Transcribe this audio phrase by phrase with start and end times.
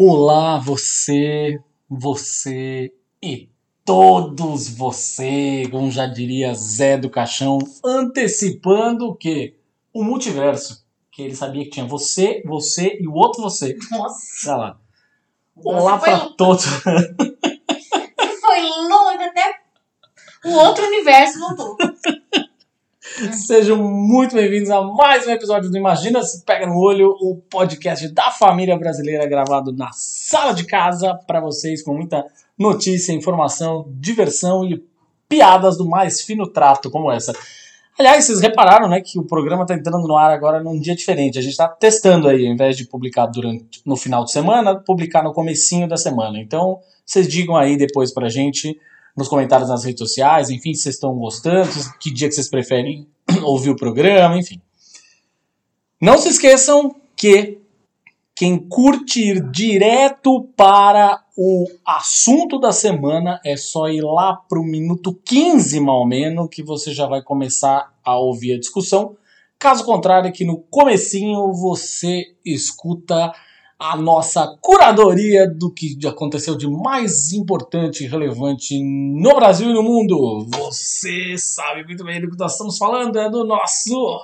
[0.00, 3.50] Olá, você, você e
[3.84, 9.56] todos você, como já diria Zé do Caixão, antecipando o quê?
[9.92, 10.86] O multiverso.
[11.10, 13.76] Que ele sabia que tinha você, você e o outro você.
[13.90, 14.80] Nossa, Olha lá.
[15.64, 16.64] Olá para todos.
[18.40, 19.62] foi longe até
[20.44, 21.76] o outro universo voltou.
[23.32, 28.08] Sejam muito bem-vindos a mais um episódio do Imagina Se Pega no Olho, o podcast
[28.08, 32.24] da família brasileira gravado na sala de casa para vocês com muita
[32.56, 34.84] notícia, informação, diversão e
[35.28, 37.32] piadas do mais fino trato como essa.
[37.98, 41.38] Aliás, vocês repararam, né, que o programa está entrando no ar agora num dia diferente.
[41.38, 45.24] A gente está testando aí, ao invés de publicar durante no final de semana, publicar
[45.24, 46.38] no comecinho da semana.
[46.38, 48.78] Então, vocês digam aí depois pra gente
[49.18, 51.68] nos comentários nas redes sociais, enfim, se vocês estão gostando,
[51.98, 53.08] que dia que vocês preferem
[53.42, 54.62] ouvir o programa, enfim.
[56.00, 57.58] Não se esqueçam que
[58.36, 65.12] quem curte ir direto para o assunto da semana é só ir lá pro minuto
[65.24, 69.16] 15, mal menos, que você já vai começar a ouvir a discussão.
[69.58, 73.32] Caso contrário, aqui no comecinho você escuta
[73.80, 79.84] a nossa curadoria do que aconteceu de mais importante e relevante no Brasil e no
[79.84, 80.44] mundo.
[80.48, 84.20] Você sabe muito bem do que nós estamos falando, é do nosso.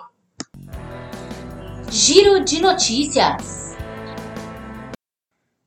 [1.89, 3.77] Giro de notícias.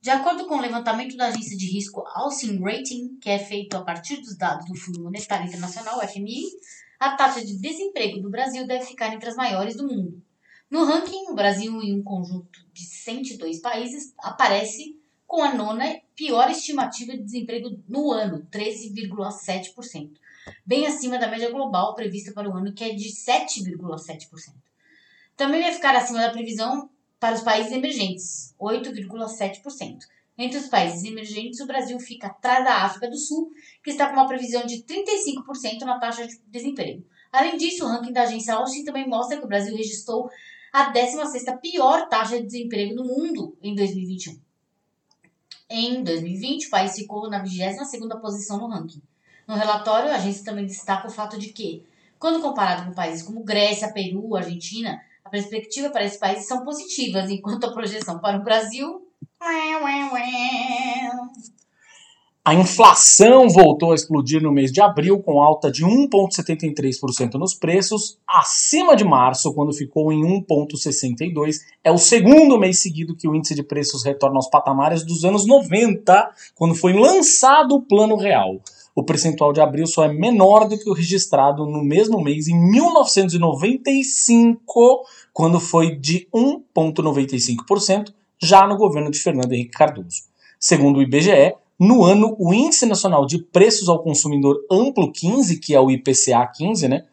[0.02, 3.82] De acordo com o levantamento da agência de risco Alcin Rating, que é feito a
[3.82, 6.42] partir dos dados do Fundo Monetário Internacional, FMI,
[7.00, 10.22] a taxa de desemprego do Brasil deve ficar entre as maiores do mundo.
[10.70, 16.48] No ranking, o Brasil, em um conjunto de 102 países, aparece com a nona pior
[16.50, 20.12] estimativa de desemprego no ano, 13,7%,
[20.64, 24.54] bem acima da média global prevista para o ano, que é de 7,7%.
[25.36, 29.98] Também vai ficar acima da previsão para os países emergentes, 8,7%.
[30.38, 33.50] Entre os países emergentes, o Brasil fica atrás da África do Sul,
[33.82, 37.04] que está com uma previsão de 35% na taxa de desemprego.
[37.32, 40.30] Além disso, o ranking da agência Austin também mostra que o Brasil registrou
[40.78, 44.38] a 16ª pior taxa de desemprego do mundo em 2021.
[45.68, 49.02] Em 2020, o país ficou na 22ª posição no ranking.
[49.46, 51.84] No relatório, a agência também destaca o fato de que,
[52.18, 57.28] quando comparado com países como Grécia, Peru, Argentina, a perspectiva para esses países são positivas,
[57.28, 59.06] enquanto a projeção para o Brasil.
[62.44, 68.18] A inflação voltou a explodir no mês de abril, com alta de 1,73% nos preços,
[68.26, 71.60] acima de março, quando ficou em 1,62%.
[71.84, 75.46] É o segundo mês seguido que o índice de preços retorna aos patamares dos anos
[75.46, 78.58] 90, quando foi lançado o Plano Real.
[78.94, 82.58] O percentual de abril só é menor do que o registrado no mesmo mês em
[82.58, 90.22] 1995, quando foi de 1,95%, já no governo de Fernando Henrique Cardoso.
[90.58, 95.74] Segundo o IBGE, no ano, o Índice Nacional de Preços ao Consumidor Amplo 15, que
[95.74, 97.04] é o IPCA 15, né,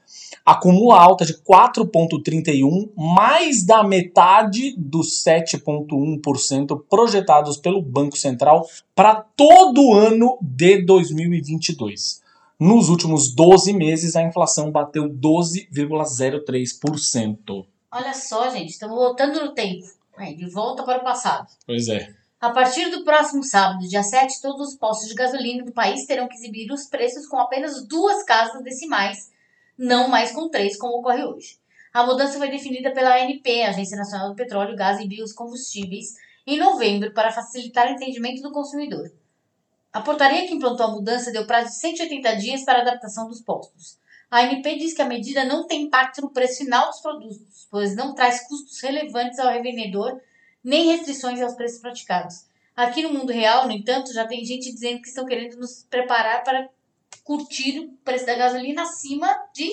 [0.46, 9.82] acumula alta de 4,31, mais da metade dos 7,1% projetados pelo Banco Central para todo
[9.82, 12.24] o ano de 2022.
[12.60, 17.66] Nos últimos 12 meses, a inflação bateu 12,03%.
[17.92, 19.86] Olha só, gente, estamos voltando no tempo.
[20.18, 21.48] É, de volta para o passado.
[21.66, 22.14] Pois é.
[22.46, 26.28] A partir do próximo sábado, dia 7, todos os postos de gasolina do país terão
[26.28, 29.32] que exibir os preços com apenas duas casas decimais,
[29.76, 31.58] não mais com três, como ocorre hoje.
[31.92, 37.12] A mudança foi definida pela ANP, Agência Nacional do Petróleo, Gás e Biocombustíveis, em novembro
[37.16, 39.12] para facilitar o entendimento do consumidor.
[39.92, 43.98] A portaria que implantou a mudança deu prazo de 180 dias para adaptação dos postos.
[44.30, 47.96] A ANP diz que a medida não tem impacto no preço final dos produtos, pois
[47.96, 50.22] não traz custos relevantes ao revendedor
[50.66, 52.46] nem restrições aos preços praticados.
[52.76, 56.44] Aqui no mundo real, no entanto, já tem gente dizendo que estão querendo nos preparar
[56.44, 56.68] para
[57.24, 59.70] curtir o preço da gasolina acima de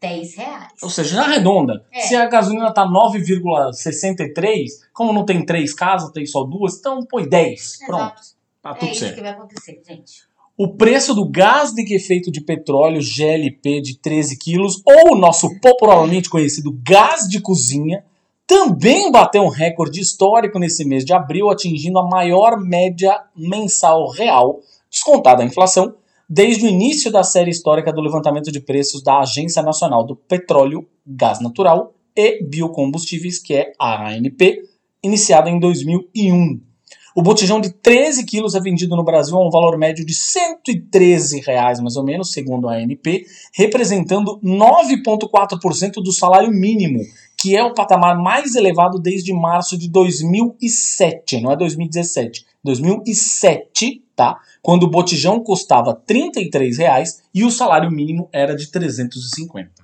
[0.00, 0.72] 10 reais.
[0.82, 2.00] Ou seja, na redonda, É.
[2.00, 7.26] se a gasolina tá 9,63, como não tem três casas, tem só duas, então põe
[7.26, 7.78] 10.
[7.86, 8.20] Pronto, Exato.
[8.62, 9.14] tá É tudo isso certo.
[9.14, 10.22] que vai acontecer, gente.
[10.56, 16.28] O preço do gás liquefeito de petróleo GLP de 13 quilos, ou o nosso popularmente
[16.30, 18.04] conhecido gás de cozinha,
[18.46, 24.60] também bateu um recorde histórico nesse mês de abril, atingindo a maior média mensal real,
[24.90, 25.94] descontada a inflação,
[26.28, 30.86] desde o início da série histórica do levantamento de preços da Agência Nacional do Petróleo,
[31.06, 34.62] Gás Natural e Biocombustíveis, que é a ANP,
[35.02, 36.73] iniciada em 2001.
[37.16, 41.42] O botijão de 13 quilos é vendido no Brasil a um valor médio de 113
[41.42, 43.24] reais, mais ou menos, segundo a ANP,
[43.54, 46.98] representando 9,4% do salário mínimo,
[47.38, 54.36] que é o patamar mais elevado desde março de 2007, não é 2017, 2007, tá?
[54.60, 59.83] Quando o botijão custava 33 reais e o salário mínimo era de 350.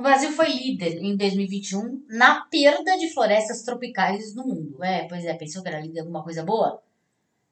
[0.00, 4.82] O Brasil foi líder em 2021 na perda de florestas tropicais no mundo.
[4.82, 6.82] É, pois é, pensou que era líder alguma coisa boa?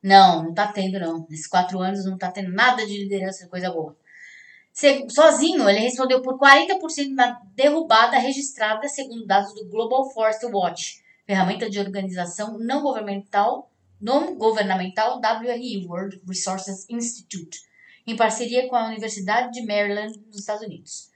[0.03, 1.27] Não, não tá tendo, não.
[1.29, 3.95] Nesses quatro anos não tá tendo nada de liderança de coisa boa.
[5.11, 11.69] Sozinho, ele respondeu por 40% da derrubada registrada, segundo dados do Global Forest Watch, ferramenta
[11.69, 13.71] de organização não governamental,
[14.01, 17.61] não governamental WRI, World Resources Institute,
[18.07, 21.11] em parceria com a Universidade de Maryland, nos Estados Unidos.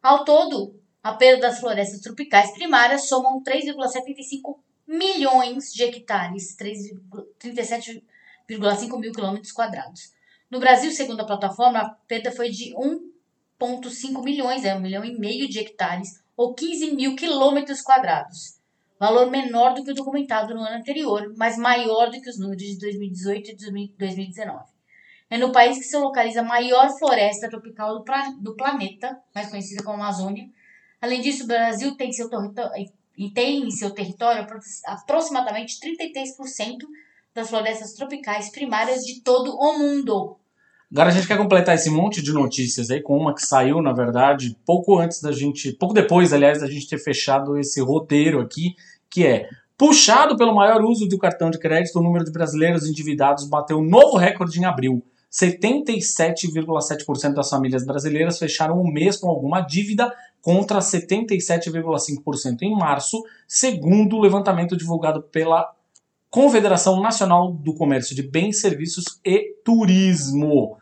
[0.00, 9.12] Ao todo, a perda das florestas tropicais primárias somam 3,75 milhões de hectares, 37,5 mil
[9.12, 10.12] quilômetros quadrados.
[10.48, 15.18] No Brasil, segundo a plataforma, a perda foi de 1,5 milhões, é um milhão e
[15.18, 18.56] meio de hectares, ou 15 mil quilômetros quadrados.
[19.00, 22.62] Valor menor do que o documentado no ano anterior, mas maior do que os números
[22.62, 23.56] de 2018 e
[23.96, 24.77] 2019
[25.30, 28.04] é no país que se localiza a maior floresta tropical do,
[28.40, 30.48] do planeta, mais conhecida como Amazônia.
[31.00, 32.28] Além disso, o Brasil tem, seu
[33.34, 34.46] tem em seu território
[34.86, 36.78] aproximadamente 33%
[37.34, 40.38] das florestas tropicais primárias de todo o mundo.
[40.90, 43.92] Agora a gente quer completar esse monte de notícias aí com uma que saiu, na
[43.92, 48.74] verdade, pouco antes da gente, pouco depois, aliás, da gente ter fechado esse roteiro aqui,
[49.10, 53.46] que é puxado pelo maior uso do cartão de crédito, o número de brasileiros endividados
[53.46, 55.04] bateu um novo recorde em abril.
[55.30, 60.10] 77,7% das famílias brasileiras fecharam o mês com alguma dívida,
[60.40, 65.70] contra 77,5% em março, segundo o levantamento divulgado pela
[66.30, 70.76] Confederação Nacional do Comércio de Bens, Serviços e Turismo.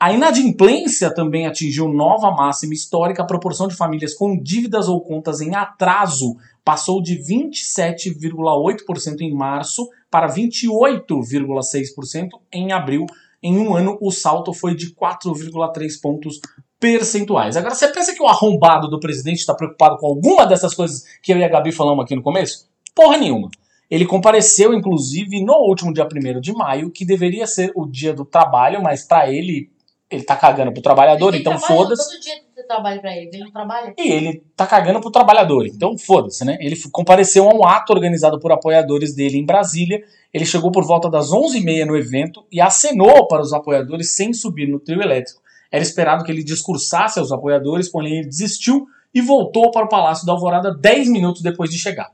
[0.00, 3.22] A inadimplência também atingiu nova máxima histórica.
[3.22, 9.86] A proporção de famílias com dívidas ou contas em atraso passou de 27,8% em março
[10.10, 13.04] para 28,6% em abril,
[13.42, 16.40] em um ano o salto foi de 4,3 pontos
[16.78, 17.56] percentuais.
[17.56, 21.32] Agora, você pensa que o arrombado do presidente está preocupado com alguma dessas coisas que
[21.32, 22.68] eu e a Gabi falamos aqui no começo?
[22.94, 23.50] Porra nenhuma.
[23.90, 28.24] Ele compareceu, inclusive, no último dia 1 de maio, que deveria ser o dia do
[28.24, 29.68] trabalho, mas para ele,
[30.08, 32.08] ele tá cagando pro trabalhador, então foda-se.
[32.08, 33.92] Todo dia de trabalho pra ele, ele não trabalha.
[33.98, 36.56] E ele tá cagando pro trabalhador, então foda-se, né?
[36.60, 41.10] Ele compareceu a um ato organizado por apoiadores dele em Brasília ele chegou por volta
[41.10, 45.40] das 11h30 no evento e acenou para os apoiadores sem subir no trio elétrico.
[45.70, 50.26] Era esperado que ele discursasse aos apoiadores, porém ele desistiu e voltou para o Palácio
[50.26, 52.10] da Alvorada 10 minutos depois de chegar.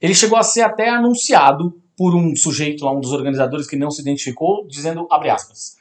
[0.00, 3.90] Ele chegou a ser até anunciado por um sujeito lá, um dos organizadores que não
[3.90, 5.76] se identificou, dizendo, abre aspas,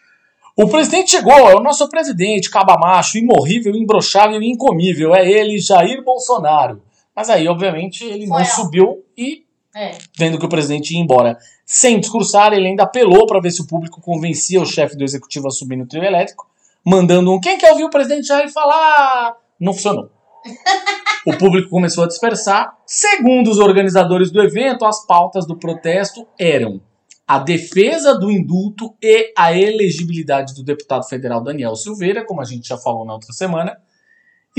[0.61, 6.03] o presidente chegou, é o nosso presidente, cabamacho, imorrível, imbrochável e incomível, é ele, Jair
[6.03, 6.81] Bolsonaro.
[7.15, 9.97] Mas aí, obviamente, ele Foi não subiu e, é.
[10.17, 11.37] vendo que o presidente ia embora
[11.71, 15.47] sem discursar, ele ainda apelou para ver se o público convencia o chefe do executivo
[15.47, 16.49] a subir no trio elétrico,
[16.83, 19.37] mandando um quem quer ouvir o presidente Jair falar?
[19.59, 20.09] Não funcionou.
[21.27, 22.77] O público começou a dispersar.
[22.87, 26.81] Segundo os organizadores do evento, as pautas do protesto eram
[27.27, 32.69] a defesa do indulto e a elegibilidade do deputado federal Daniel Silveira, como a gente
[32.69, 33.77] já falou na outra semana,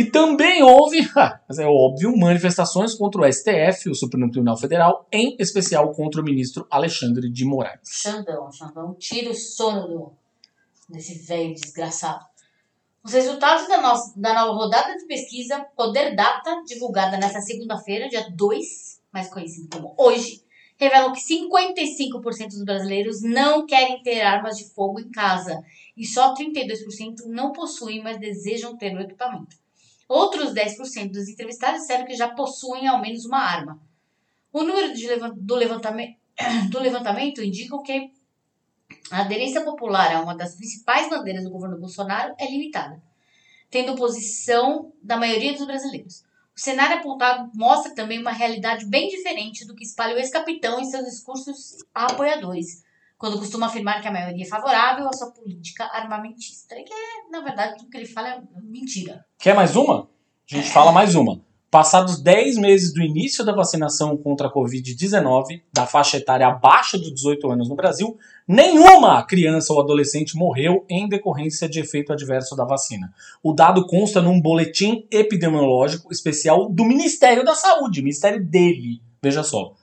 [0.00, 1.06] e também houve,
[1.46, 6.24] mas é óbvio, manifestações contra o STF, o Supremo Tribunal Federal, em especial contra o
[6.24, 7.80] ministro Alexandre de Moraes.
[7.84, 10.12] Xandão, Xandão, tira o sono do,
[10.88, 12.24] desse velho desgraçado.
[13.04, 18.26] Os resultados da, nossa, da nova rodada de pesquisa Poder Data, divulgada nesta segunda-feira, dia
[18.30, 20.42] 2, mais conhecido como hoje,
[20.78, 25.62] revelam que 55% dos brasileiros não querem ter armas de fogo em casa
[25.94, 29.60] e só 32% não possuem, mas desejam ter o equipamento.
[30.10, 33.80] Outros 10% dos entrevistados disseram que já possuem ao menos uma arma.
[34.52, 36.16] O número de, do, levantamento,
[36.68, 38.10] do levantamento indica que
[39.08, 43.00] a aderência popular a uma das principais bandeiras do governo Bolsonaro é limitada,
[43.70, 46.24] tendo oposição da maioria dos brasileiros.
[46.56, 50.86] O cenário apontado mostra também uma realidade bem diferente do que espalha o ex-capitão em
[50.86, 52.82] seus discursos a apoiadores,
[53.20, 56.74] quando costuma afirmar que a maioria é favorável à sua política armamentista.
[56.74, 56.94] E que,
[57.30, 59.26] na verdade, tudo que ele fala é mentira.
[59.38, 60.08] Quer mais uma?
[60.50, 61.38] A gente fala mais uma.
[61.70, 67.12] Passados 10 meses do início da vacinação contra a Covid-19, da faixa etária abaixo de
[67.12, 72.64] 18 anos no Brasil, nenhuma criança ou adolescente morreu em decorrência de efeito adverso da
[72.64, 73.12] vacina.
[73.42, 79.74] O dado consta num boletim epidemiológico especial do Ministério da Saúde, Ministério dele, veja só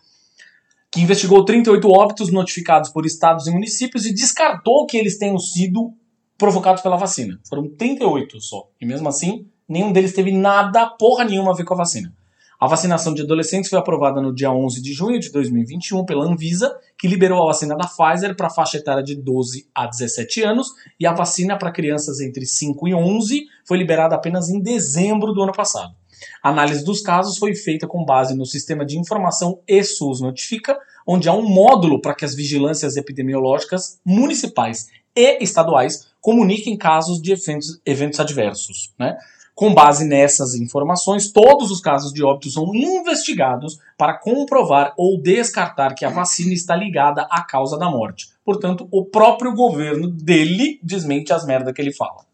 [0.98, 5.94] que investigou 38 óbitos notificados por estados e municípios e descartou que eles tenham sido
[6.36, 7.40] provocados pela vacina.
[7.48, 8.68] Foram 38 só.
[8.82, 12.12] E mesmo assim, nenhum deles teve nada, porra nenhuma a ver com a vacina.
[12.60, 16.76] A vacinação de adolescentes foi aprovada no dia 11 de junho de 2021 pela Anvisa,
[16.98, 20.70] que liberou a vacina da Pfizer para a faixa etária de 12 a 17 anos,
[21.00, 25.44] e a vacina para crianças entre 5 e 11 foi liberada apenas em dezembro do
[25.44, 25.94] ano passado.
[26.42, 31.30] A análise dos casos foi feita com base no sistema de informação ESUS Notifica, onde
[31.30, 37.82] há um módulo para que as vigilâncias epidemiológicas municipais e estaduais comuniquem casos de eventos,
[37.86, 38.94] eventos adversos.
[39.00, 39.18] Né?
[39.56, 45.96] Com base nessas informações, todos os casos de óbito são investigados para comprovar ou descartar
[45.96, 48.28] que a vacina está ligada à causa da morte.
[48.46, 52.27] Portanto, o próprio governo dele desmente as merdas que ele fala.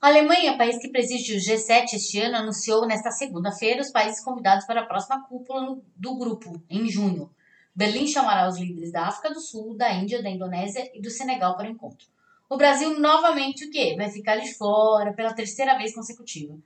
[0.00, 4.66] A Alemanha, país que preside o G7 este ano, anunciou nesta segunda-feira os países convidados
[4.66, 7.30] para a próxima cúpula do grupo, em junho.
[7.74, 11.56] Berlim chamará os líderes da África do Sul, da Índia, da Indonésia e do Senegal
[11.56, 12.06] para o encontro
[12.48, 13.94] o Brasil novamente o quê?
[13.96, 16.56] Vai ficar de fora pela terceira vez consecutiva.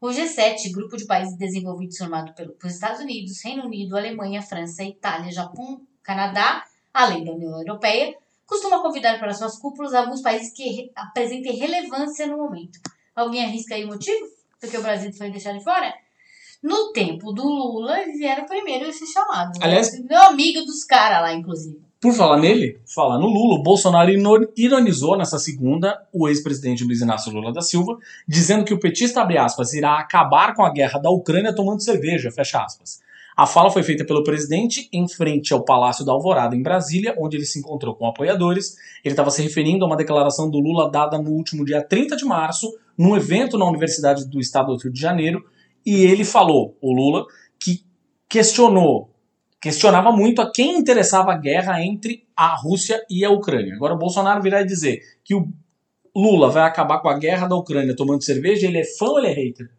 [0.00, 5.32] O G7, grupo de países desenvolvidos formado pelos Estados Unidos, Reino Unido, Alemanha, França, Itália,
[5.32, 8.16] Japão, Canadá, além da União Europeia,
[8.48, 12.80] costuma convidar para suas cúpulas alguns países que apresentem relevância no momento.
[13.14, 14.26] Alguém arrisca aí o motivo
[14.60, 15.92] do que o Brasil foi deixar de fora?
[16.62, 19.60] No tempo do Lula, vieram primeiro a ser chamados.
[19.60, 21.78] Aliás, meu amigo dos caras lá, inclusive.
[22.00, 24.10] Por falar nele, falar no Lula, o Bolsonaro
[24.56, 29.36] ironizou nessa segunda o ex-presidente Luiz Inácio Lula da Silva, dizendo que o petista, abre
[29.36, 33.00] aspas, irá acabar com a guerra da Ucrânia tomando cerveja, fecha aspas.
[33.38, 37.36] A fala foi feita pelo presidente em frente ao Palácio da Alvorada, em Brasília, onde
[37.36, 38.74] ele se encontrou com apoiadores.
[39.04, 42.24] Ele estava se referindo a uma declaração do Lula dada no último dia 30 de
[42.24, 42.68] março,
[42.98, 45.44] num evento na Universidade do Estado do Rio de Janeiro,
[45.86, 47.26] e ele falou, o Lula,
[47.60, 47.84] que
[48.28, 49.14] questionou
[49.60, 53.74] questionava muito a quem interessava a guerra entre a Rússia e a Ucrânia.
[53.74, 55.48] Agora o Bolsonaro virá dizer que o
[56.14, 59.28] Lula vai acabar com a guerra da Ucrânia tomando cerveja, ele é fã ou ele
[59.28, 59.77] é hater?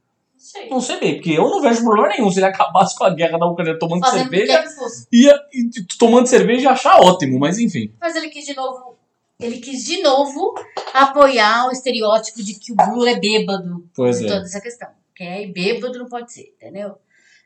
[0.70, 3.38] Não sei bem, porque eu não vejo problema nenhum se ele acabasse com a guerra
[3.38, 4.64] da Ucrânia tomando Fazendo cerveja.
[5.12, 7.94] Ia, e tomando cerveja ia achar ótimo, mas enfim.
[8.00, 8.98] Mas ele quis de novo.
[9.40, 10.54] Ele quis de novo
[10.94, 14.30] apoiar o estereótipo de que o Lula é bêbado Pois em é.
[14.30, 14.90] toda essa questão.
[15.16, 16.98] Que é bêbado não pode ser, entendeu?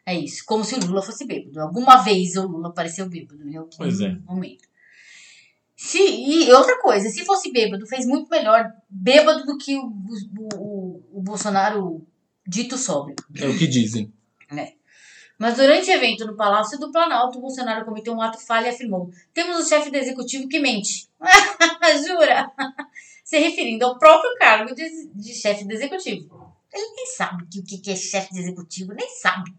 [0.06, 0.44] É isso.
[0.46, 1.60] Como se o Lula fosse bêbado.
[1.62, 4.16] Alguma vez o Lula apareceu bêbado em algum Pois é.
[4.26, 4.68] momento.
[5.76, 10.50] Se, e outra coisa, se fosse bêbado, fez muito melhor bêbado do que o, o,
[10.56, 12.08] o, o Bolsonaro
[12.48, 13.16] dito sóbrio.
[13.36, 14.12] É o que dizem.
[15.44, 18.70] Mas durante o evento no Palácio do Planalto, o Bolsonaro cometeu um ato falho e
[18.70, 21.10] afirmou: Temos o chefe do executivo que mente.
[22.08, 22.50] Jura?
[23.26, 26.54] Se referindo ao próprio cargo de, de chefe do executivo.
[26.72, 29.54] Ele nem sabe o que que é chefe de executivo, nem sabe.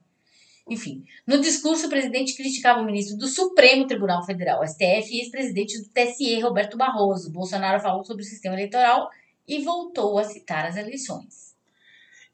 [0.69, 5.79] Enfim, no discurso, o presidente criticava o ministro do Supremo Tribunal Federal, STF, e ex-presidente
[5.83, 7.31] do TSE, Roberto Barroso.
[7.31, 9.11] Bolsonaro falou sobre o sistema eleitoral
[9.47, 11.44] e voltou a citar as eleições.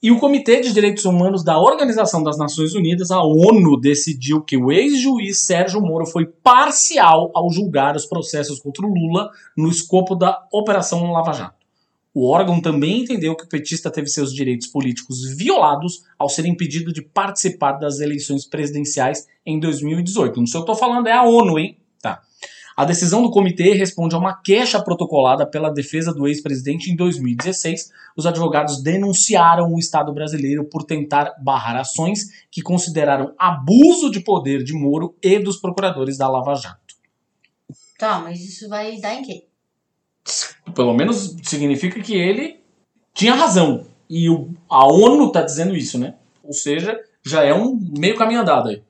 [0.02, 4.56] E o Comitê de Direitos Humanos da Organização das Nações Unidas, a ONU, decidiu que
[4.56, 10.14] o ex-juiz Sérgio Moro foi parcial ao julgar os processos contra o Lula no escopo
[10.14, 11.66] da Operação Lava Jato.
[12.14, 16.94] O órgão também entendeu que o petista teve seus direitos políticos violados ao ser impedido
[16.94, 20.40] de participar das eleições presidenciais em 2018.
[20.40, 21.76] Não sei o que eu tô falando, é a ONU, hein?
[22.80, 27.92] A decisão do comitê responde a uma queixa protocolada pela defesa do ex-presidente em 2016.
[28.16, 34.64] Os advogados denunciaram o Estado brasileiro por tentar barrar ações que consideraram abuso de poder
[34.64, 36.96] de Moro e dos procuradores da Lava Jato.
[37.98, 39.44] Tá, mas isso vai dar em quê?
[40.74, 42.60] Pelo menos significa que ele
[43.12, 43.84] tinha razão.
[44.08, 46.14] E o, a ONU está dizendo isso, né?
[46.42, 48.82] Ou seja, já é um meio caminho andado aí.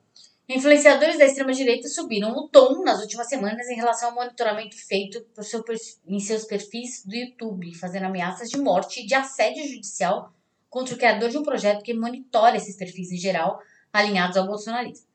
[0.52, 5.62] Influenciadores da extrema-direita subiram o tom nas últimas semanas em relação ao monitoramento feito seu
[6.04, 10.34] em seus perfis do YouTube, fazendo ameaças de morte e de assédio judicial
[10.68, 13.60] contra o criador de um projeto que monitora esses perfis em geral,
[13.92, 15.06] alinhados ao bolsonarismo.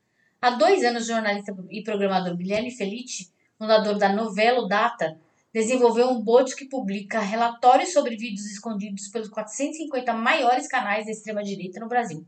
[0.42, 5.20] Há dois anos, o jornalista e programador Guilherme Felice, fundador da Novelo Data,
[5.54, 11.82] desenvolveu um bot que publica relatórios sobre vídeos escondidos pelos 450 maiores canais da extrema-direita
[11.82, 12.26] no Brasil.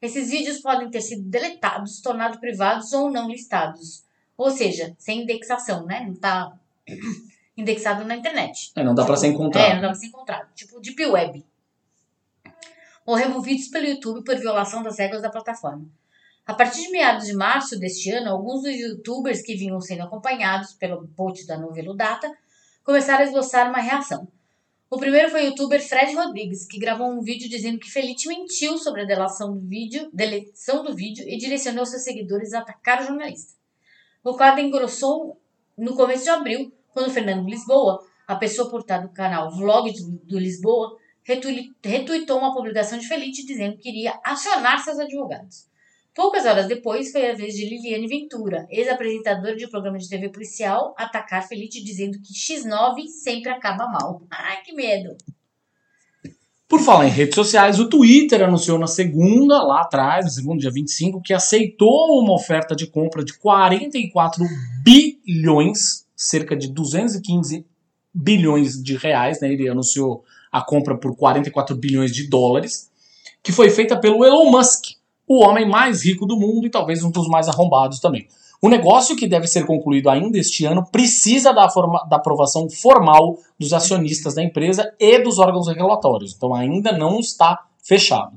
[0.00, 4.04] Esses vídeos podem ter sido deletados, tornados privados ou não listados.
[4.36, 6.04] Ou seja, sem indexação, né?
[6.06, 6.52] Não tá
[7.56, 8.72] indexado na internet.
[8.74, 9.80] É, não dá pra ser É, não encontrado.
[9.80, 10.48] dá pra ser encontrado.
[10.54, 11.44] Tipo Deep Web.
[13.04, 15.84] Ou removidos pelo YouTube por violação das regras da plataforma.
[16.46, 20.72] A partir de meados de março deste ano, alguns dos youtubers que vinham sendo acompanhados
[20.72, 22.32] pelo bot da Novelo Data
[22.82, 24.26] começaram a esboçar uma reação.
[24.92, 28.76] O primeiro foi o youtuber Fred Rodrigues, que gravou um vídeo dizendo que Felite mentiu
[28.76, 33.06] sobre a delação do vídeo, deleção do vídeo e direcionou seus seguidores a atacar o
[33.06, 33.52] jornalista.
[34.24, 35.40] O quadro engrossou
[35.78, 39.92] no começo de abril, quando Fernando Lisboa, a pessoa por trás do canal Vlog
[40.24, 45.69] do, Lisboa, retui- retuitou uma publicação de Felite dizendo que iria acionar seus advogados.
[46.14, 50.28] Poucas horas depois, foi a vez de Liliane Ventura, ex-apresentadora de um programa de TV
[50.28, 54.20] policial, atacar Felite dizendo que X9 sempre acaba mal.
[54.28, 55.16] Ai, que medo!
[56.68, 60.70] Por falar em redes sociais, o Twitter anunciou na segunda, lá atrás, no segundo dia
[60.70, 64.44] 25, que aceitou uma oferta de compra de 44
[64.84, 67.66] bilhões, cerca de 215
[68.14, 69.52] bilhões de reais, né?
[69.52, 72.88] Ele anunciou a compra por 44 bilhões de dólares,
[73.42, 74.99] que foi feita pelo Elon Musk,
[75.32, 78.26] o homem mais rico do mundo e talvez um dos mais arrombados também.
[78.60, 83.38] O negócio que deve ser concluído ainda este ano precisa da, forma- da aprovação formal
[83.56, 86.34] dos acionistas da empresa e dos órgãos regulatórios.
[86.34, 88.32] Então ainda não está fechado.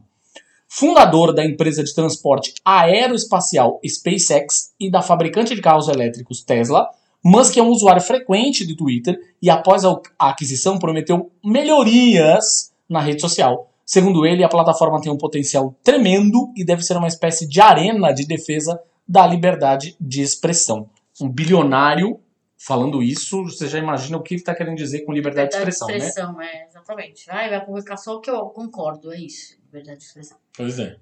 [0.69, 6.87] Fundador da empresa de transporte aeroespacial SpaceX e da fabricante de carros elétricos Tesla,
[7.25, 13.19] Musk é um usuário frequente do Twitter e após a aquisição prometeu melhorias na rede
[13.21, 13.72] social.
[13.85, 18.13] Segundo ele, a plataforma tem um potencial tremendo e deve ser uma espécie de arena
[18.13, 20.89] de defesa da liberdade de expressão.
[21.19, 22.19] Um bilionário
[22.57, 25.87] falando isso, você já imagina o que ele está querendo dizer com liberdade, de expressão,
[25.87, 25.97] né?
[25.97, 27.29] expressão, é, exatamente.
[27.29, 29.57] Ai, vai publicar só o que eu concordo, é isso.
[29.65, 30.37] Liberdade de expressão.
[30.55, 30.95] Pois é.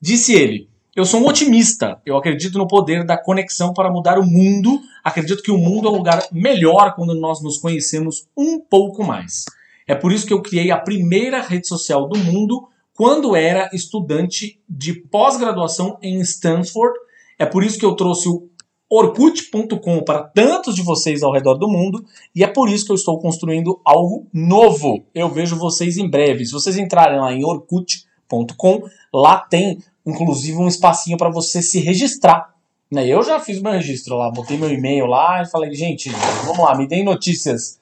[0.00, 1.98] Disse ele: Eu sou um otimista.
[2.04, 4.78] Eu acredito no poder da conexão para mudar o mundo.
[5.02, 9.46] Acredito que o mundo é um lugar melhor quando nós nos conhecemos um pouco mais.
[9.86, 14.60] É por isso que eu criei a primeira rede social do mundo quando era estudante
[14.68, 16.92] de pós-graduação em Stanford.
[17.38, 18.50] É por isso que eu trouxe o
[18.90, 22.96] Orkut.com para tantos de vocês ao redor do mundo e é por isso que eu
[22.96, 25.06] estou construindo algo novo.
[25.14, 26.44] Eu vejo vocês em breve.
[26.44, 32.52] Se vocês entrarem lá em Orkut.com, lá tem inclusive um espacinho para você se registrar.
[32.90, 33.06] Né?
[33.06, 36.10] Eu já fiz meu registro lá, botei meu e-mail lá e falei, gente,
[36.44, 37.80] vamos lá, me deem notícias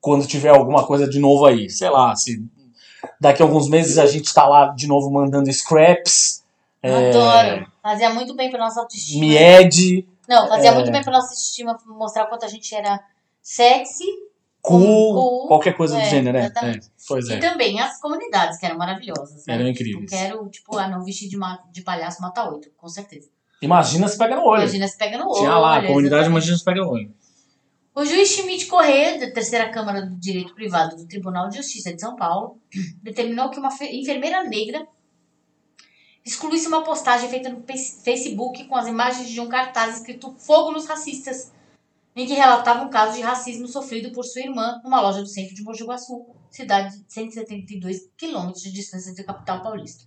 [0.00, 1.70] quando tiver alguma coisa de novo aí.
[1.70, 2.44] Sei lá, se
[3.20, 6.42] daqui a alguns meses a gente tá lá de novo mandando scraps.
[6.82, 7.66] é, Adoro.
[7.82, 9.20] Fazia muito bem pra nossa autoestima.
[9.26, 10.74] Mied, Não, fazia É.
[10.74, 13.00] muito bem pra nossa autoestima mostrar quanto a gente era
[13.40, 14.04] sexy.
[14.62, 15.46] Cool, Cool.
[15.48, 16.50] qualquer coisa do É, gênero, né?
[16.62, 17.38] É, pois E é.
[17.40, 19.44] também as comunidades, que eram maravilhosas.
[19.46, 19.54] Né?
[19.54, 20.10] Eram Tipo, incríveis.
[20.10, 21.36] quero, tipo, ah, não vestir de,
[21.72, 23.28] de palhaço mata oito, com certeza.
[23.60, 24.62] Imagina se pega no olho.
[24.62, 25.38] Imagina se pega no olho.
[25.38, 26.30] Tinha lá, a comunidade exatamente.
[26.30, 27.14] Imagina se pega no olho.
[27.94, 32.00] O juiz Schmidt Corrêa, da Terceira Câmara do Direito Privado do Tribunal de Justiça de
[32.00, 32.58] São Paulo,
[33.02, 34.86] determinou que uma fe- enfermeira negra
[36.24, 40.70] excluísse uma postagem feita no Face- Facebook com as imagens de um cartaz escrito Fogo
[40.72, 41.52] nos Racistas,
[42.14, 45.54] em que relatava um caso de racismo sofrido por sua irmã numa loja do centro
[45.54, 50.04] de Mogi Guaçu, cidade de 172 quilômetros de distância da capital paulista.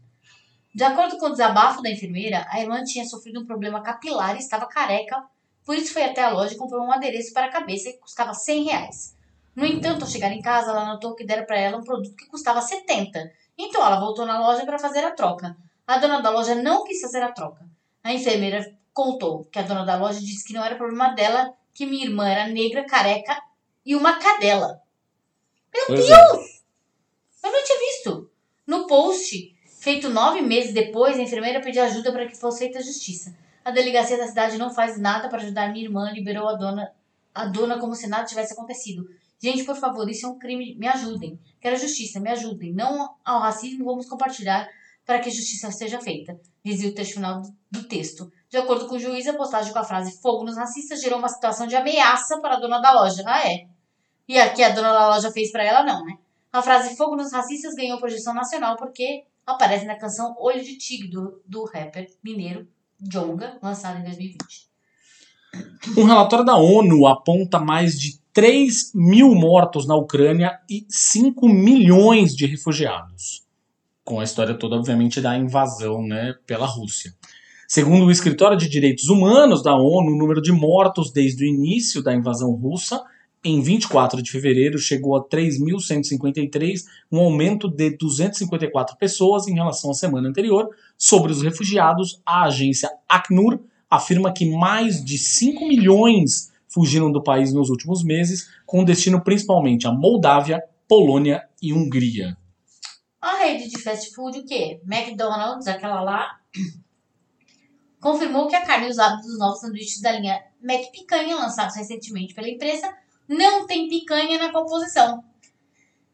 [0.74, 4.40] De acordo com o desabafo da enfermeira, a irmã tinha sofrido um problema capilar e
[4.40, 5.24] estava careca
[5.66, 8.34] por isso foi até a loja e comprou um adereço para a cabeça que custava
[8.34, 9.18] 100 reais.
[9.56, 12.28] No entanto, ao chegar em casa, ela notou que deram para ela um produto que
[12.28, 13.32] custava 70.
[13.58, 15.58] Então ela voltou na loja para fazer a troca.
[15.88, 17.66] A dona da loja não quis fazer a troca.
[18.04, 21.86] A enfermeira contou que a dona da loja disse que não era problema dela, que
[21.86, 23.38] minha irmã era negra, careca
[23.86, 24.82] e uma cadela.
[25.86, 26.14] Pois é.
[26.14, 28.32] Eu não tinha visto.
[28.66, 32.82] No post, feito nove meses depois, a enfermeira pediu ajuda para que fosse feita a
[32.82, 33.36] justiça.
[33.64, 36.92] A delegacia da cidade não faz nada para ajudar minha irmã, liberou a dona,
[37.34, 39.08] a dona como se nada tivesse acontecido.
[39.38, 40.76] Gente, por favor, isso é um crime.
[40.76, 41.38] Me ajudem.
[41.60, 42.74] Quero justiça, me ajudem.
[42.74, 44.68] Não ao racismo, vamos compartilhar
[45.06, 46.40] para que justiça seja feita.
[46.64, 48.32] Dizia o texto final do texto.
[48.56, 51.28] De acordo com o juiz, a postagem com a frase fogo nos racistas gerou uma
[51.28, 53.22] situação de ameaça para a dona da loja.
[53.28, 53.68] Ah, é?
[54.30, 56.18] E aqui a dona da loja fez para ela, não, né?
[56.54, 61.10] A frase fogo nos racistas ganhou projeção nacional porque aparece na canção Olho de Tigre,
[61.10, 62.66] do, do rapper mineiro
[62.98, 64.70] Jonga, lançado em 2020.
[65.98, 72.34] Um relatório da ONU aponta mais de 3 mil mortos na Ucrânia e 5 milhões
[72.34, 73.44] de refugiados.
[74.02, 77.14] Com a história toda, obviamente, da invasão né, pela Rússia.
[77.68, 82.04] Segundo o Escritório de Direitos Humanos da ONU, o número de mortos desde o início
[82.04, 83.04] da invasão russa,
[83.44, 89.94] em 24 de fevereiro, chegou a 3.153, um aumento de 254 pessoas em relação à
[89.94, 90.70] semana anterior.
[90.98, 97.54] Sobre os refugiados, a agência Acnur afirma que mais de 5 milhões fugiram do país
[97.54, 102.38] nos últimos meses, com destino principalmente a Moldávia, Polônia e Hungria.
[103.22, 104.82] A rede de fast food, o quê?
[104.86, 106.40] McDonald's, aquela lá,
[108.00, 112.50] confirmou que a carne usada dos novos sanduíches da linha Mac Picanha, lançados recentemente pela
[112.50, 112.96] empresa,
[113.28, 115.24] não tem picanha na composição.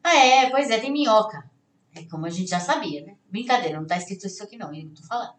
[0.02, 1.50] Ah, é, pois é, tem minhoca.
[1.94, 3.16] É como a gente já sabia, né?
[3.30, 5.34] Brincadeira, não tá escrito isso aqui não, eu tô falando.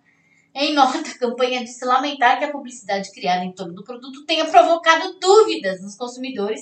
[0.55, 4.23] Em nota, a campanha de se lamentar que a publicidade criada em torno do produto
[4.25, 6.61] tenha provocado dúvidas nos consumidores,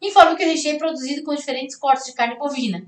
[0.00, 2.86] informa que o recheio é produzido com diferentes cortes de carne bovina.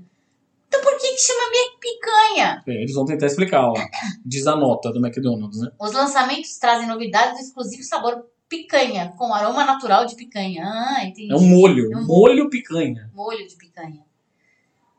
[0.67, 2.63] Então por que, que chama minha picanha?
[2.67, 3.73] Eles vão tentar explicar, ó.
[4.25, 5.71] Diz a nota do McDonald's, né?
[5.79, 10.63] Os lançamentos trazem novidades do exclusivo sabor picanha, com aroma natural de picanha.
[10.65, 11.31] Ah, entendi.
[11.31, 13.09] É um molho, É um molho picanha.
[13.13, 14.03] molho de picanha.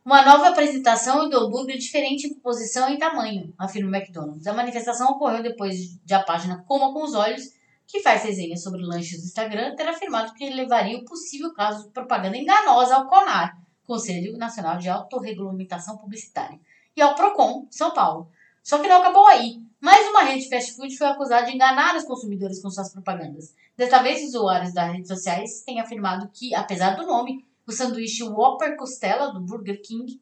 [0.05, 4.46] Uma nova apresentação do hambúrguer diferente em composição e tamanho, afirma o McDonald's.
[4.46, 7.42] A manifestação ocorreu depois de a página Coma com os Olhos,
[7.88, 11.90] que faz resenhas sobre lanches do Instagram, ter afirmado que levaria o possível caso de
[11.92, 16.59] propaganda enganosa ao CONAR, Conselho Nacional de Autorregulamentação Publicitária,
[16.96, 18.29] e ao PROCON, São Paulo.
[18.62, 19.62] Só que não acabou aí.
[19.81, 23.55] Mais uma rede de fast food foi acusada de enganar os consumidores com suas propagandas.
[23.77, 28.77] Desta vez, usuários das redes sociais têm afirmado que, apesar do nome, o sanduíche Whopper
[28.77, 30.20] Costela do Burger King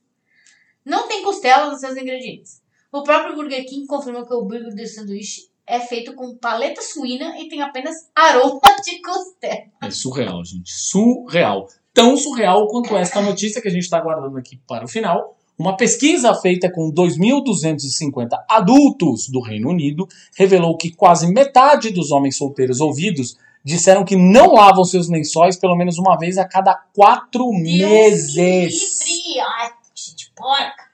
[0.84, 2.62] não tem costela nos seus ingredientes.
[2.92, 7.38] O próprio Burger King confirmou que o burger do sanduíche é feito com paleta suína
[7.40, 9.64] e tem apenas aroma de costela.
[9.82, 10.70] É surreal, gente.
[10.70, 11.68] Surreal.
[11.94, 15.38] Tão surreal quanto esta notícia que a gente está guardando aqui para o final.
[15.56, 22.36] Uma pesquisa feita com 2.250 adultos do Reino Unido revelou que quase metade dos homens
[22.36, 27.48] solteiros ouvidos disseram que não lavam seus lençóis pelo menos uma vez a cada quatro
[27.52, 28.34] meses.
[28.34, 29.40] Livre!
[29.40, 30.84] Ai, gente, porca!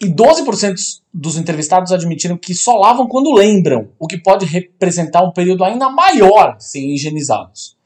[0.00, 0.74] E 12%
[1.12, 5.90] dos entrevistados admitiram que só lavam quando lembram, o que pode representar um período ainda
[5.90, 7.76] maior sem higienizados.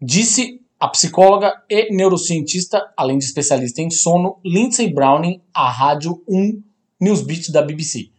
[0.00, 6.60] Disse a psicóloga e neurocientista, além de especialista em sono, Lindsay Browning, à Rádio 1
[7.00, 8.10] Newsbeat da BBC.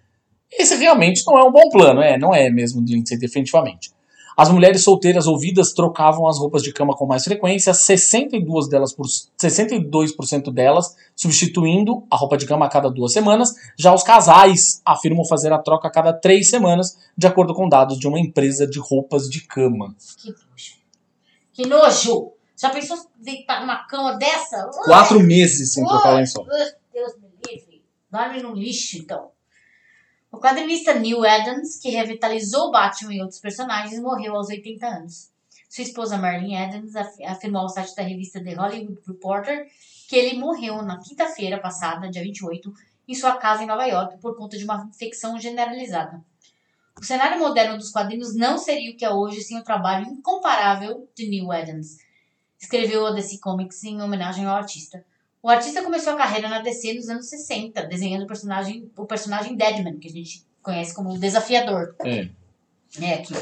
[0.50, 3.92] Esse realmente não é um bom plano, é, não é mesmo, Lindsay, definitivamente.
[4.38, 9.08] As mulheres solteiras ouvidas trocavam as roupas de cama com mais frequência, 62 delas por
[9.08, 13.54] 62% delas substituindo a roupa de cama a cada duas semanas.
[13.78, 18.00] Já os casais afirmam fazer a troca a cada três semanas, de acordo com dados
[18.00, 19.94] de uma empresa de roupas de cama.
[20.22, 20.84] Que nojo.
[21.52, 22.33] Que nojo!
[22.56, 24.70] Já pensou deitar numa cama dessa?
[24.86, 26.46] Quatro meses sem trocar lençol.
[26.94, 27.84] Deus me livre.
[28.12, 29.32] Dorme no lixo, então.
[30.32, 35.30] O quadrinista Neil Adams, que revitalizou Batman e outros personagens, morreu aos 80 anos.
[35.70, 39.68] Sua esposa Marlene Adams af- afirmou ao site da revista The Hollywood Reporter
[40.08, 42.72] que ele morreu na quinta-feira passada, dia 28,
[43.08, 46.24] em sua casa em Nova York por conta de uma infecção generalizada.
[47.00, 51.10] O cenário moderno dos quadrinhos não seria o que é hoje sem o trabalho incomparável
[51.16, 51.98] de Neil Adams.
[52.64, 55.04] Escreveu a DC Comics em homenagem ao artista.
[55.42, 59.58] O artista começou a carreira na DC nos anos 60, desenhando o personagem, o personagem
[59.58, 61.94] Deadman, que a gente conhece como o Desafiador.
[62.06, 62.30] É.
[63.02, 63.34] É, aqui.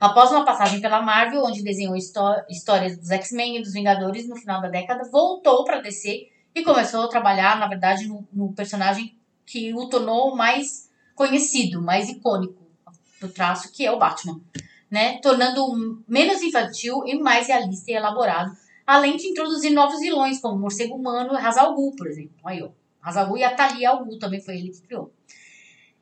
[0.00, 4.36] Após uma passagem pela Marvel, onde desenhou histó- histórias dos X-Men e dos Vingadores no
[4.36, 9.14] final da década, voltou para DC e começou a trabalhar, na verdade, no, no personagem
[9.44, 12.62] que o tornou mais conhecido, mais icônico
[13.20, 14.40] do traço, que é o Batman.
[14.92, 15.18] Né?
[15.22, 18.52] Tornando menos infantil e mais realista e elaborado,
[18.86, 22.36] além de introduzir novos vilões, como o Morcego Humano e Hazal Ghul, por exemplo.
[22.44, 22.68] Aí, ó.
[23.02, 25.10] Hazal Ghul e a Talia al Ghul também foi ele que criou.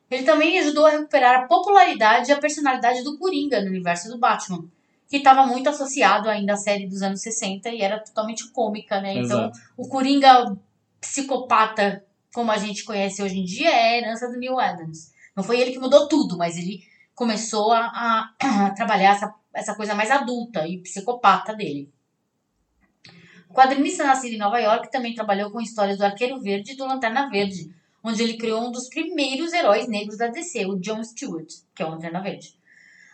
[0.09, 4.19] Ele também ajudou a recuperar a popularidade e a personalidade do Coringa no universo do
[4.19, 4.65] Batman,
[5.07, 9.13] que estava muito associado ainda à série dos anos 60 e era totalmente cômica, né?
[9.13, 9.59] Então, Exato.
[9.77, 10.57] o Coringa
[10.99, 15.11] psicopata, como a gente conhece hoje em dia, é a herança do Neil Adams.
[15.33, 16.83] Não foi ele que mudou tudo, mas ele
[17.15, 21.91] começou a, a- a trabalhar essa, essa coisa mais adulta e psicopata dele.
[23.49, 26.85] O quadrinista nascido em Nova York também trabalhou com histórias do Arqueiro Verde e do
[26.85, 31.47] Lanterna Verde, onde ele criou um dos primeiros heróis negros da DC, o John Stewart,
[31.75, 32.55] que é o Lanterna Verde.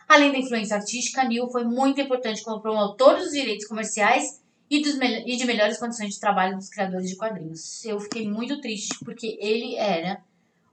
[0.08, 4.94] Além da influência artística, Neil foi muito importante como promotor dos direitos comerciais e, dos
[4.94, 7.84] e de melhores condições de trabalho dos criadores de quadrinhos.
[7.84, 10.22] Eu fiquei muito triste porque ele era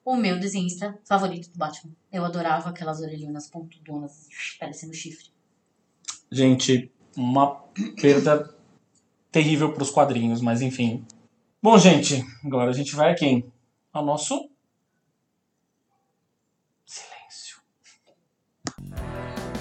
[0.05, 1.91] o meu desenhista favorito do Batman.
[2.11, 4.27] Eu adorava aquelas orelhinhas pontudonas,
[4.59, 5.33] parecendo chifre.
[6.31, 7.55] Gente, uma
[7.99, 8.55] perda
[9.31, 11.03] terrível para os quadrinhos, mas enfim.
[11.61, 13.51] Bom, gente, agora a gente vai a quem?
[13.91, 14.47] Ao nosso.
[16.85, 17.59] Silêncio.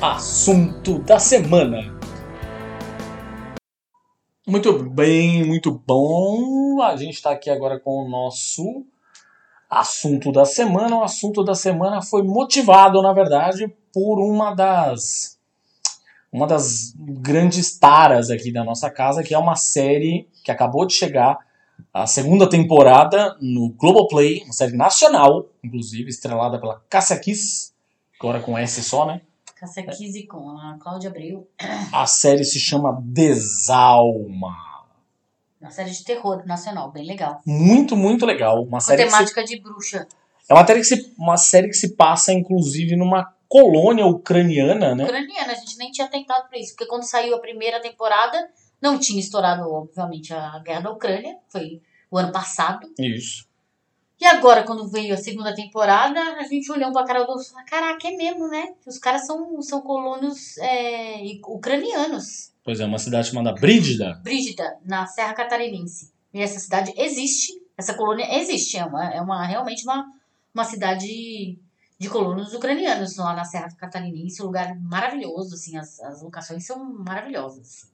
[0.03, 1.99] Assunto da semana.
[4.47, 6.83] Muito bem, muito bom.
[6.83, 8.87] A gente está aqui agora com o nosso
[9.69, 10.97] assunto da semana.
[10.97, 15.35] O assunto da semana foi motivado, na verdade, por uma das
[16.33, 20.93] uma das grandes taras aqui da nossa casa, que é uma série que acabou de
[20.93, 21.39] chegar,
[21.93, 27.73] a segunda temporada no Globoplay, uma série nacional, inclusive, estrelada pela Cássia Kiss,
[28.19, 29.21] agora com S só, né?
[29.55, 31.49] Cássia Kiss e com a Cláudia Abreu.
[31.93, 34.74] A série se chama Desalma.
[35.65, 37.41] Uma série de terror nacional, bem legal.
[37.47, 38.63] Muito, muito legal.
[38.63, 40.07] Uma Com série que se- temática de bruxa.
[40.47, 45.05] é uma série, que se, uma série que se passa, inclusive, numa colônia ucraniana, né?
[45.05, 48.47] Ucraniana, a gente nem tinha tentado pra isso, porque quando saiu a primeira temporada,
[48.79, 52.87] não tinha estourado, obviamente, a guerra da Ucrânia, foi o ano passado.
[52.99, 53.47] Isso.
[54.21, 57.49] E agora, quando veio a segunda temporada, a gente olhou pra cara do outro e
[57.49, 58.75] falou: caraca, é mesmo, né?
[58.87, 62.53] Os caras são, são colonos é, ucranianos.
[62.65, 64.19] Pois é, uma cidade chamada Brígida.
[64.25, 66.11] Brígida, na Serra Catarinense.
[66.33, 70.07] E essa cidade existe, essa colônia existe, é uma, é uma realmente uma,
[70.53, 71.59] uma cidade
[71.99, 76.83] de colonos ucranianos lá na Serra Catarinense, um lugar maravilhoso, assim, as, as locações são
[77.05, 77.89] maravilhosas.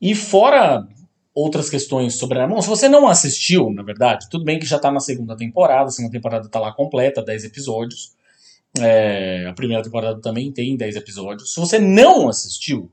[0.00, 0.86] E fora
[1.34, 2.46] outras questões sobre a.
[2.46, 5.88] Bom, se você não assistiu, na verdade, tudo bem que já tá na segunda temporada,
[5.88, 8.14] a segunda temporada tá lá completa, 10 episódios.
[8.78, 11.52] É, a primeira temporada também tem 10 episódios.
[11.52, 12.90] Se você não assistiu,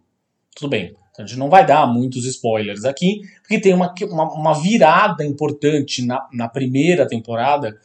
[0.57, 0.95] tudo bem.
[1.17, 6.05] A gente não vai dar muitos spoilers aqui, porque tem uma, uma, uma virada importante
[6.05, 7.75] na, na primeira temporada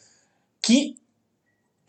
[0.63, 0.97] que,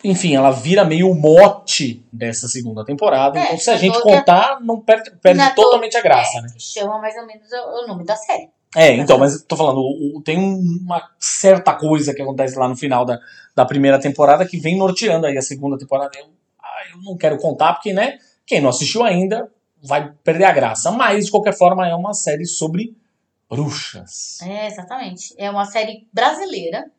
[0.02, 3.38] enfim, ela vira meio o mote dessa segunda temporada.
[3.38, 6.48] É, então, se a gente contar, não perde, perde totalmente a graça, é, né?
[6.58, 8.48] chama mais ou menos o, o nome da série.
[8.76, 12.76] É, então, mas tô falando, o- o- tem uma certa coisa que acontece lá no
[12.76, 13.18] final da,
[13.54, 16.10] da primeira temporada que vem norteando aí a segunda temporada.
[16.18, 16.26] Eu,
[16.58, 19.48] ah, eu não quero contar, porque, né, quem não assistiu ainda
[19.84, 20.90] vai perder a graça.
[20.90, 22.96] Mas, de qualquer forma, é uma série sobre
[23.48, 24.40] bruxas.
[24.42, 25.34] É, exatamente.
[25.36, 26.90] É uma série brasileira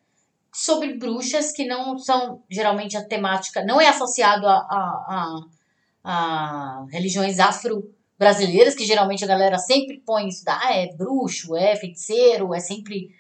[0.53, 6.85] sobre bruxas que não são geralmente a temática, não é associado a, a, a, a
[6.89, 12.53] religiões afro-brasileiras, que geralmente a galera sempre põe isso, da, ah, é bruxo, é feiticeiro,
[12.53, 13.13] é sempre,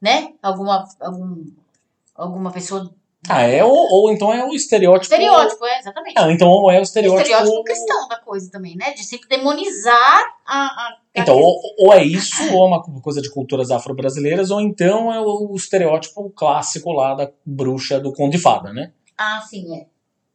[0.00, 1.44] né, alguma, algum,
[2.16, 2.92] alguma pessoa.
[3.28, 5.14] Ah, é, ou, ou então é o estereótipo.
[5.14, 6.14] Estereótipo, é, exatamente.
[6.18, 7.22] Ah, então ou é o estereótipo.
[7.22, 8.92] Estereótipo cristão da coisa também, né?
[8.92, 10.56] De sempre demonizar a.
[10.56, 15.12] a Então, ou, ou é isso, ou é uma coisa de culturas afro-brasileiras, ou então
[15.12, 18.92] é o estereótipo clássico lá da bruxa do Conde Fada, né?
[19.18, 19.86] Ah, sim, é.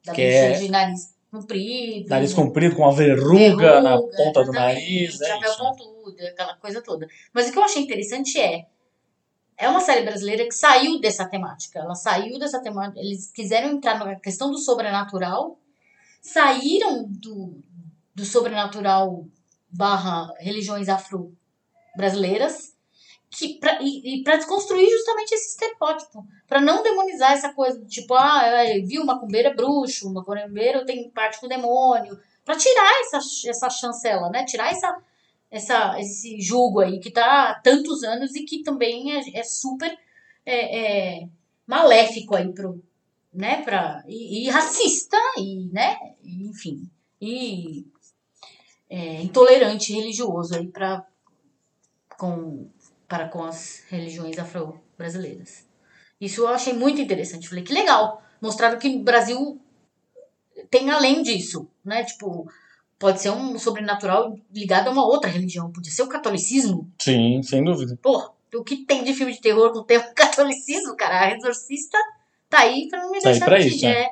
[0.06, 2.10] Da Que bruxa é- de nariz comprido.
[2.10, 5.20] Nariz comprido, com uma verruga, na verruga, ponta do nariz.
[5.22, 7.08] É Chapéu isso, pontudo, aquela coisa toda.
[7.34, 8.68] Mas o que eu achei interessante é.
[9.58, 11.80] É uma série brasileira que saiu dessa temática.
[11.80, 13.00] Ela saiu dessa temática.
[13.00, 15.58] Eles quiseram entrar na questão do sobrenatural,
[16.22, 17.64] saíram do,
[18.14, 19.26] do sobrenatural
[19.70, 22.76] barra religiões afro-brasileiras
[23.38, 26.26] que pra, e, e para desconstruir justamente esse estereótipo.
[26.48, 30.86] Para não demonizar essa coisa do tipo, ah, eu vi uma macumbeira é bruxo, macumbeira
[30.86, 32.18] tem parte com demônio.
[32.46, 34.46] Para tirar essa, essa chancela, né?
[34.46, 34.96] Tirar essa,
[35.56, 39.98] essa, esse julgo aí que tá há tantos anos e que também é, é super
[40.46, 41.30] é, é,
[41.66, 42.84] maléfico aí pro,
[43.34, 46.90] né, pra, e, e racista e, né, enfim,
[47.22, 47.86] e
[48.90, 51.06] é, intolerante religioso aí para
[52.18, 52.70] com
[53.08, 55.66] para com as religiões afro-brasileiras.
[56.20, 57.48] Isso eu achei muito interessante.
[57.48, 59.62] Falei que legal, mostraram que o Brasil
[60.72, 62.04] tem além disso, né?
[62.04, 62.50] Tipo,
[63.00, 66.90] pode ser um sobrenatural ligado a uma outra religião, podia ser o catolicismo.
[67.02, 67.98] Sim, sem dúvida.
[68.02, 71.26] Pô, o que tem de filme de terror com o termo catolicismo, cara?
[71.26, 71.98] A Exorcista
[72.50, 73.92] tá aí pra não me Tá deixar pra mentir, isso, né?
[73.92, 74.10] é.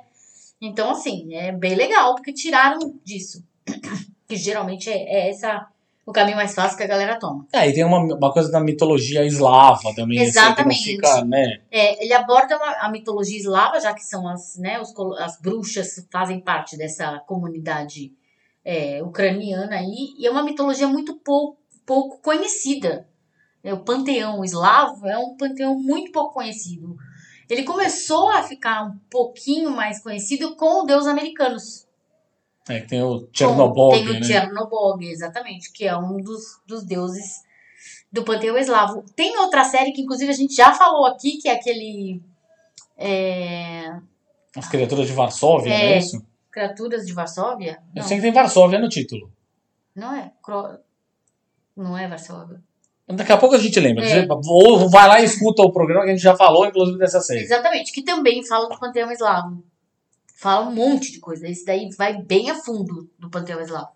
[0.62, 3.44] Então, assim, é bem legal, porque tiraram disso.
[4.28, 4.96] que geralmente é,
[5.28, 5.68] é essa
[6.06, 7.46] o caminho mais fácil que a galera toma.
[7.54, 10.20] É, e tem uma, uma coisa da mitologia eslava também.
[10.20, 10.84] assim, Exatamente.
[10.84, 11.62] fica, né?
[11.72, 16.06] É, ele aborda uma- a mitologia eslava, já que são as, né, os, as bruxas
[16.12, 18.12] fazem parte dessa comunidade
[18.64, 23.08] é, ucraniana aí, e é uma mitologia muito pouco, pouco conhecida.
[23.64, 26.96] É, o panteão eslavo é um panteão muito pouco conhecido.
[27.50, 31.88] Ele começou a ficar um pouquinho mais conhecido com os deuses americanos.
[32.68, 34.24] É, que tem o Tem Chernobog, o né?
[34.24, 37.42] Chernobog, exatamente, que é um dos, dos deuses
[38.12, 39.04] do panteão eslavo.
[39.16, 42.22] Tem outra série que, inclusive, a gente já falou aqui, que é aquele
[42.98, 44.00] É,
[44.56, 45.98] As criaturas de Varsóvia, não é É.
[45.98, 46.26] isso?
[46.54, 47.82] Criaturas de Varsóvia?
[47.96, 49.34] Eu Não, sei que tem Varsóvia no título.
[49.96, 50.32] não é.
[50.44, 50.78] Cro...
[51.76, 52.62] Não é Varsóvia.
[53.08, 54.08] Daqui a pouco a gente lembra.
[54.08, 54.28] É.
[54.30, 57.42] Ou vai lá e escuta o programa que a gente já falou, inclusive, dessa série.
[57.42, 59.64] Exatamente, que também fala do panteão eslavo.
[60.36, 61.48] Fala um monte de coisa.
[61.48, 63.90] Esse daí vai bem a fundo do panteão eslavo.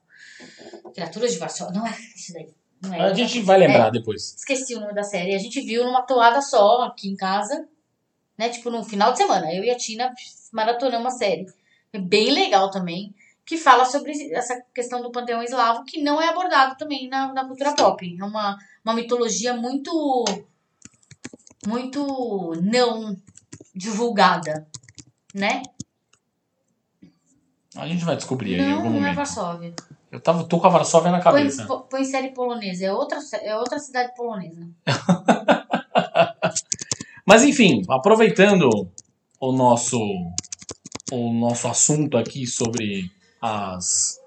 [0.95, 1.79] Criaturas de Varsóvia.
[1.79, 2.49] Não é isso daí.
[2.91, 4.33] É A gente vai lembrar depois.
[4.35, 5.35] Esqueci o nome da série.
[5.35, 7.67] A gente viu numa toada só aqui em casa,
[8.35, 8.49] né?
[8.49, 9.53] Tipo, num final de semana.
[9.53, 10.11] Eu e a Tina
[10.51, 11.45] maratonamos uma série.
[11.93, 13.13] É bem legal também.
[13.45, 17.45] Que fala sobre essa questão do panteão eslavo, que não é abordado também na, na
[17.45, 18.17] cultura pop.
[18.19, 20.25] É uma, uma mitologia muito.
[21.65, 23.15] muito não
[23.73, 24.67] divulgada,
[25.33, 25.61] né?
[27.75, 29.15] A gente vai descobrir aí em Não, algum não é momento.
[29.15, 29.73] Varsóvia.
[30.11, 31.65] Eu tava, tô com a Varsóvia na Põe, cabeça.
[31.65, 32.85] pô- põe série polonesa.
[32.85, 34.67] É outra, é outra cidade polonesa.
[37.25, 38.69] Mas enfim, aproveitando
[39.39, 39.99] o nosso
[41.11, 43.09] o nosso assunto aqui sobre
[43.41, 44.19] as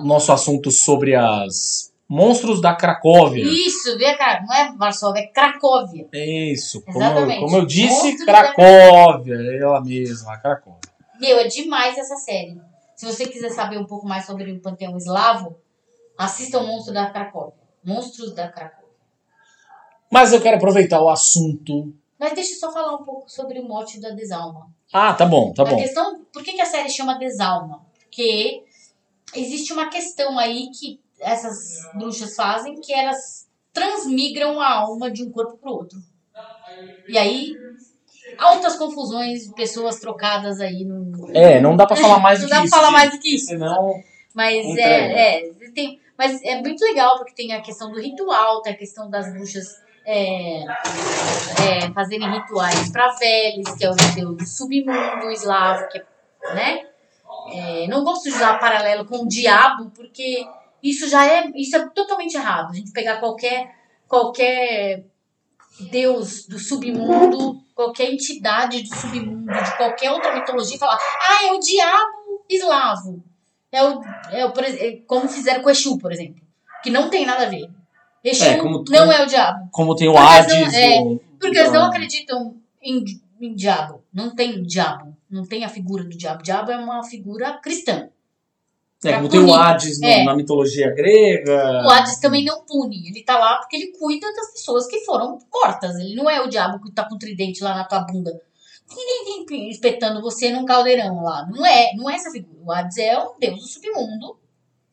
[0.00, 3.44] nosso assunto sobre as monstros da Cracóvia.
[3.44, 4.42] Isso, vê, cara.
[4.44, 6.06] Não é Varsóvia, é Cracóvia.
[6.12, 10.80] Isso, como eu, como eu disse, da- Cracóvia, ela mesma, a Cracóvia.
[11.20, 12.60] Meu, é demais essa série.
[12.96, 15.56] Se você quiser saber um pouco mais sobre o panteão eslavo,
[16.18, 17.54] assista o Monstro da Cracóvia.
[17.84, 18.84] Monstros da Cracóvia.
[20.10, 21.92] Mas eu quero aproveitar o assunto.
[22.24, 24.68] Mas deixa eu só falar um pouco sobre o mote da Desalma.
[24.92, 25.76] Ah, tá bom, tá a bom.
[25.76, 27.84] questão, por que, que a série chama Desalma?
[28.00, 28.62] Porque
[29.34, 31.56] existe uma questão aí que essas
[31.94, 35.98] bruxas fazem, que elas transmigram a alma de um corpo pro outro.
[37.08, 37.52] E aí,
[38.38, 41.30] altas confusões, pessoas trocadas aí no...
[41.36, 42.74] É, não dá pra falar mais do Não que dá pra isso.
[42.76, 43.46] falar mais do que isso.
[43.46, 44.88] Senão, Mas Entrega.
[45.12, 48.76] é, é, tem, mas é muito legal porque tem a questão do ritual, tem a
[48.76, 55.30] questão das bruxas é, é, fazerem rituais para Veles, que é o deus do submundo
[55.30, 56.86] eslavo, que é, né?
[57.52, 60.46] É, não gosto de usar paralelo com o diabo porque
[60.82, 62.70] isso já é isso é totalmente errado.
[62.70, 63.74] A gente pegar qualquer
[64.08, 65.04] qualquer
[65.90, 71.52] deus do submundo, qualquer entidade do submundo, de qualquer outra mitologia e falar, ah, é
[71.52, 73.24] o diabo eslavo.
[73.72, 76.40] É o, é o, é como fizeram com Exu, por exemplo.
[76.82, 77.68] Que não tem nada a ver.
[78.24, 79.68] Exu É, como- não é o diabo.
[79.70, 83.04] como tem o Porque Hades, não- é, o- Porque eles não acreditam em,
[83.40, 84.02] em diabo.
[84.12, 85.14] Não tem diabo.
[85.30, 86.42] Não tem a figura do diabo.
[86.42, 88.08] Diabo é uma figura cristã.
[89.04, 89.58] É, como tem o punir.
[89.60, 90.24] Hades no- É.
[90.24, 91.82] na mitologia grega.
[91.84, 93.06] O Hades também não pune.
[93.08, 95.94] Ele tá lá porque ele cuida das pessoas que foram mortas.
[95.96, 98.32] Ele não é o diabo que tá com o tridente lá na tua bunda.
[99.70, 101.46] Espetando você num caldeirão lá.
[101.50, 102.58] Não é, não é essa figura.
[102.64, 104.38] O Hades é um deus do submundo.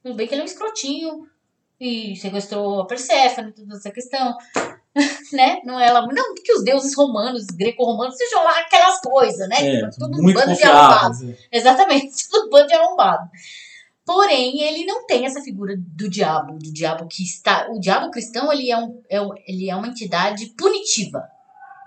[0.03, 1.27] Tudo bem que ele é um escrotinho.
[1.83, 4.37] E sequestrou a Perséfone, toda essa questão.
[5.33, 5.61] né?
[5.65, 6.01] Não é ela.
[6.01, 9.77] Não, porque os deuses romanos, greco-romanos, sejam lá aquelas coisas, né?
[9.79, 11.17] É, Todo um muito bando de arrombados.
[11.17, 11.47] confiáveis.
[11.51, 13.27] Exatamente, tudo bando de arrombado.
[14.05, 17.67] Porém, ele não tem essa figura do diabo, do diabo que está.
[17.71, 21.23] O diabo cristão, ele é, um, é um- ele é uma entidade punitiva.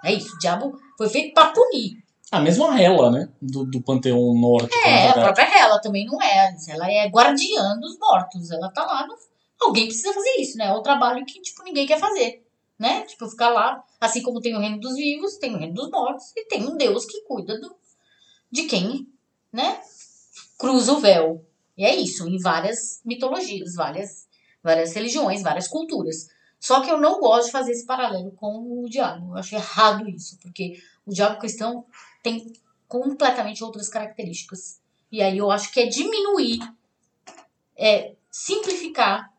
[0.04, 2.02] É isso, o diabo foi feito para punir.
[2.33, 3.28] A mesma Hela, né?
[3.40, 6.52] Do, do panteão na É, a própria Hela também não é.
[6.68, 8.50] Ela é guardiã dos mortos.
[8.50, 9.07] Ela tá lá.
[9.07, 9.14] No...
[9.64, 10.66] Alguém precisa fazer isso, né?
[10.66, 12.44] É o trabalho que, tipo, ninguém quer fazer.
[12.79, 13.03] Né?
[13.03, 13.83] Tipo, ficar lá.
[14.00, 16.33] Assim como tem o reino dos vivos, tem o reino dos mortos.
[16.37, 17.74] E tem um Deus que cuida do...
[18.50, 19.09] de quem,
[19.53, 19.81] né?
[20.59, 21.44] Cruza o véu.
[21.77, 24.29] E é isso, em várias mitologias, várias,
[24.62, 26.29] várias religiões, várias culturas.
[26.61, 29.33] Só que eu não gosto de fazer esse paralelo com o diabo.
[29.33, 31.85] Eu acho errado isso, porque o diabo cristão
[32.22, 32.53] tem
[32.88, 34.81] completamente outras características.
[35.11, 36.61] E aí eu acho que é diminuir,
[37.77, 39.33] é simplificar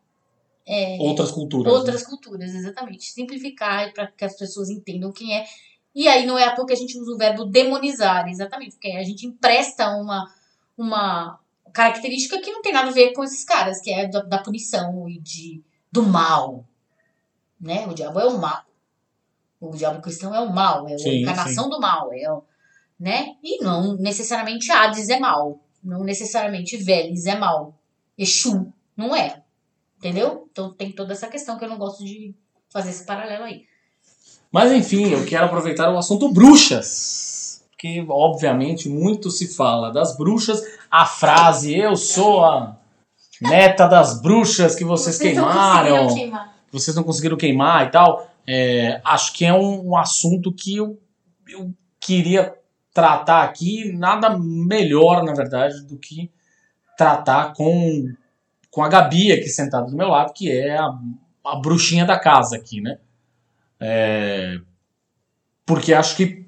[0.66, 1.72] é, Outras culturas.
[1.72, 3.04] outras culturas, exatamente.
[3.04, 5.46] Simplificar para que as pessoas entendam quem é.
[5.94, 8.90] E aí não é à toa que a gente usa o verbo demonizar, exatamente, porque
[8.90, 10.28] a gente empresta uma,
[10.76, 11.38] uma
[11.72, 15.08] característica que não tem nada a ver com esses caras, que é da, da punição
[15.08, 16.66] e de, do mal.
[17.60, 17.86] Né?
[17.86, 18.64] O diabo é o mal.
[19.60, 22.42] O diabo cristão é o mal, é a Sim, encarnação do mal, é o,
[23.00, 23.36] né?
[23.42, 27.74] E não necessariamente Hades é mal, não necessariamente Veles é mal.
[28.18, 29.42] Exu não é.
[29.98, 30.48] Entendeu?
[30.50, 32.34] Então tem toda essa questão que eu não gosto de
[32.70, 33.64] fazer esse paralelo aí.
[34.52, 37.62] Mas enfim, eu quero aproveitar o assunto bruxas.
[37.70, 40.62] Porque, obviamente, muito se fala das bruxas.
[40.90, 42.76] A frase, eu sou a
[43.40, 45.88] neta das bruxas que vocês, não queimaram.
[45.88, 46.54] conseguiram queimar.
[46.72, 48.30] vocês não conseguiram queimar e tal.
[48.46, 50.98] É, acho que é um, um assunto que eu,
[51.48, 51.70] eu
[52.00, 52.54] queria
[52.94, 53.92] tratar aqui.
[53.92, 56.30] Nada melhor, na verdade, do que
[56.96, 58.06] tratar com,
[58.76, 60.94] com a Gabi aqui sentada do meu lado, que é a,
[61.46, 62.98] a bruxinha da casa aqui, né?
[63.80, 64.58] É,
[65.64, 66.46] porque acho que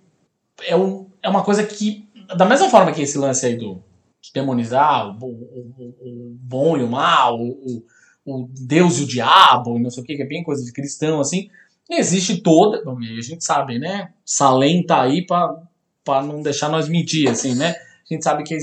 [0.66, 2.06] é, um, é uma coisa que,
[2.36, 3.82] da mesma forma que esse lance aí do
[4.20, 7.82] de demonizar o, o, o, o bom e o mal, o,
[8.26, 11.20] o Deus e o diabo, não sei o que, que é bem coisa de cristão,
[11.20, 11.48] assim,
[11.88, 14.12] existe toda, a gente sabe, né?
[14.22, 17.70] Salem tá aí pra não deixar nós mentir, assim, né?
[17.70, 18.58] A gente sabe que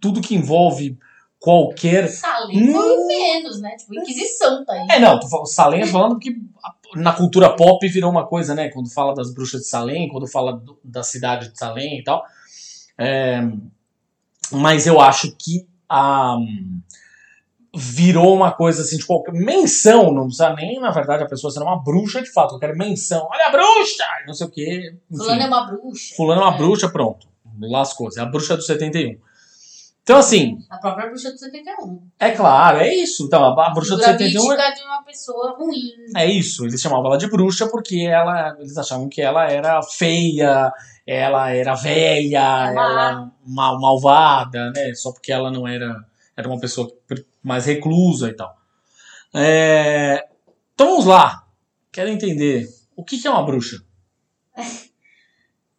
[0.00, 0.98] tudo que envolve
[1.46, 2.08] qualquer.
[2.08, 3.76] Salem foi o menos, né?
[3.76, 4.86] Tipo, Inquisição tá aí.
[4.90, 6.36] É, não, tô falando, Salem é falando que
[6.96, 8.68] na cultura pop virou uma coisa, né?
[8.68, 12.24] Quando fala das bruxas de Salem, quando fala do, da cidade de Salem e tal.
[12.98, 13.40] É,
[14.50, 16.36] mas eu acho que a.
[16.36, 16.80] Um,
[17.78, 19.32] virou uma coisa assim de qualquer.
[19.32, 22.56] Menção, não precisa nem, na verdade, a pessoa ser uma bruxa de fato.
[22.56, 23.28] Eu quero menção.
[23.30, 24.04] Olha a bruxa!
[24.26, 24.96] Não sei o quê.
[25.10, 25.22] Enfim.
[25.22, 26.14] Fulano é uma bruxa.
[26.16, 26.58] Fulano é uma é.
[26.58, 27.28] bruxa, pronto.
[27.60, 28.08] Lascou.
[28.16, 29.18] É a bruxa do 71.
[30.06, 30.64] Então, assim.
[30.70, 32.00] A própria bruxa do 71.
[32.20, 33.24] É claro, é isso.
[33.26, 34.52] Então, a, a bruxa do 71.
[34.52, 35.90] É de uma pessoa ruim.
[36.14, 36.64] É isso.
[36.64, 40.72] Eles chamavam ela de bruxa porque ela, eles achavam que ela era feia,
[41.04, 44.94] ela era velha, ela mal, malvada, né?
[44.94, 45.96] Só porque ela não era.
[46.36, 46.88] Era uma pessoa
[47.42, 48.54] mais reclusa e tal.
[49.34, 50.24] É,
[50.72, 51.48] então vamos lá.
[51.90, 52.68] Quero entender.
[52.94, 53.82] O que, que é uma bruxa?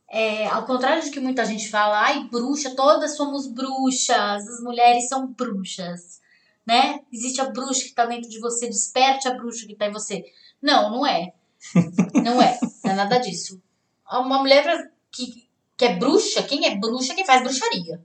[0.09, 5.09] É, ao contrário de que muita gente fala, ai, bruxa, todas somos bruxas, as mulheres
[5.09, 6.21] são bruxas,
[6.65, 7.01] né?
[7.11, 10.23] Existe a bruxa que está dentro de você, desperte a bruxa que está em você.
[10.61, 11.33] Não, não é.
[12.23, 12.57] Não é.
[12.83, 13.61] Não é nada disso.
[14.09, 18.01] Uma mulher que, que é bruxa, quem é bruxa, quem faz bruxaria.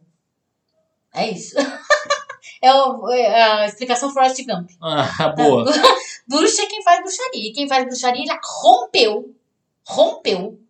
[1.14, 1.54] É isso.
[2.60, 4.70] é, o, é a explicação Forrest Gump.
[4.80, 5.64] Ah, boa.
[6.26, 7.52] bruxa é quem faz bruxaria.
[7.52, 9.36] Quem faz bruxaria, ela rompeu,
[9.86, 10.61] rompeu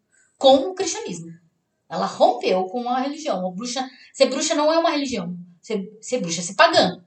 [0.43, 1.33] com o cristianismo.
[1.89, 3.47] Ela rompeu com a religião.
[3.47, 5.39] A bruxa, ser bruxa não é uma religião.
[5.61, 7.01] Ser, ser bruxa é ser pagã.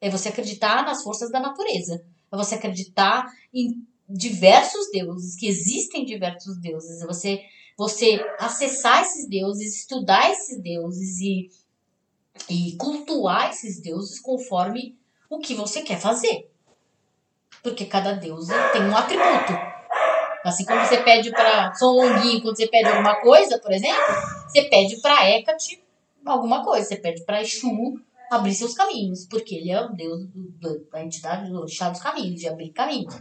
[0.00, 2.06] É você acreditar nas forças da natureza.
[2.30, 7.02] É você acreditar em diversos deuses, que existem diversos deuses.
[7.02, 7.42] É você,
[7.76, 11.50] você acessar esses deuses, estudar esses deuses e,
[12.48, 14.96] e cultuar esses deuses conforme
[15.28, 16.48] o que você quer fazer.
[17.64, 19.77] Porque cada deus tem um atributo.
[20.44, 24.00] Assim como você pede para São Longuinho, quando você pede alguma coisa, por exemplo,
[24.46, 25.82] você pede para Hecate
[26.24, 30.20] alguma coisa, você pede para Exu abrir seus caminhos, porque ele é o deus
[30.90, 33.14] da entidade do chá dos caminhos, de abrir caminhos.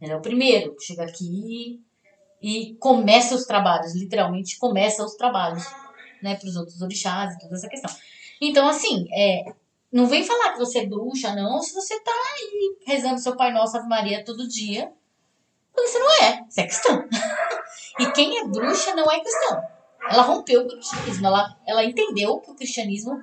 [0.00, 1.80] Ele é o primeiro que chega aqui
[2.42, 5.64] e começa os trabalhos, literalmente começa os trabalhos,
[6.22, 7.94] né, para os outros orixás e toda essa questão.
[8.40, 9.44] Então, assim, é,
[9.92, 13.52] não vem falar que você é bruxa, não, se você tá aí rezando seu Pai
[13.52, 14.90] Nosso Ave Maria todo dia
[15.86, 17.08] você não é, você é cristão.
[17.98, 19.62] e quem é bruxa não é cristão.
[20.08, 23.22] Ela rompeu o cristianismo, ela, ela entendeu que o cristianismo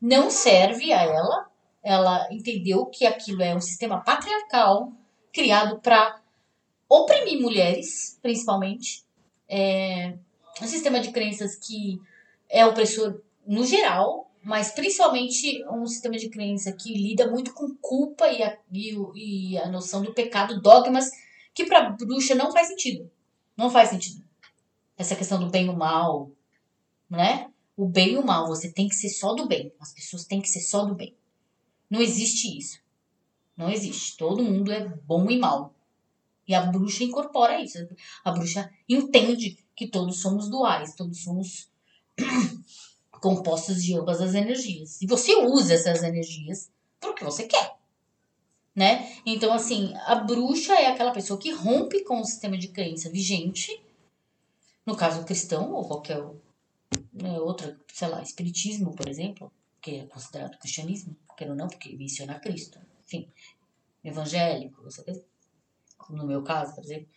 [0.00, 1.50] não serve a ela,
[1.82, 4.92] ela entendeu que aquilo é um sistema patriarcal
[5.32, 6.20] criado para
[6.88, 9.04] oprimir mulheres, principalmente.
[9.48, 10.14] É
[10.60, 12.00] um sistema de crenças que
[12.48, 18.28] é opressor no geral, mas principalmente um sistema de crença que lida muito com culpa
[18.28, 21.10] e a, e, e a noção do pecado, dogmas
[21.60, 23.10] que para bruxa não faz sentido.
[23.56, 24.24] Não faz sentido.
[24.96, 26.30] Essa questão do bem e o mal,
[27.08, 27.50] né?
[27.76, 29.72] O bem e o mal, você tem que ser só do bem.
[29.78, 31.14] As pessoas têm que ser só do bem.
[31.88, 32.78] Não existe isso.
[33.56, 34.16] Não existe.
[34.16, 35.74] Todo mundo é bom e mal.
[36.48, 37.78] E a bruxa incorpora isso.
[38.24, 41.68] A bruxa entende que todos somos duais, todos somos
[43.20, 45.00] compostos de ambas as energias.
[45.00, 47.79] E você usa essas energias para o que você quer
[48.80, 49.14] né?
[49.26, 53.78] Então, assim, a bruxa é aquela pessoa que rompe com o sistema de crença vigente,
[54.86, 56.24] no caso cristão ou qualquer
[57.12, 59.52] né, outra, sei lá, espiritismo, por exemplo,
[59.82, 63.28] que é considerado cristianismo, quero não, porque menciona Cristo, enfim,
[64.02, 64.82] evangélico,
[66.08, 67.08] no meu caso, por exemplo,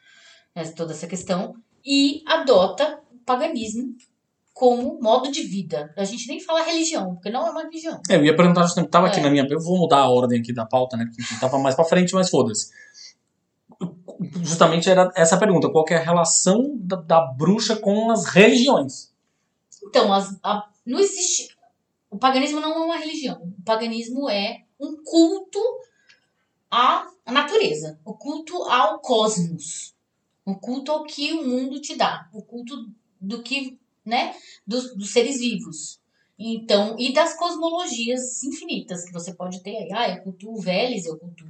[0.76, 1.56] toda essa questão,
[1.86, 3.96] e adota o paganismo
[4.54, 5.92] como modo de vida.
[5.98, 8.00] A gente nem fala religião, porque não é uma religião.
[8.10, 9.10] É, eu ia perguntar justamente, tava é.
[9.10, 9.46] aqui na minha.
[9.50, 11.06] Eu vou mudar a ordem aqui da pauta, né?
[11.06, 12.72] Porque tava mais pra frente, mas foda-se.
[14.42, 19.12] Justamente era essa pergunta: qual é a relação da, da bruxa com as religiões?
[19.84, 21.58] Então, as, a, não existe.
[22.10, 23.42] O paganismo não é uma religião.
[23.60, 25.60] O paganismo é um culto
[26.70, 29.96] à natureza, o culto ao cosmos,
[30.46, 32.76] o culto ao que o mundo te dá, o culto
[33.20, 34.36] do que né,
[34.66, 36.02] dos, dos seres vivos.
[36.38, 39.90] Então, e das cosmologias infinitas que você pode ter aí.
[39.94, 41.48] Ah, eu cultuo Vélez, eu cultuo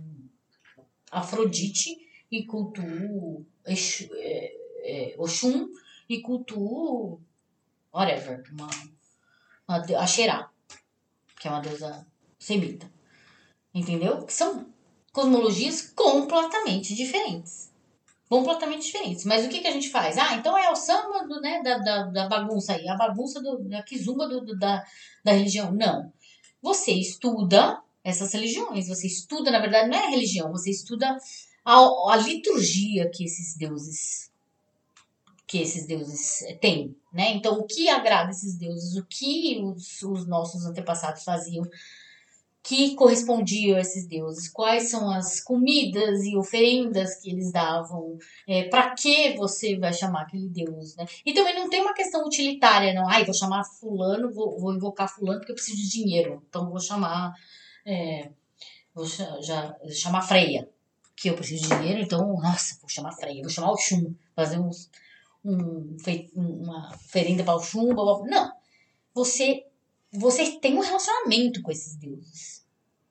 [1.10, 1.97] Afrodite
[2.32, 5.70] e cultuo Exu, é, é, Oxum
[6.10, 7.22] e cultuo
[7.93, 8.70] whatever, uma,
[9.68, 10.49] uma, a Xerá,
[11.39, 12.06] que é uma deusa
[12.38, 12.91] semita.
[13.74, 14.26] Entendeu?
[14.26, 14.68] Que são
[15.12, 17.72] cosmologias completamente diferentes.
[18.34, 19.25] Completamente diferentes.
[19.25, 20.17] Mas o que, que a gente faz?
[20.17, 23.59] Ah, então é o samba do, né, da, da, da bagunça aí, a bagunça do,
[23.59, 24.84] da kizumba do, do, da,
[25.23, 25.71] da religião.
[25.71, 26.11] Não.
[26.59, 31.15] Você estuda essas religiões, você estuda, na verdade, não é religião, você estuda
[31.63, 31.77] a,
[32.09, 34.31] a liturgia que esses deuses
[35.45, 37.34] que esses deuses têm, né?
[37.34, 41.63] Então, o que agrada esses deuses, o que os, os nossos antepassados faziam
[42.64, 48.70] que correspondiam a esses deuses, quais são as comidas e oferendas que eles davam, é,
[48.70, 51.05] para que você vai chamar aquele deus, né?
[51.26, 53.07] E também não tem uma questão utilitária, não.
[53.09, 56.80] Ai, vou chamar fulano, vou, vou invocar fulano porque eu preciso de dinheiro, então vou
[56.80, 57.34] chamar,
[57.86, 58.30] é,
[58.95, 60.70] vou já, chamar Freia,
[61.18, 64.57] que eu preciso de dinheiro, então, nossa, vou chamar Freia, vou chamar o Chum, fazer
[64.57, 64.89] uns,
[65.43, 65.97] um,
[66.34, 68.26] uma oferenda para o Chum, blá, blá.
[68.26, 68.53] não.
[69.14, 69.66] Você
[70.14, 72.64] você tem um relacionamento com esses deuses.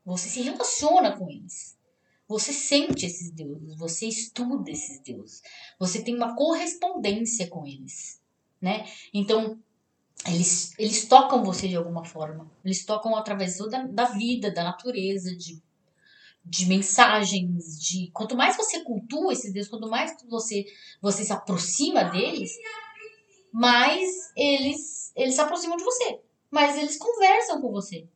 [0.04, 1.76] Você se relaciona com eles.
[2.28, 5.42] Você sente esses deuses, você estuda esses deuses.
[5.78, 8.22] Você tem uma correspondência com eles,
[8.60, 8.88] né?
[9.12, 9.58] Então,
[10.26, 12.50] eles, eles tocam você de alguma forma.
[12.64, 15.60] Eles tocam através da, da vida, da natureza, de,
[16.44, 20.64] de mensagens, de quanto mais você cultua esses deuses, quanto mais você
[21.02, 22.52] você se aproxima deles,
[23.52, 26.20] mais eles eles se aproximam de você
[26.52, 28.06] mas eles conversam com você.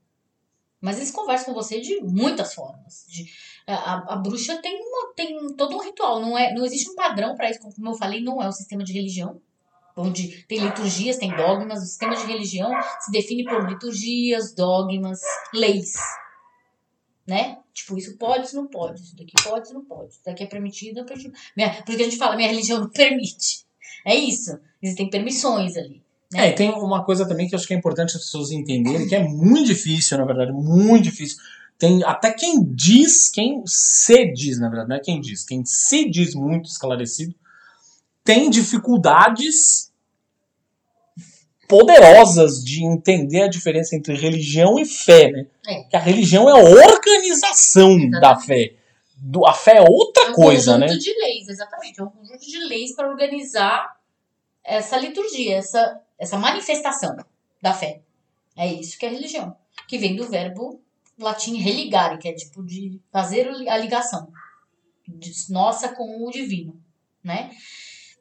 [0.78, 3.07] Mas eles conversam com você de muitas formas.
[3.09, 3.32] De,
[3.66, 7.34] a, a, bruxa tem, uma, tem todo um ritual, não, é, não existe um padrão
[7.34, 9.41] para isso, como eu falei, não é um sistema de religião,
[9.97, 11.82] onde tem liturgias, tem dogmas.
[11.82, 12.70] O sistema de religião
[13.01, 15.18] se define por liturgias, dogmas,
[15.55, 15.95] leis.
[17.26, 17.59] Né?
[17.72, 20.47] Tipo, isso pode, isso não pode, isso daqui pode, isso não pode, isso daqui é
[20.47, 21.34] permitido, é permitido.
[21.57, 23.64] Minha, porque a gente fala, minha religião não permite.
[24.05, 24.61] É isso.
[24.80, 26.05] Existem permissões ali.
[26.35, 29.07] É, e tem uma coisa também que eu acho que é importante as pessoas entenderem,
[29.07, 31.39] que é muito difícil, na verdade, muito difícil.
[31.79, 36.09] Tem até quem diz, quem se diz, na verdade, não é quem diz, quem se
[36.09, 37.35] diz muito esclarecido,
[38.24, 39.93] tem dificuldades
[41.68, 45.47] poderosas de entender a diferença entre religião e fé, né?
[45.66, 45.83] É.
[45.85, 48.20] Que a religião é a organização exatamente.
[48.20, 48.74] da fé.
[49.18, 50.87] Do, a fé é outra é um coisa, né?
[50.87, 52.01] É um conjunto de leis, exatamente.
[52.01, 53.97] É um conjunto de leis para organizar
[54.64, 57.16] essa liturgia, essa essa manifestação
[57.60, 58.00] da fé.
[58.56, 59.56] É isso que é religião,
[59.86, 60.80] que vem do verbo
[61.18, 64.30] latim religare, que é tipo de fazer a ligação
[65.06, 66.80] de nossa com o divino,
[67.22, 67.50] né?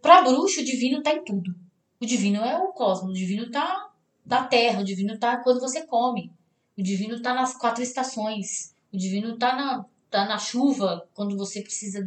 [0.01, 1.55] Para bruxo, o divino tá em tudo.
[1.99, 3.89] O divino é o cosmos, o divino tá
[4.25, 6.31] na terra, o divino tá quando você come,
[6.77, 11.61] o divino tá nas quatro estações, o divino tá na, tá na chuva, quando você
[11.61, 12.05] precisa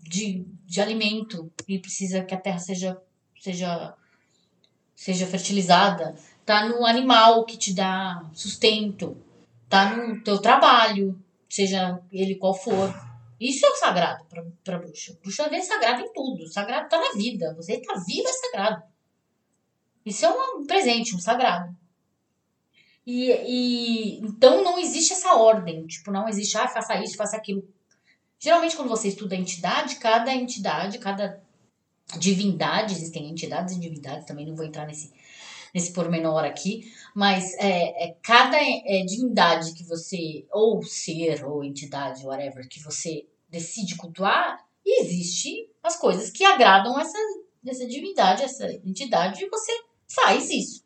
[0.00, 3.00] de, de alimento e precisa que a terra seja,
[3.40, 3.94] seja
[4.98, 9.16] seja fertilizada, tá no animal que te dá sustento,
[9.68, 11.16] tá no teu trabalho,
[11.48, 12.92] seja ele qual for.
[13.40, 14.24] Isso é o sagrado
[14.64, 15.16] para bruxa.
[15.22, 16.48] Bruxa é sagrado em tudo.
[16.48, 17.54] Sagrado tá na vida.
[17.54, 18.82] Você tá vivo é sagrado.
[20.04, 21.72] Isso é um presente, um sagrado.
[23.06, 27.62] E, e então não existe essa ordem, tipo, não existe, ah, faça isso, faça aquilo.
[28.36, 31.40] Geralmente, quando você estuda a entidade, cada entidade, cada
[32.16, 35.12] divindade, existem entidades e divindades, também não vou entrar nesse,
[35.74, 42.24] nesse pormenor aqui, mas é, é cada é, divindade que você, ou ser, ou entidade,
[42.24, 47.18] whatever, que você decide cultuar, existe as coisas que agradam essa,
[47.66, 49.72] essa divindade, essa entidade, e você
[50.06, 50.84] faz isso.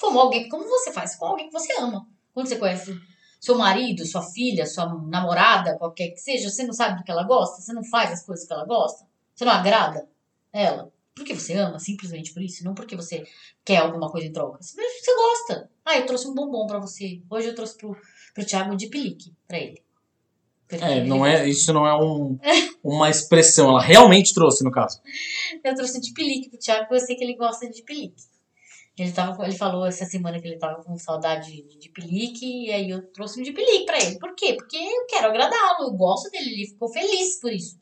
[0.00, 2.06] Como alguém, como você faz com alguém que você ama.
[2.34, 3.00] Quando você conhece
[3.40, 7.22] seu marido, sua filha, sua namorada, qualquer que seja, você não sabe do que ela
[7.22, 10.06] gosta, você não faz as coisas que ela gosta, você não agrada
[10.52, 10.92] ela.
[11.14, 13.26] Porque você ama, simplesmente por isso, não porque você
[13.64, 14.58] quer alguma coisa em troca.
[14.60, 15.70] Você gosta.
[15.82, 17.22] Ah, eu trouxe um bombom para você.
[17.30, 17.96] Hoje eu trouxe pro,
[18.34, 19.82] pro Thiago de pelique para ele.
[20.68, 22.38] Porque é, não é, isso não é um,
[22.84, 25.00] uma expressão, ela realmente trouxe, no caso.
[25.64, 28.22] Eu trouxe de pelique pro Thiago, porque eu sei que ele gosta de pelique.
[28.98, 32.72] Ele, tava, ele falou essa semana que ele tava com saudade de, de pelique, e
[32.72, 34.18] aí eu trouxe um de pelique pra ele.
[34.18, 34.54] Por quê?
[34.54, 37.78] Porque eu quero agradá-lo, eu gosto dele, ele ficou feliz por isso.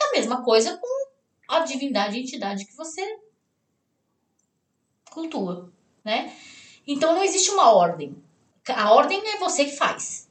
[0.00, 1.06] É a mesma coisa com
[1.48, 3.18] a divindade e entidade que você
[5.10, 5.72] cultua,
[6.04, 6.32] né?
[6.86, 8.16] Então não existe uma ordem.
[8.68, 10.28] A ordem é você que faz.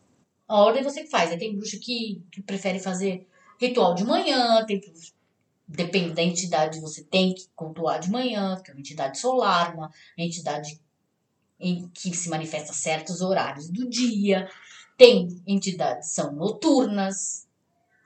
[0.47, 1.31] A ordem é você que faz.
[1.31, 3.27] Aí tem bruxa que, que prefere fazer
[3.59, 4.81] ritual de manhã, tem
[5.67, 9.91] depende da entidade, você tem que cultuar de manhã, que é uma entidade solar, uma
[10.17, 10.79] entidade
[11.59, 14.47] em que se manifesta certos horários do dia.
[14.97, 17.47] Tem entidades são noturnas,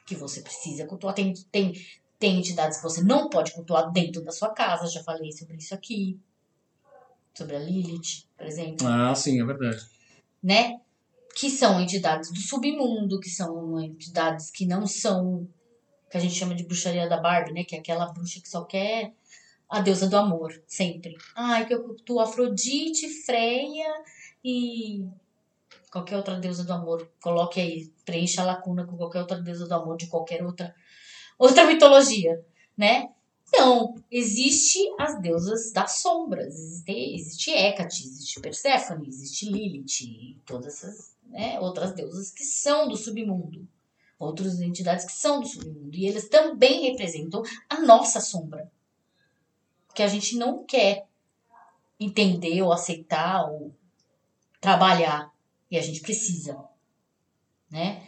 [0.06, 1.14] que você precisa cultuar.
[1.14, 1.74] Tem, tem
[2.20, 5.74] tem entidades que você não pode cultuar dentro da sua casa, já falei sobre isso
[5.74, 6.20] aqui.
[7.34, 8.86] Sobre a Lilith, por exemplo.
[8.86, 9.80] Ah, sim, é verdade.
[10.44, 10.82] Né?
[11.34, 15.48] Que são entidades do submundo, que são entidades que não são
[16.10, 17.64] que a gente chama de bruxaria da Barbie, né?
[17.64, 19.14] Que é aquela bruxa que só quer
[19.70, 21.16] a deusa do amor, sempre.
[21.36, 24.04] Ai, que eu cultuo Afrodite, Freia
[24.44, 25.06] e
[25.92, 27.08] qualquer outra deusa do amor.
[27.22, 30.74] Coloque aí, preencha a lacuna com qualquer outra deusa do amor de qualquer outra
[31.40, 32.46] outra mitologia,
[32.78, 33.10] né?
[33.48, 40.76] Então, existe as deusas das sombras, existe, existe Hecate, existe Perséfone, existe Lilith, e todas
[40.76, 43.68] essas né, outras deusas que são do submundo,
[44.20, 48.72] outras entidades que são do submundo, e eles também representam a nossa sombra,
[49.96, 51.08] que a gente não quer
[52.00, 53.74] entender ou aceitar ou
[54.62, 55.34] trabalhar,
[55.72, 56.64] e a gente precisa,
[57.70, 58.08] né?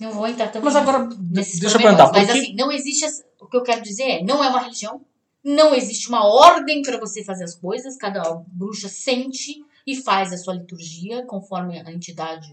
[0.00, 3.04] Não vou entrar também Mas agora, deixa eu perguntar, Mas por que- assim, não existe.
[3.40, 5.00] O que eu quero dizer é: não é uma religião,
[5.42, 10.38] não existe uma ordem para você fazer as coisas, cada bruxa sente e faz a
[10.38, 12.52] sua liturgia conforme a entidade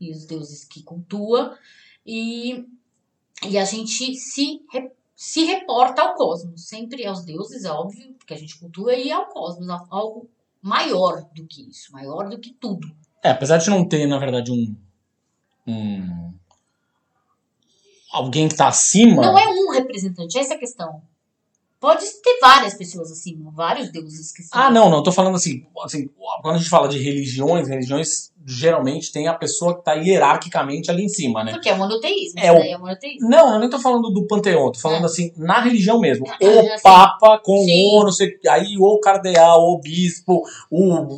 [0.00, 1.58] e os, deuses que cultua.
[2.06, 2.64] E,
[3.46, 4.62] e a gente se,
[5.16, 9.26] se reporta ao cosmos, sempre aos deuses, é óbvio, porque a gente cultua, e ao
[9.26, 10.30] cosmos, algo
[10.62, 12.88] maior do que isso, maior do que tudo.
[13.22, 14.76] É, apesar de não ter, na verdade, um.
[15.66, 16.34] um
[18.16, 19.22] alguém que tá acima.
[19.22, 21.02] Não é um representante, essa é a questão.
[21.80, 24.58] Pode ter várias pessoas acima, vários deuses que são.
[24.58, 25.02] Ah, não, não.
[25.02, 26.08] Tô falando assim, assim,
[26.40, 31.04] quando a gente fala de religiões, religiões geralmente tem a pessoa que tá hierarquicamente ali
[31.04, 31.52] em cima, né?
[31.52, 32.40] Porque é monoteísmo.
[32.40, 33.28] É o- daí é monoteísmo.
[33.28, 35.06] Não, eu nem tô falando do panteão, tô falando É.
[35.06, 36.24] assim, na religião mesmo.
[36.26, 36.78] Ah, O sei.
[36.82, 37.84] Papa com Sim.
[37.86, 41.12] o, não sei, aí o cardeal, o bispo, o, É, o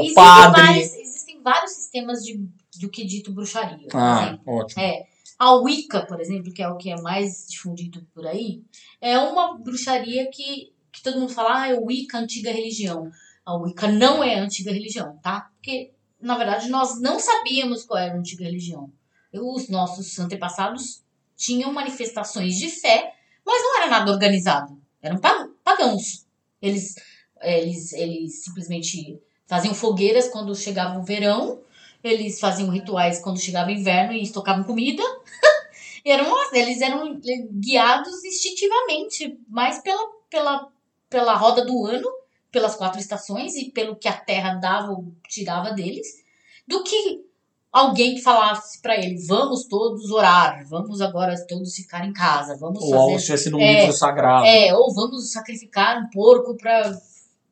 [0.00, 0.62] existem, padre.
[0.62, 2.40] vários, existem vários sistemas de,
[2.80, 3.86] do que dito bruxaria.
[3.92, 4.54] Ah, exemplo.
[4.54, 4.82] ótimo.
[4.82, 5.02] É,
[5.38, 8.62] a Wicca, por exemplo, que é o que é mais difundido por aí,
[9.00, 13.10] é uma bruxaria que, que todo mundo fala, ah, é Wicca, antiga religião.
[13.44, 15.50] A Wicca não é a antiga religião, tá?
[15.56, 18.90] Porque, na verdade, nós não sabíamos qual era a antiga religião.
[19.32, 21.02] Os nossos antepassados
[21.36, 23.12] tinham manifestações de fé,
[23.44, 24.80] mas não era nada organizado.
[25.02, 26.24] Eram pa- pagãos.
[26.62, 26.94] Eles,
[27.42, 31.60] eles, eles simplesmente faziam fogueiras quando chegava o verão,
[32.04, 35.02] eles faziam rituais quando chegava o inverno e estocavam comida.
[36.04, 37.18] eram, eles eram
[37.52, 40.68] guiados instintivamente, mais pela, pela,
[41.08, 42.06] pela roda do ano,
[42.52, 46.22] pelas quatro estações e pelo que a terra dava ou tirava deles,
[46.68, 47.24] do que
[47.72, 52.82] alguém que falasse para ele: vamos todos orar, vamos agora todos ficar em casa, vamos
[52.84, 54.46] Ou fazer estivesse num É, livro sagrado.
[54.46, 56.96] é, ou vamos sacrificar um porco para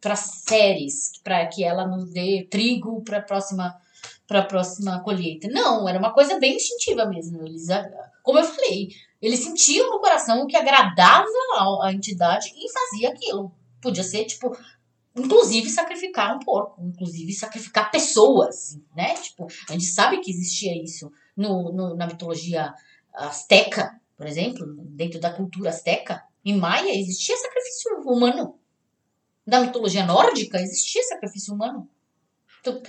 [0.00, 3.72] para séries, para que ela nos dê trigo para a próxima
[4.32, 5.46] para a próxima colheita.
[5.48, 7.46] Não, era uma coisa bem instintiva mesmo.
[7.46, 7.66] Eles,
[8.22, 8.88] como eu falei,
[9.20, 11.26] eles sentiam no coração o que agradava
[11.82, 13.52] a entidade e fazia aquilo.
[13.80, 14.56] Podia ser tipo
[15.14, 19.12] inclusive sacrificar um porco, inclusive sacrificar pessoas, né?
[19.16, 22.72] Tipo, a gente sabe que existia isso no, no- na mitologia
[23.12, 28.58] asteca, por exemplo, dentro da cultura asteca, em Maia existia sacrifício humano.
[29.44, 31.86] Na mitologia nórdica existia sacrifício humano.
[32.60, 32.80] Então,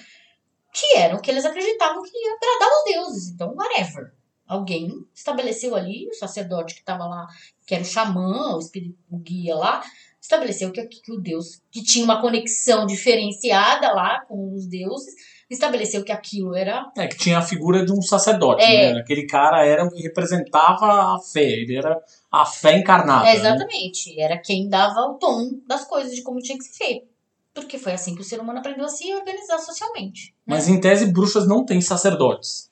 [0.74, 3.30] que era o que eles acreditavam que ia agradar os deuses.
[3.30, 4.12] Então, whatever.
[4.48, 7.28] Alguém estabeleceu ali, o sacerdote que estava lá,
[7.66, 9.82] que era o xamã, o espírito o guia lá,
[10.20, 15.14] estabeleceu que, que o deus, que tinha uma conexão diferenciada lá com os deuses,
[15.50, 18.94] estabeleceu que aquilo era É, que tinha a figura de um sacerdote, É.
[18.94, 19.00] né?
[19.00, 21.98] Aquele cara era o que representava a fé, ele era
[22.32, 23.28] a fé encarnada.
[23.28, 23.40] É, né?
[23.40, 24.20] exatamente.
[24.20, 27.13] Era quem dava o tom das coisas, de como tinha que ser feito.
[27.54, 30.34] Porque foi assim que o ser humano aprendeu a se organizar socialmente.
[30.46, 30.56] né?
[30.56, 32.72] Mas em tese, bruxas não têm sacerdotes.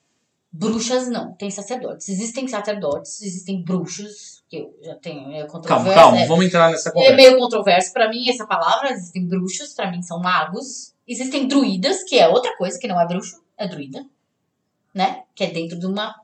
[0.54, 2.08] Bruxas não, tem sacerdotes.
[2.08, 5.94] Existem sacerdotes, existem bruxos, que eu já tenho é Calma, controverso.
[5.94, 7.16] calma, é, vamos entrar nessa é conversa.
[7.16, 8.90] meio controverso pra mim essa palavra.
[8.90, 10.92] Existem bruxos, pra mim são magos.
[11.08, 14.04] Existem druidas, que é outra coisa, que não é bruxo, é druida.
[14.94, 15.22] Né?
[15.34, 16.14] Que é dentro de uma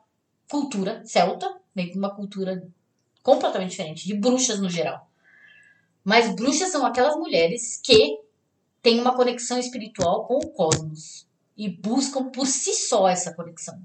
[0.51, 2.63] cultura celta, dentro de uma cultura
[3.23, 5.09] completamente diferente, de bruxas no geral.
[6.05, 8.19] Mas bruxas são aquelas mulheres que
[8.83, 11.27] têm uma conexão espiritual com o cosmos
[11.57, 13.81] e buscam por si só essa conexão.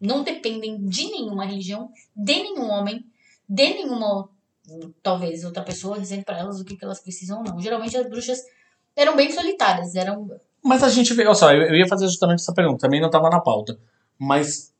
[0.00, 3.04] Não dependem de nenhuma religião, de nenhum homem,
[3.48, 4.28] de nenhuma
[5.02, 7.60] talvez outra pessoa dizendo para elas o que, que elas precisam ou não.
[7.60, 8.38] Geralmente as bruxas
[8.96, 10.28] eram bem solitárias, eram
[10.62, 13.28] Mas a gente vê, olha só, eu ia fazer justamente essa pergunta, também não estava
[13.28, 13.78] na pauta.
[14.18, 14.72] Mas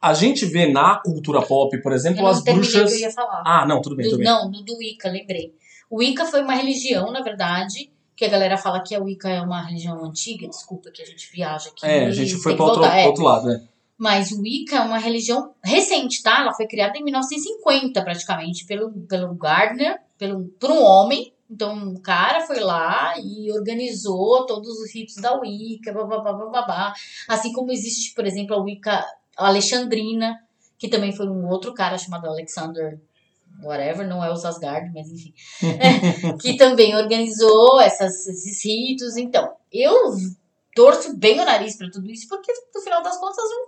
[0.00, 2.90] a gente vê na cultura pop, por exemplo, as bruxas.
[2.92, 3.42] que eu ia falar.
[3.46, 4.26] Ah, não, tudo bem, Do- tudo bem.
[4.28, 5.54] não, do, do Wicca, lembrei.
[5.88, 9.42] O Wicca foi uma religião, na verdade, que a galera fala que a Wicca é
[9.42, 11.84] uma religião antiga, desculpa que a gente viaja aqui.
[11.84, 13.06] É, a gente foi para outro, é.
[13.06, 13.62] outro lado, né?
[13.98, 16.40] Mas o Wicca é uma religião recente, tá?
[16.40, 21.32] Ela foi criada em 1950, praticamente, pelo, pelo Gardner, pelo, por um homem.
[21.50, 26.92] Então, o cara foi lá e organizou todos os ritos da Wicca, babá, babá.
[27.28, 29.04] Assim como existe, por exemplo, a Wicca
[29.36, 30.38] alexandrina,
[30.78, 32.98] que também foi um outro cara chamado Alexander
[33.62, 35.34] whatever, não é o Sasgard, mas enfim,
[36.40, 39.16] que também organizou essas, esses ritos.
[39.16, 39.94] Então, eu
[40.74, 43.66] torço bem o nariz para tudo isso, porque no final das contas não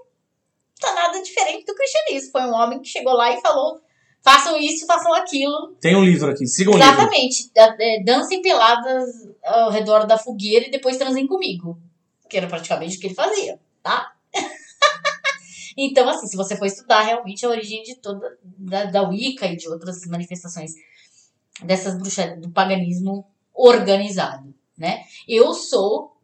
[0.81, 2.33] tá nada diferente do cristianismo.
[2.33, 3.81] Foi um homem que chegou lá e falou:
[4.21, 5.75] façam isso, façam aquilo.
[5.81, 6.93] Tem um livro aqui, sigam o livro.
[6.93, 7.51] Exatamente.
[7.57, 11.79] É, dancem peladas ao redor da fogueira e depois transem comigo.
[12.29, 14.13] Que era praticamente o que ele fazia, tá?
[15.81, 19.57] Então, assim, se você for estudar realmente a origem de toda da, da Wicca e
[19.57, 20.73] de outras manifestações
[21.63, 23.25] dessas bruxas do paganismo
[23.55, 25.05] organizado, né?
[25.29, 26.17] Eu sou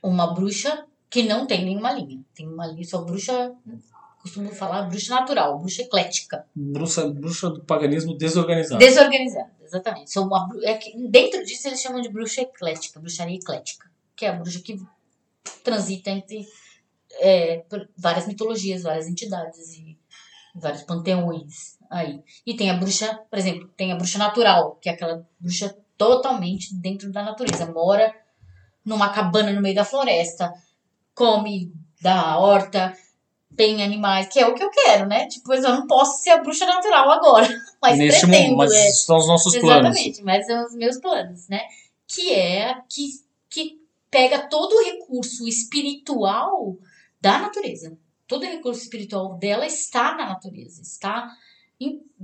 [0.00, 2.20] uma bruxa que não tem nenhuma linha.
[2.36, 3.52] Tem uma linha, sou bruxa,
[4.20, 6.46] costumo falar bruxa natural, bruxa eclética.
[6.54, 8.78] Bruxa, bruxa do paganismo desorganizado.
[8.78, 10.12] Desorganizado, exatamente.
[10.12, 14.28] Sou uma, é que, dentro disso eles chamam de bruxa eclética, bruxaria eclética, que é
[14.28, 14.80] a bruxa que
[15.64, 16.46] transita entre
[17.20, 17.64] é,
[17.96, 19.98] várias mitologias, várias entidades e
[20.54, 22.22] vários panteões aí.
[22.46, 26.74] E tem a bruxa, por exemplo, tem a bruxa natural, que é aquela bruxa totalmente
[26.74, 28.14] dentro da natureza, mora
[28.84, 30.52] numa cabana no meio da floresta,
[31.14, 32.92] come da horta,
[33.56, 35.26] tem animais, que é o que eu quero, né?
[35.28, 37.48] Tipo, eu não posso ser a bruxa natural agora,
[37.80, 38.48] mas Neste pretendo.
[38.48, 38.90] Mundo, mas é.
[38.90, 39.98] são os nossos Exatamente, planos.
[39.98, 41.60] Exatamente, mas são os meus planos, né?
[42.08, 43.10] Que é que,
[43.48, 46.76] que pega todo o recurso espiritual
[47.22, 47.96] da natureza.
[48.26, 51.34] Todo recurso espiritual dela está na natureza, está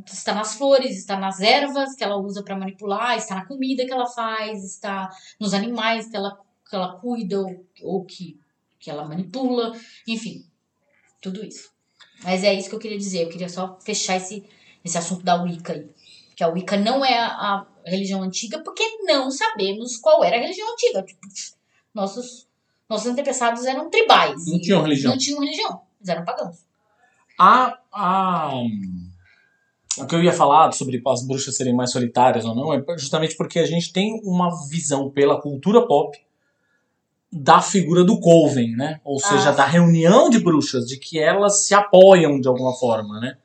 [0.06, 3.92] está nas flores, está nas ervas que ela usa para manipular, está na comida que
[3.92, 6.38] ela faz, está nos animais que ela,
[6.68, 8.38] que ela cuida ou, ou que,
[8.78, 9.72] que ela manipula,
[10.06, 10.46] enfim,
[11.20, 11.72] tudo isso.
[12.22, 14.48] Mas é isso que eu queria dizer, eu queria só fechar esse,
[14.84, 15.88] esse assunto da Wicca aí.
[16.36, 20.40] Que a Wicca não é a, a religião antiga, porque não sabemos qual era a
[20.40, 21.02] religião antiga.
[21.02, 21.20] Tipo,
[21.92, 22.47] nossos
[22.88, 24.46] nossos antepassados eram tribais.
[24.46, 25.10] Não tinham religião.
[25.12, 25.82] Não tinham religião.
[26.00, 26.56] Eles eram pagãos.
[27.38, 28.52] A, a,
[29.98, 33.36] o que eu ia falar sobre as bruxas serem mais solitárias ou não é justamente
[33.36, 36.18] porque a gente tem uma visão pela cultura pop
[37.30, 39.00] da figura do coven, né?
[39.04, 39.52] Ou seja, ah.
[39.52, 43.36] da reunião de bruxas, de que elas se apoiam de alguma forma, né?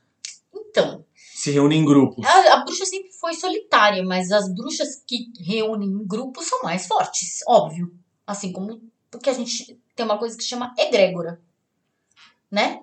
[0.55, 1.03] Então.
[1.35, 2.25] Se reúnem em grupos.
[2.25, 6.87] A, a bruxa sempre foi solitária, mas as bruxas que reúnem em grupos são mais
[6.87, 7.93] fortes, óbvio.
[8.25, 8.81] Assim como
[9.17, 11.39] porque a gente tem uma coisa que chama egrégora,
[12.49, 12.81] né?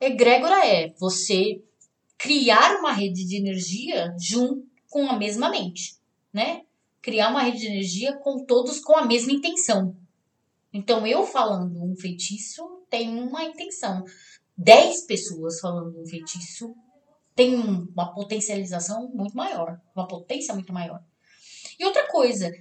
[0.00, 1.62] Egrégora é você
[2.16, 5.96] criar uma rede de energia junto com a mesma mente,
[6.32, 6.62] né?
[7.02, 9.96] Criar uma rede de energia com todos com a mesma intenção.
[10.72, 14.04] Então, eu falando um feitiço tem uma intenção.
[14.56, 16.72] Dez pessoas falando um feitiço
[17.34, 21.02] tem uma potencialização muito maior, uma potência muito maior.
[21.78, 22.52] E outra coisa,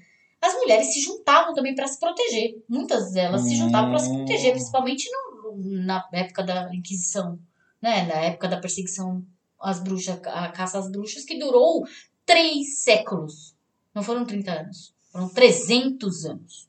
[0.44, 2.62] as mulheres se juntavam também para se proteger.
[2.68, 4.56] Muitas delas se juntavam para se proteger, hum.
[4.56, 7.40] principalmente no, na época da Inquisição,
[7.82, 8.06] né?
[8.06, 9.26] Na época da perseguição
[9.58, 11.88] às bruxas, a caça às bruxas, que durou
[12.26, 13.56] três séculos.
[13.96, 16.68] Não foram 30 anos, foram 300 anos.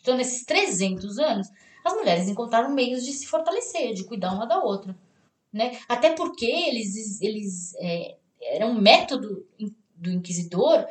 [0.00, 1.48] Então, nesses 300 anos,
[1.84, 4.96] as mulheres encontraram meios de se fortalecer, de cuidar uma da outra.
[5.52, 5.80] Né?
[5.88, 9.44] Até porque eles, eles é, era um método
[9.96, 10.86] do inquisidor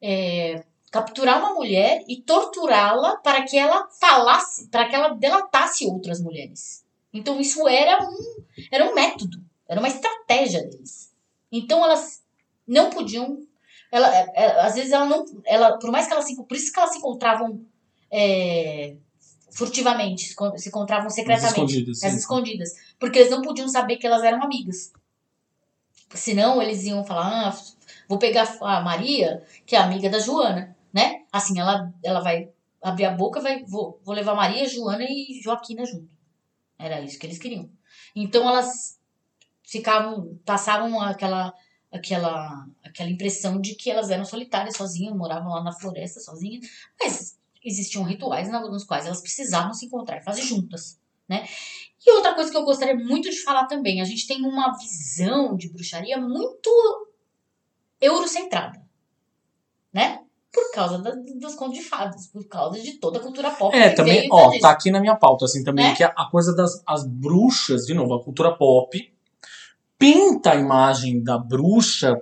[0.00, 6.20] é, capturar uma mulher e torturá-la para que ela falasse, para que ela delatasse outras
[6.20, 6.84] mulheres.
[7.10, 11.10] Então isso era um, era um método, era uma estratégia deles.
[11.50, 12.22] Então elas
[12.68, 13.42] não podiam,
[13.90, 16.54] ela, ela, é, é, às vezes ela não, ela, por mais que elas se, por
[16.54, 17.64] isso que elas se encontravam
[18.10, 18.94] é,
[19.50, 24.22] furtivamente, se encontravam secretamente, as escondidas, as escondidas, porque eles não podiam saber que elas
[24.22, 24.92] eram amigas.
[26.14, 27.56] Senão eles iam falar, ah,
[28.06, 30.76] vou pegar a Maria, que é amiga da Joana?
[31.32, 32.52] Assim, ela, ela vai
[32.82, 36.10] abrir a boca, vai, vou, vou levar Maria, Joana e Joaquina junto.
[36.78, 37.70] Era isso que eles queriam.
[38.14, 39.00] Então elas
[39.64, 41.54] ficavam, passavam aquela,
[41.90, 46.66] aquela, aquela impressão de que elas eram solitárias, sozinhas, moravam lá na floresta sozinhas,
[47.00, 51.46] mas existiam rituais nos quais elas precisavam se encontrar e fazer juntas, né?
[52.04, 55.56] E outra coisa que eu gostaria muito de falar também, a gente tem uma visão
[55.56, 56.70] de bruxaria muito
[58.00, 58.84] eurocentrada,
[59.92, 60.21] né?
[60.52, 63.74] Por causa da, dos contos de fadas, por causa de toda a cultura pop.
[63.74, 65.94] É, também, ó, tá aqui na minha pauta, assim, também, né?
[65.94, 69.10] que a, a, coisa das as bruxas, de novo, a cultura pop
[69.98, 72.20] pinta a imagem da bruxa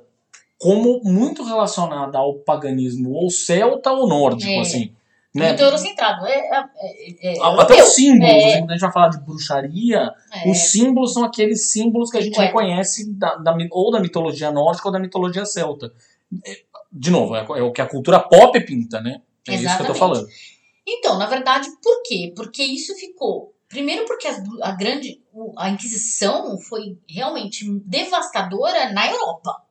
[0.59, 4.61] como muito relacionada ao paganismo ou celta ou nórdico, é.
[4.61, 4.95] assim.
[5.35, 5.49] Né?
[5.49, 6.27] Muito eurocentrado.
[6.27, 8.59] É, é, é, é Até os símbolos, é.
[8.59, 10.13] quando a gente vai falar de bruxaria,
[10.47, 14.89] os símbolos são aqueles símbolos que a gente reconhece da, da, ou da mitologia nórdica
[14.89, 15.93] ou da mitologia celta
[16.93, 19.23] de novo, é, é, o que a cultura pop pinta, né?
[19.47, 19.67] É Exatamente.
[19.67, 20.29] isso que eu tô falando.
[20.87, 22.33] Então, na verdade, por quê?
[22.35, 25.23] Porque isso ficou Primeiro porque bru- a grande
[25.57, 29.63] a Inquisição foi realmente devastadora na Europa.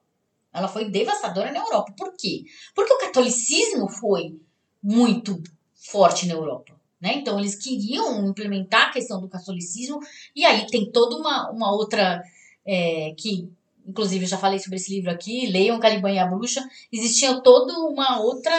[0.54, 1.94] Ela foi devastadora na Europa.
[1.98, 2.46] Por quê?
[2.74, 4.40] Porque o catolicismo foi
[4.82, 5.44] muito
[5.76, 6.80] forte na Europa.
[7.00, 7.16] Né?
[7.16, 10.00] Então eles queriam implementar a questão do catolicismo
[10.34, 12.24] e aí tem toda uma, uma outra
[12.66, 13.52] é, que
[13.86, 17.74] inclusive eu já falei sobre esse livro aqui, leiam Caliban e a Bruxa, existia toda
[17.80, 18.54] uma outra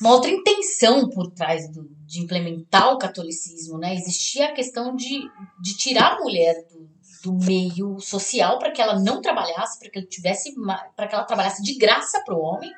[0.00, 3.94] uma outra intenção por trás do, de implementar o catolicismo, né?
[3.94, 5.20] Existia a questão de,
[5.60, 6.90] de tirar a mulher do,
[7.22, 10.52] do meio social para que ela não trabalhasse, para que ela tivesse
[10.96, 12.72] para que ela trabalhasse de graça para o homem,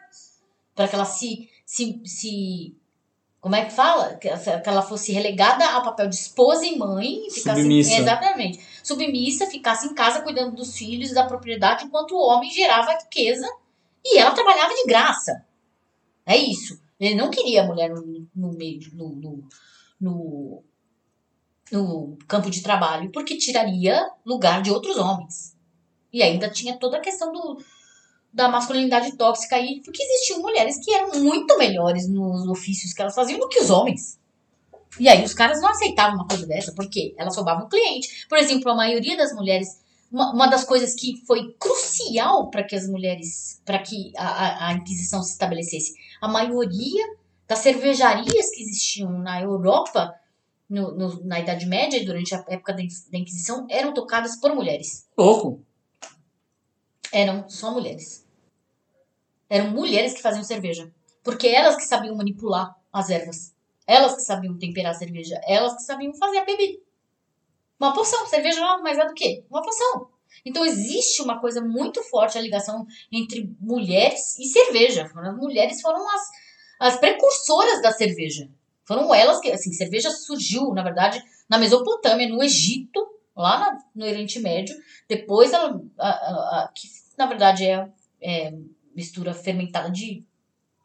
[0.75, 2.77] para que ela se, se, se
[3.41, 4.15] como é que fala?
[4.15, 7.27] Que ela fosse relegada ao papel de esposa e mãe.
[7.27, 7.95] e Ficasse, Submissa.
[7.95, 8.59] Exatamente.
[8.87, 13.49] Submissa, ficasse em casa cuidando dos filhos e da propriedade, enquanto o homem gerava riqueza
[14.05, 15.45] e ela trabalhava de graça.
[16.27, 16.79] É isso.
[17.01, 19.49] Ele não queria a mulher no, no meio, no,
[20.01, 20.65] no,
[21.73, 25.57] no campo de trabalho, porque tiraria lugar de outros homens.
[26.13, 27.59] E ainda tinha toda a questão do,
[28.33, 33.15] da masculinidade tóxica aí, porque existiam mulheres que eram muito melhores nos ofícios que elas
[33.15, 34.19] faziam do que os homens.
[34.99, 38.27] E aí os caras não aceitavam uma coisa dessa, porque elas roubavam o cliente.
[38.29, 39.81] Por exemplo, a maioria das mulheres,
[40.11, 44.73] uma, uma das coisas que foi crucial para que as mulheres, para que a, a,
[44.75, 47.05] Inquisição se estabelecesse, a maioria
[47.47, 50.15] das cervejarias que existiam na Europa
[50.69, 52.83] no, no- na Idade Média e durante a época da
[53.19, 55.07] Inquisição eram tocadas por mulheres.
[55.19, 55.61] Louco.
[57.13, 58.25] Eram só mulheres.
[59.49, 60.91] Eram mulheres que faziam cerveja.
[61.23, 63.54] Porque elas que sabiam manipular as ervas.
[63.87, 65.41] Elas que sabiam temperar a cerveja.
[65.47, 66.79] Elas que sabiam fazer a bebida.
[67.79, 68.27] Uma poção.
[68.27, 70.09] Cerveja nada mais é do que uma poção.
[70.45, 75.05] Então existe uma coisa muito forte, a ligação entre mulheres e cerveja.
[75.15, 76.29] As mulheres foram as,
[76.81, 78.51] as precursoras da cerveja.
[78.85, 83.01] Foram elas que, assim, cerveja surgiu, na verdade, na Mesopotâmia, no Egito,
[83.37, 84.75] lá na- no Oriente Médio.
[85.09, 87.89] Depois ela, a- a- a- que na verdade é,
[88.21, 88.53] é
[88.95, 90.25] mistura fermentada de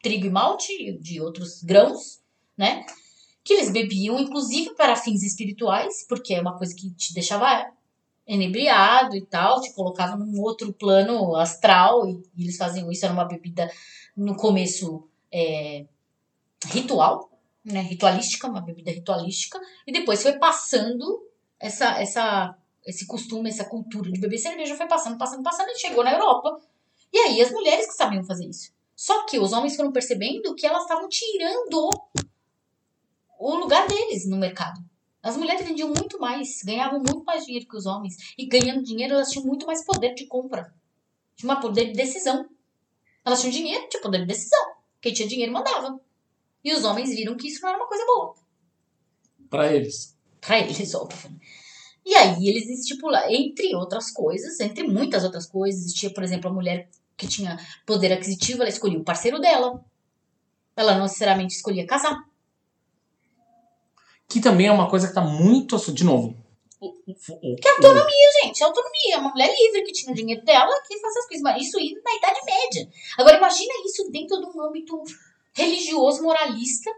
[0.02, 2.19] trigo e malte, de outros grãos,
[2.60, 2.84] né?
[3.42, 7.72] Que eles bebiam, inclusive para fins espirituais, porque é uma coisa que te deixava
[8.26, 13.14] enebriado e tal, te colocava num outro plano astral, e, e eles faziam isso, era
[13.14, 13.68] uma bebida
[14.14, 15.86] no começo é,
[16.66, 17.30] ritual,
[17.64, 17.80] né?
[17.80, 21.26] Ritualística, uma bebida ritualística, e depois foi passando
[21.58, 22.54] essa, essa,
[22.84, 26.60] esse costume, essa cultura de beber cerveja foi passando, passando, passando e chegou na Europa.
[27.10, 28.70] E aí as mulheres que sabiam fazer isso.
[28.94, 31.88] Só que os homens foram percebendo que elas estavam tirando
[33.40, 34.84] o lugar deles no mercado.
[35.22, 38.34] As mulheres vendiam muito mais, ganhavam muito mais dinheiro que os homens.
[38.36, 40.72] E ganhando dinheiro, elas tinham muito mais poder de compra.
[41.34, 42.46] Tinha um poder de decisão.
[43.24, 44.74] Elas tinham dinheiro, tinha poder de decisão.
[45.00, 45.98] Quem tinha dinheiro mandava.
[46.62, 48.34] E os homens viram que isso não era uma coisa boa.
[49.48, 50.16] Pra eles.
[50.40, 51.30] Pra eles, óbvio.
[52.04, 56.52] E aí eles estipularam, entre outras coisas, entre muitas outras coisas, existia, por exemplo, a
[56.52, 59.84] mulher que tinha poder aquisitivo, ela escolhia o parceiro dela.
[60.76, 62.29] Ela não necessariamente escolhia casar.
[64.30, 65.76] Que também é uma coisa que tá muito.
[65.92, 66.36] De novo.
[66.82, 69.18] o- o- o- Que autonomia, gente, autonomia.
[69.18, 71.42] Uma mulher livre que tinha o dinheiro dela que fazia as coisas.
[71.42, 72.88] Mas isso na Idade Média.
[73.18, 75.02] Agora imagina isso dentro de um âmbito
[75.52, 76.90] religioso, moralista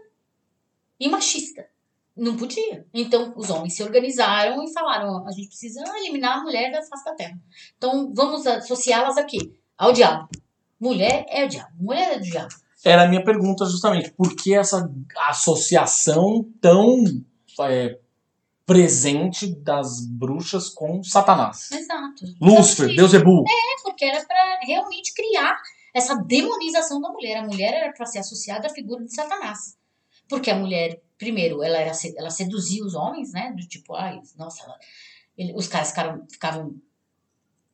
[0.99, 1.67] e machista.
[2.15, 2.85] Não podia.
[2.93, 6.81] Então os homens se organizaram e falaram: "Ó, a gente precisa eliminar a mulher da
[6.83, 7.37] face da terra.
[7.77, 9.51] Então vamos associá-las a quê?
[9.77, 10.29] Ao diabo.
[10.79, 11.71] Mulher é o diabo.
[11.79, 12.53] Mulher é o diabo.
[12.83, 14.11] Era a minha pergunta, justamente.
[14.11, 14.89] Por que essa
[15.29, 17.03] associação tão
[17.61, 17.97] é,
[18.65, 21.71] presente das bruxas com Satanás?
[21.71, 22.25] Exato.
[22.41, 23.43] Lúcifer, Beuzebu.
[23.47, 25.57] É, porque era para realmente criar
[25.93, 27.37] essa demonização da mulher.
[27.37, 29.77] A mulher era para ser associada à figura de Satanás.
[30.27, 33.53] Porque a mulher, primeiro, ela, era, ela seduzia os homens, né?
[33.55, 34.77] Do tipo, ai, nossa, ela-
[35.37, 36.75] ele- os caras ficaram, ficavam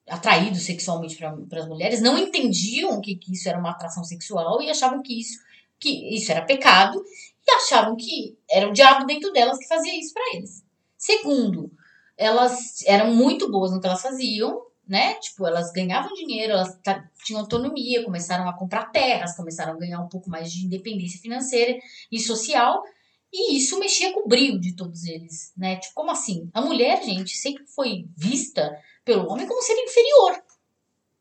[0.10, 4.70] atraídos sexualmente para as mulheres, não entendiam que, que isso era uma atração sexual e
[4.70, 5.39] achavam que isso,
[5.80, 7.03] que isso era pecado
[7.47, 10.64] e achavam que era o diabo dentro delas que fazia isso para eles.
[10.97, 11.72] Segundo,
[12.18, 15.14] elas eram muito boas no que elas faziam, né?
[15.16, 16.78] Tipo, elas ganhavam dinheiro, elas
[17.24, 21.80] tinham autonomia, começaram a comprar terras, começaram a ganhar um pouco mais de independência financeira
[22.12, 22.84] e social.
[23.32, 25.78] E isso mexia com o brilho de todos eles, né?
[25.78, 26.50] Tipo, como assim?
[26.54, 28.76] A mulher, gente, sempre foi vista
[29.06, 30.44] pelo homem como ser inferior.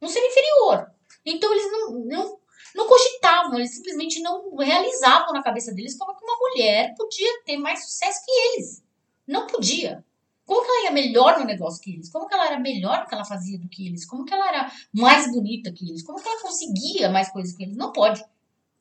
[0.01, 0.91] Um ser inferior.
[1.25, 2.39] Então eles não, não,
[2.75, 7.59] não cogitavam, eles simplesmente não realizavam na cabeça deles como que uma mulher podia ter
[7.59, 8.83] mais sucesso que eles.
[9.27, 10.05] Não podia.
[10.47, 12.11] Como que ela ia melhor no negócio que eles?
[12.11, 14.07] Como que ela era melhor no que ela fazia do que eles?
[14.07, 16.03] Como que ela era mais bonita que eles?
[16.03, 17.77] Como que ela conseguia mais coisas que eles?
[17.77, 18.25] Não pode.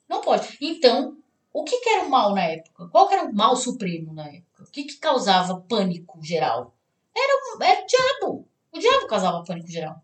[0.08, 0.58] Não pode.
[0.62, 1.17] Então,
[1.58, 2.88] o que, que era o mal na época?
[2.90, 4.64] Qual era o mal supremo na época?
[4.64, 6.78] O que, que causava pânico geral?
[7.16, 8.48] Era, era o diabo.
[8.72, 10.00] O diabo causava pânico geral.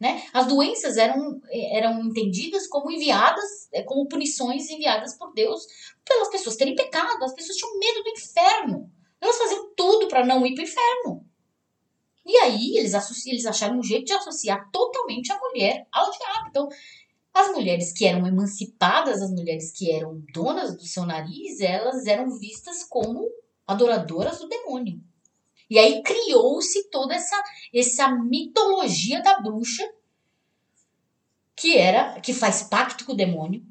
[0.00, 0.26] Né?
[0.32, 5.66] As doenças eram, eram entendidas como enviadas, eh, como punições enviadas por Deus
[6.02, 7.22] pelas pessoas terem pecado.
[7.22, 8.90] As pessoas tinham medo do inferno.
[9.20, 11.28] Elas faziam tudo para não ir para o inferno.
[12.24, 12.94] E aí eles,
[13.26, 16.48] eles acharam um jeito de associar totalmente a mulher ao diabo.
[16.48, 16.68] Então,
[17.38, 22.38] as mulheres que eram emancipadas, as mulheres que eram donas do seu nariz, elas eram
[22.38, 23.28] vistas como
[23.66, 25.00] adoradoras do demônio.
[25.70, 27.36] E aí criou-se toda essa,
[27.74, 29.86] essa mitologia da bruxa
[31.54, 33.62] que era que faz pacto com o demônio,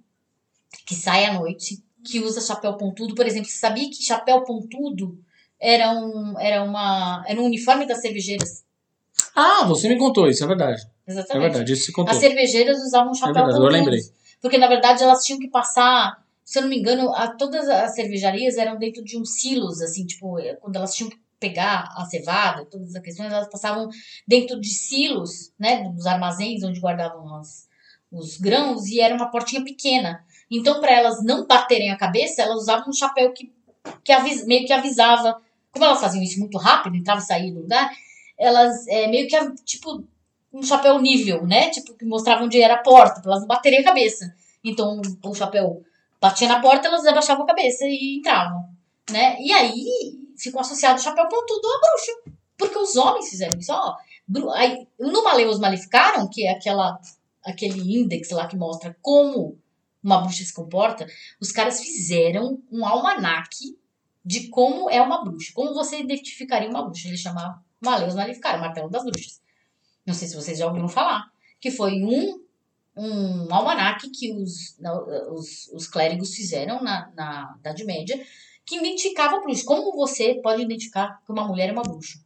[0.85, 5.17] que sai à noite, que usa chapéu pontudo, por exemplo, você sabia que chapéu pontudo
[5.59, 8.66] era um era uma era um uniforme das cervejeiras?
[9.39, 10.81] Ah, você me contou isso, é verdade.
[11.05, 11.43] É Exatamente.
[11.43, 12.11] verdade, isso se contou.
[12.11, 13.99] As cervejeiras usavam chapéu verdade, eu lembrei.
[14.41, 17.93] Porque, na verdade, elas tinham que passar, se eu não me engano, a, todas as
[17.93, 22.03] cervejarias eram dentro de uns silos, assim, tipo, eh, quando elas tinham que pegar a
[22.05, 23.89] cevada, todas as questões, elas passavam
[24.27, 27.67] dentro de silos, né, dos armazéns onde guardavam as,
[28.11, 30.25] os grãos, e era uma portinha pequena.
[30.49, 33.53] Então, para elas não baterem a cabeça, elas usavam um chapéu que,
[34.03, 35.39] que meio que avisava.
[35.71, 37.91] Como elas faziam isso muito rápido, entrava e saía do lugar,
[38.37, 40.03] elas é, meio que, tipo,
[40.53, 41.69] um chapéu nível, né?
[41.69, 44.33] Tipo, que mostrava onde era a porta, pra elas não baterem a cabeça.
[44.63, 45.83] Então, o chapéu
[46.19, 48.69] batia na porta, elas abaixavam a cabeça e entravam,
[49.09, 49.37] né?
[49.39, 49.85] E aí,
[50.37, 52.37] ficou associado o chapéu pontudo à bruxa.
[52.57, 53.95] Porque os homens fizeram isso, ó.
[54.55, 56.99] Aí, no Maleus Maleficaram, que é aquela,
[57.43, 59.57] aquele índex lá que mostra como
[60.03, 61.05] uma bruxa se comporta,
[61.39, 63.77] os caras fizeram um almanaque
[64.25, 65.51] de como é uma bruxa.
[65.53, 67.07] Como você identificaria uma bruxa.
[67.07, 69.41] Eles chamavam Maleus Maleficaram, Martelo das Bruxas.
[70.05, 71.31] Não sei se vocês já ouviram falar.
[71.59, 72.43] Que foi um,
[72.95, 74.77] um almanaque que os,
[75.31, 78.19] os, os clérigos fizeram na, na Idade Média,
[78.65, 79.63] que identificava bruxa.
[79.65, 82.19] Como você pode identificar que uma mulher é uma bruxa?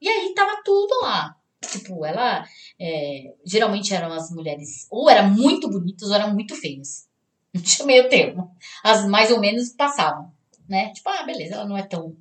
[0.00, 1.36] E aí tava tudo lá.
[1.60, 2.46] Tipo, ela.
[2.78, 7.08] é, geralmente eram as mulheres ou eram muito bonitas ou eram muito feias.
[7.52, 8.54] Não tinha meio termo.
[8.84, 10.30] As mais ou menos passavam.
[10.68, 10.92] Né?
[10.92, 12.16] Tipo, ah, beleza, ela não é tão.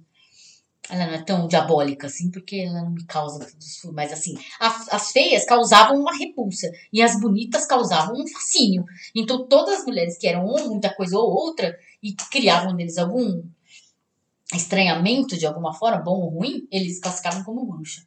[0.90, 3.40] Ela não é tão diabólica assim, porque ela não me causa.
[3.82, 6.72] tudo Mas assim, as, as feias causavam uma repulsa.
[6.94, 8.86] E as bonitas causavam um fascínio.
[9.16, 13.44] Então, todas as mulheres que eram ou muita coisa ou outra, e criavam neles algum
[14.54, 18.04] estranhamento de alguma forma, bom ou ruim, eles classificavam como bruxa.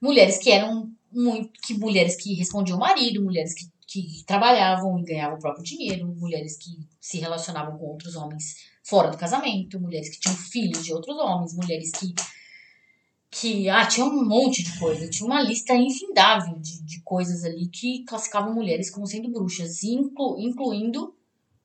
[0.00, 1.52] Mulheres que eram muito.
[1.60, 6.06] que mulheres que respondiam ao marido, mulheres que, que trabalhavam e ganhavam o próprio dinheiro,
[6.16, 8.56] mulheres que se relacionavam com outros homens
[8.86, 12.14] fora do casamento, mulheres que tinham filhos de outros homens, mulheres que.
[13.30, 17.66] que ah, tinha um monte de coisa, tinha uma lista infindável de, de coisas ali
[17.68, 21.14] que classificavam mulheres como sendo bruxas, inclu, incluindo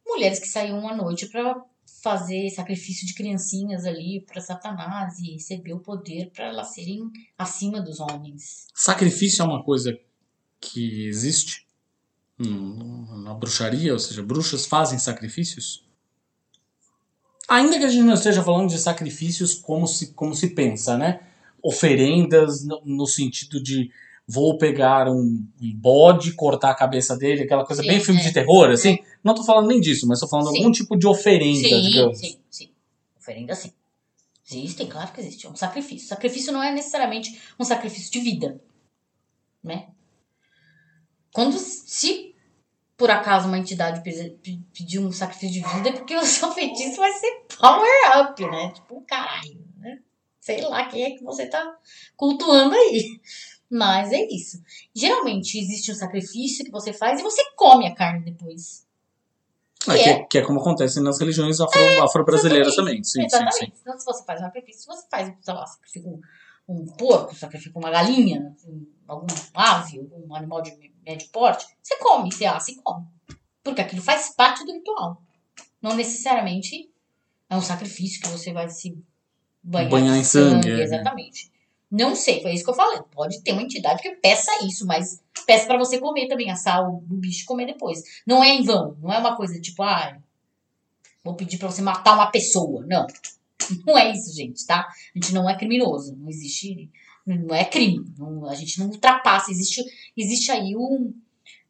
[0.05, 1.63] mulheres que saíam à noite para
[2.01, 7.79] fazer sacrifício de criancinhas ali para Satanás e receber o poder para elas serem acima
[7.79, 8.67] dos homens.
[8.73, 9.95] Sacrifício é uma coisa
[10.59, 11.67] que existe
[12.39, 15.90] hum, na bruxaria, ou seja, bruxas fazem sacrifícios?
[17.51, 21.19] Ainda que a gente não esteja falando de sacrifícios como se, como se pensa, né?
[21.61, 23.91] Oferendas no, no sentido de
[24.25, 28.23] vou pegar um, um bode, cortar a cabeça dele, aquela coisa Sim, bem filme é.
[28.23, 28.99] de terror, assim.
[29.21, 30.59] Não tô falando nem disso, mas tô falando Sim.
[30.59, 32.19] algum tipo de oferenda, Sim, digamos.
[32.19, 32.69] sim, sim.
[33.19, 33.73] Oferenda sim.
[34.49, 35.45] Existem, claro que existe.
[35.45, 36.07] É um sacrifício.
[36.07, 38.61] Sacrifício não é necessariamente um sacrifício de vida.
[39.61, 39.87] Né?
[41.33, 42.30] Quando, se
[43.01, 46.51] por acaso uma entidade pe- pe- pedir um sacrifício de vida, é porque o seu
[46.51, 47.89] feitiço vai ser power
[48.21, 48.71] up, né?
[48.75, 49.97] Tipo, caralho, né?
[50.39, 51.77] Sei lá quem é que você tá
[52.15, 53.19] cultuando aí.
[53.71, 54.61] Mas é isso.
[54.93, 58.85] Geralmente existe um sacrifício que você faz e você come a carne depois.
[59.89, 63.03] É, que, é, que é como acontece nas religiões afro- afro-brasileiras também.
[63.03, 63.55] Sim, sim, Exatamente.
[63.55, 63.71] sim.
[63.81, 66.21] Então, se você faz um sacrifício, você faz, sei lá, sacrifica um,
[66.69, 69.25] um porco, sacrifica uma galinha, um- algum
[69.55, 70.71] ave, algum animal de
[71.05, 73.05] médio porte, você come, você assa e come.
[73.63, 75.21] Porque aquilo faz parte do ritual.
[75.81, 76.89] Não necessariamente
[77.49, 78.97] é um sacrifício que você vai se
[79.61, 80.83] banhar, Banhar em sangue, é.
[80.83, 81.51] Exatamente.
[81.91, 83.01] Não sei, foi isso que eu falei.
[83.11, 86.97] Pode ter uma entidade que peça isso, mas peça pra você comer também, assar o,
[86.97, 88.01] o bicho e comer depois.
[88.25, 90.17] Não é em vão, não é uma coisa tipo, ah,
[91.23, 92.85] vou pedir pra você matar uma pessoa.
[92.87, 93.05] Não.
[93.85, 94.79] Não é isso, gente, tá?
[94.79, 96.13] A gente não é criminoso.
[96.17, 96.89] Não existe.
[97.25, 98.03] Não é crime.
[98.17, 99.51] não- a gente não ultrapassa.
[99.51, 99.83] Existe,
[100.17, 101.13] existe aí um.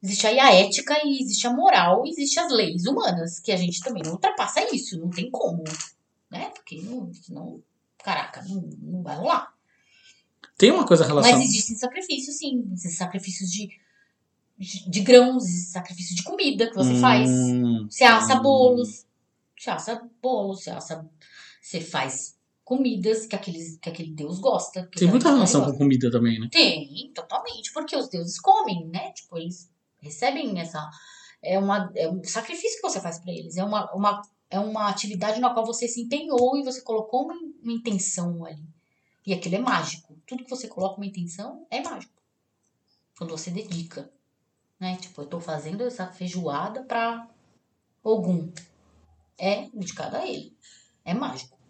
[0.04, 3.56] Existe aí a ética e existe a moral, e existe as leis humanas, que a
[3.58, 5.64] gente também não ultrapassa isso, não tem como,
[6.32, 6.50] né?
[6.56, 7.62] Porque não, senão,
[8.04, 9.54] caraca, não, não vai rolar.
[10.58, 11.44] Tem uma coisa Mas relacionada.
[11.44, 12.68] existem sacrifícios, sim.
[12.74, 13.70] Existem sacrifícios de,
[14.58, 17.30] de, de grãos, sacrifício de comida que você faz.
[17.30, 18.42] Hum, Você assa Hum.
[18.44, 19.06] bolos.
[19.56, 21.08] Você assa bolo, você assa.
[21.62, 22.36] Você faz
[22.72, 24.90] comidas que, aqueles, que aquele deus gosta.
[24.96, 26.48] Tem muita relação com comida também, né?
[26.50, 29.12] Tem, totalmente, porque os deuses comem, né?
[29.12, 29.70] Tipo, eles
[30.00, 30.90] recebem essa.
[31.44, 33.58] É, uma, é um sacrifício que você faz pra eles.
[33.58, 37.34] É uma, uma, é uma atividade na qual você se empenhou e você colocou uma,
[37.62, 38.64] uma intenção ali.
[39.28, 40.18] E aquilo é mágico.
[40.26, 42.14] Tudo que você coloca uma intenção é mágico.
[43.18, 44.10] Quando você dedica.
[44.80, 44.96] Né?
[44.96, 47.28] Tipo, eu tô fazendo essa feijoada pra
[48.02, 48.50] Ogum.
[49.38, 50.56] É dedicada a ele.
[51.04, 51.61] É mágico.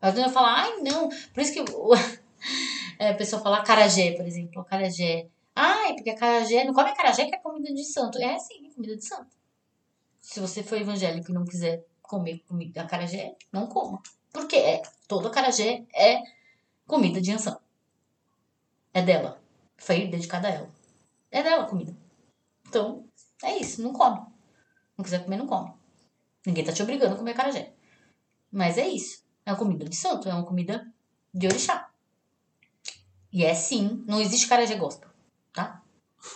[0.00, 1.08] Vezes eu falo, ai não.
[1.08, 1.60] Por isso que
[2.98, 4.60] é, a pessoa fala acarajé, por exemplo.
[4.60, 5.28] Acarajé.
[5.54, 6.64] Ai, porque acarajé.
[6.64, 8.18] Não come acarajé que é comida de santo.
[8.18, 9.34] É sim, comida de santo.
[10.20, 14.02] Se você for evangélico e não quiser comer comida acarajé, não coma.
[14.32, 16.22] Porque é, todo acarajé é
[16.86, 17.58] comida de Ansan.
[18.92, 19.40] É dela.
[19.76, 20.70] Foi dedicada a ela.
[21.30, 21.96] É dela a comida.
[22.66, 23.06] Então,
[23.42, 24.20] é isso, não come.
[24.96, 25.72] Não quiser comer, não come.
[26.46, 27.72] Ninguém tá te obrigando a comer acarajé.
[28.50, 29.25] Mas é isso.
[29.46, 30.86] É uma comida de santo, é uma comida
[31.32, 31.88] de orixá.
[33.32, 35.08] E é sim, não existe acarajé gospel,
[35.52, 35.80] tá?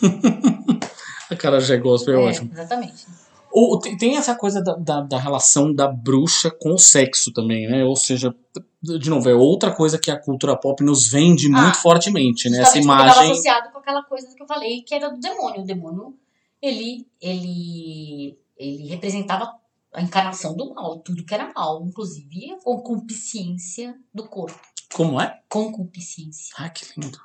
[1.31, 2.51] A cara já gospel é, ótimo.
[2.53, 3.07] Exatamente.
[3.53, 7.85] Ou tem, essa coisa da, da, da relação da bruxa com o sexo também, né?
[7.85, 8.35] Ou seja,
[8.83, 12.59] de novo, é outra coisa que a cultura pop nos vende muito Ah, fortemente, né?
[12.59, 13.33] Essa porque estava imagem.
[13.33, 15.63] associado com aquela coisa que eu falei, que era do demônio.
[15.63, 16.15] O demônio,
[16.63, 19.53] ele, ele, ele representava
[19.93, 24.61] a encarnação do mal, tudo que era mal, inclusive a concupiscência do corpo.
[24.93, 25.41] Como é?
[25.49, 26.55] Concupiscência.
[26.59, 27.21] Ai, que lindo.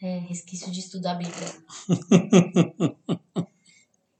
[0.00, 1.54] É, resquício de estudar a Bíblia.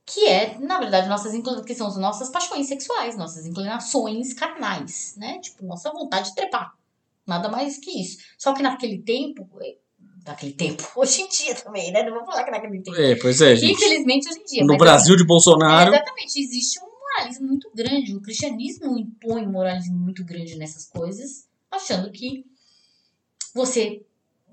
[0.05, 1.33] que é, na verdade, nossas
[1.65, 5.39] que são as nossas paixões sexuais, nossas inclinações carnais, né?
[5.39, 6.73] Tipo, nossa vontade de trepar.
[7.25, 8.17] Nada mais que isso.
[8.37, 9.77] Só que naquele tempo, eh,
[10.25, 12.03] naquele tempo, hoje em dia também, né?
[12.03, 12.97] Não vou falar que naquele tempo.
[12.97, 13.73] É, pois é, gente.
[13.73, 14.65] Infelizmente, hoje em dia.
[14.65, 15.93] No Brasil de assim, Bolsonaro.
[15.93, 16.86] é, exatamente, existe um
[17.17, 18.15] moralismo muito grande.
[18.15, 22.45] O cristianismo impõe um moralismo muito grande nessas coisas, achando que
[23.53, 24.05] você,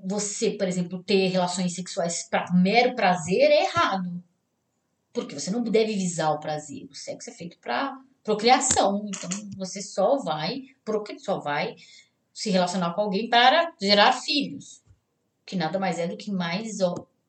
[0.04, 4.22] você, por exemplo, ter relações sexuais para mero prazer é errado.
[5.12, 6.88] Porque você não deve visar o prazer.
[6.90, 9.06] O sexo é feito para procriação.
[9.06, 10.62] Então você só vai,
[11.18, 11.76] só vai
[12.32, 14.82] se relacionar com alguém para gerar filhos.
[15.46, 16.78] Que nada mais é do que mais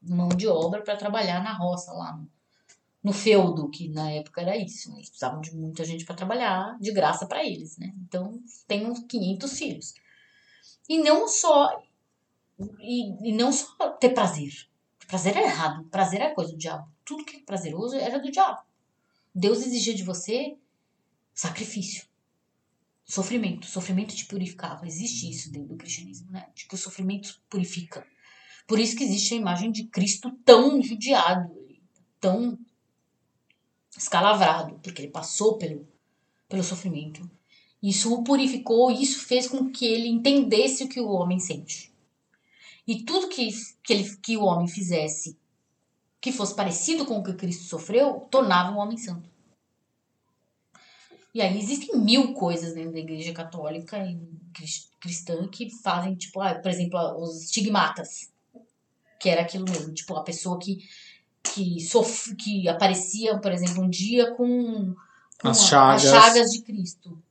[0.01, 2.19] mão de obra para trabalhar na roça lá
[3.05, 4.91] no, feudo, que na época era isso.
[4.93, 7.93] Eles precisavam de muita gente para trabalhar, de graça para eles, né?
[8.03, 9.93] Então tem uns 500 filhos.
[10.89, 11.83] E não só
[12.79, 14.51] e, e não só ter prazer.
[15.07, 15.83] Prazer é errado.
[15.85, 16.89] Prazer é coisa do diabo.
[17.03, 18.61] Tudo que é prazeroso era do diabo.
[19.33, 20.57] Deus exigia de você
[21.33, 22.07] sacrifício.
[23.03, 23.67] Sofrimento.
[23.67, 24.87] Sofrimento te purificava.
[24.87, 26.47] Existe isso dentro do cristianismo, né?
[26.55, 28.05] Que o sofrimento purifica.
[28.67, 31.53] Por isso que existe a imagem de Cristo tão judiado,
[32.19, 32.57] tão
[33.97, 35.87] escalavrado, porque ele passou pelo,
[36.47, 37.29] pelo sofrimento.
[37.81, 41.93] Isso o purificou, isso fez com que ele entendesse o que o homem sente.
[42.87, 43.49] E tudo que,
[43.83, 45.37] que, ele, que o homem fizesse
[46.19, 49.29] que fosse parecido com o que Cristo sofreu, tornava um homem santo.
[51.31, 54.17] E aí existem mil coisas dentro da igreja católica e
[54.53, 58.31] cris- cristã que fazem, tipo, ah, por exemplo, os estigmatas.
[59.19, 60.87] Que era aquilo mesmo, tipo, a pessoa que,
[61.53, 64.95] que, sof que aparecia, por exemplo, um dia com,
[65.39, 66.05] com As chagas.
[66.05, 67.21] as chagas de Cristo.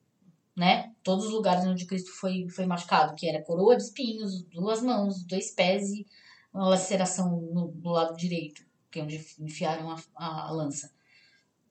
[0.56, 0.92] Né?
[1.02, 5.24] Todos os lugares onde Cristo foi, foi machucado, que era coroa de espinhos, duas mãos,
[5.24, 6.06] dois pés e
[6.52, 10.92] uma laceração no, do lado direito, que é onde enfiaram a, a, a lança.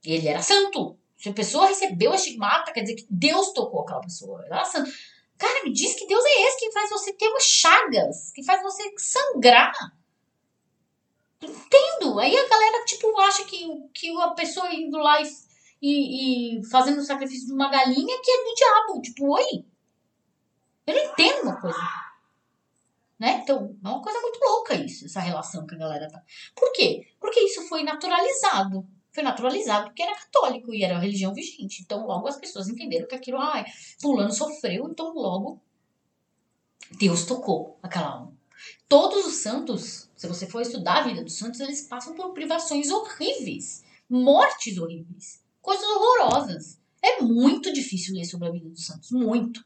[0.03, 0.97] Ele era santo.
[1.15, 4.43] Se a pessoa recebeu a estigmata, quer dizer que Deus tocou aquela pessoa.
[4.45, 4.91] Ela era santo.
[5.37, 8.61] Cara, me diz que Deus é esse que faz você ter umas chagas, que faz
[8.61, 9.71] você sangrar.
[11.43, 12.19] Entendo.
[12.19, 15.27] Aí a galera, tipo, acha que, que a pessoa indo lá e,
[15.81, 19.01] e, e fazendo o sacrifício de uma galinha que é do diabo.
[19.01, 19.65] Tipo, oi.
[20.85, 21.77] Eu não entendo uma coisa.
[23.19, 23.39] Né?
[23.43, 26.21] Então, é uma coisa muito louca isso, essa relação que a galera tá.
[26.55, 27.07] Por quê?
[27.19, 28.85] Porque isso foi naturalizado.
[29.13, 31.83] Foi naturalizado porque era católico e era a religião vigente.
[31.83, 33.63] Então, logo as pessoas entenderam que aquilo, ai,
[34.01, 35.61] fulano sofreu, então logo
[36.91, 38.33] Deus tocou aquela alma.
[38.89, 42.89] Todos os santos, se você for estudar a vida dos santos, eles passam por privações
[42.89, 46.79] horríveis, mortes horríveis, coisas horrorosas.
[47.01, 49.65] É muito difícil ler sobre a vida dos santos, muito.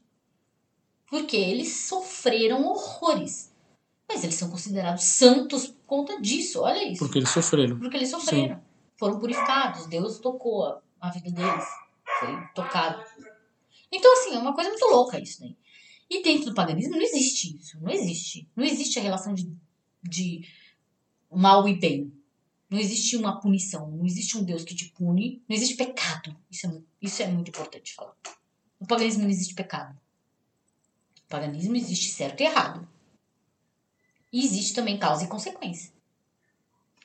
[1.07, 3.53] Porque eles sofreram horrores.
[4.09, 6.99] Mas eles são considerados santos por conta disso, olha isso.
[6.99, 7.77] Porque eles sofreram.
[7.77, 8.59] Porque eles sofreram.
[8.97, 9.85] Foram purificados.
[9.85, 11.65] Deus tocou a, a vida deles.
[12.19, 13.03] Foi tocado.
[13.91, 15.55] Então, assim, é uma coisa muito louca isso daí.
[16.09, 17.79] E dentro do paganismo não existe isso.
[17.79, 18.49] Não existe.
[18.55, 19.55] Não existe a relação de,
[20.03, 20.47] de
[21.31, 22.13] mal e bem.
[22.69, 26.35] Não existe uma punição, não existe um Deus que te pune, não existe pecado.
[26.51, 28.15] Isso é, isso é muito importante falar.
[28.79, 29.93] No paganismo não existe pecado.
[29.93, 32.87] No paganismo existe certo e errado.
[34.33, 35.93] E existe também causa e consequência.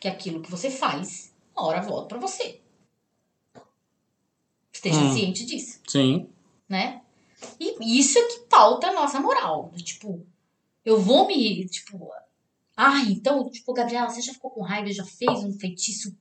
[0.01, 2.60] Que é aquilo que você faz, uma hora volta para você.
[4.73, 5.12] Esteja Hum.
[5.14, 6.28] ciente disso, Sim.
[6.69, 7.02] né?
[7.60, 9.73] E isso é que pauta a nossa moral.
[9.77, 10.27] Tipo,
[10.85, 11.66] eu vou me.
[11.69, 12.10] Tipo,
[12.76, 16.16] ah, então, tipo, Gabriela, você já ficou com raiva, já fez um feitiço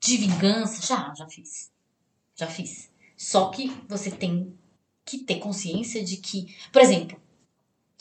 [0.00, 0.82] de vingança?
[0.86, 1.72] Já, já fiz.
[2.34, 2.90] Já fiz.
[3.16, 4.56] Só que você tem
[5.04, 7.20] que ter consciência de que, por exemplo,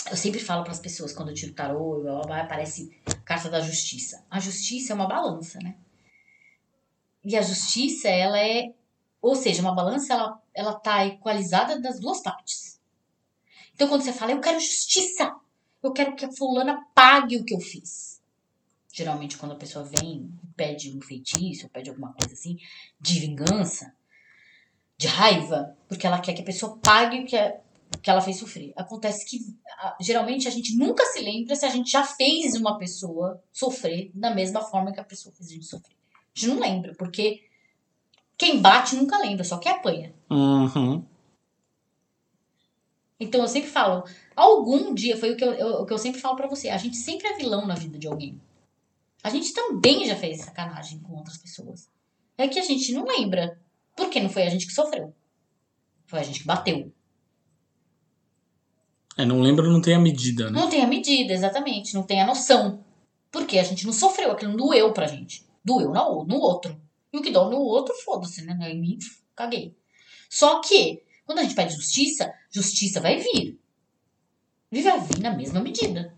[0.10, 4.26] eu sempre falo para as pessoas quando eu tiro tarô, aparece carta da justiça.
[4.30, 5.76] A justiça é uma balança, né?
[7.24, 8.74] E a justiça, ela é,
[9.22, 12.80] ou seja, uma balança, ela ela tá equalizada das duas partes.
[13.74, 15.36] Então quando você fala, eu quero justiça,
[15.84, 18.22] eu quero que a fulana pague o que eu fiz.
[18.94, 22.58] Geralmente quando a pessoa vem pede um feitiço, pede alguma coisa assim,
[23.00, 23.94] de vingança,
[24.98, 27.60] de raiva, porque ela quer que a pessoa pague o que, é,
[28.02, 28.74] que ela fez sofrer.
[28.76, 29.40] Acontece que
[30.00, 34.34] geralmente a gente nunca se lembra se a gente já fez uma pessoa sofrer da
[34.34, 35.96] mesma forma que a pessoa fez a gente sofrer.
[36.14, 37.44] A gente não lembra, porque
[38.38, 40.14] quem bate nunca lembra, só quem apanha.
[40.30, 41.04] Uhum.
[43.24, 44.04] Então eu sempre falo,
[44.36, 46.78] algum dia, foi o que eu, eu- o que eu sempre falo pra você, a
[46.78, 48.42] gente sempre é vilão na vida de alguém.
[49.24, 51.88] A gente também já fez sacanagem com outras pessoas.
[52.38, 53.60] É que a gente não lembra.
[53.96, 55.14] Porque não foi a gente que sofreu.
[56.08, 56.92] Foi a gente que bateu.
[59.18, 60.60] É, não lembro, não tem a medida, né?
[60.60, 61.94] Não tem a medida, exatamente.
[61.94, 62.84] Não tem a noção.
[63.32, 65.46] Porque a gente não sofreu, aquilo não doeu pra gente.
[65.64, 66.76] Doeu no, no outro.
[67.14, 68.58] E o que dói no outro, foda-se, né?
[68.72, 68.98] Em mim,
[69.36, 69.76] caguei.
[70.30, 73.58] Só que, quando a gente pede justiça, justiça vai vir.
[74.70, 76.14] E vai vir na mesma medida.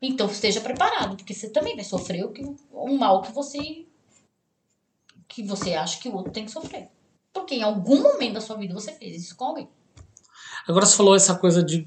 [0.00, 3.86] Então esteja preparado, porque você também vai sofrer o, que, o mal que você
[5.26, 6.88] que você acha que o outro tem que sofrer.
[7.32, 9.68] Porque em algum momento da sua vida você fez isso com alguém.
[10.68, 11.84] Agora você falou essa coisa de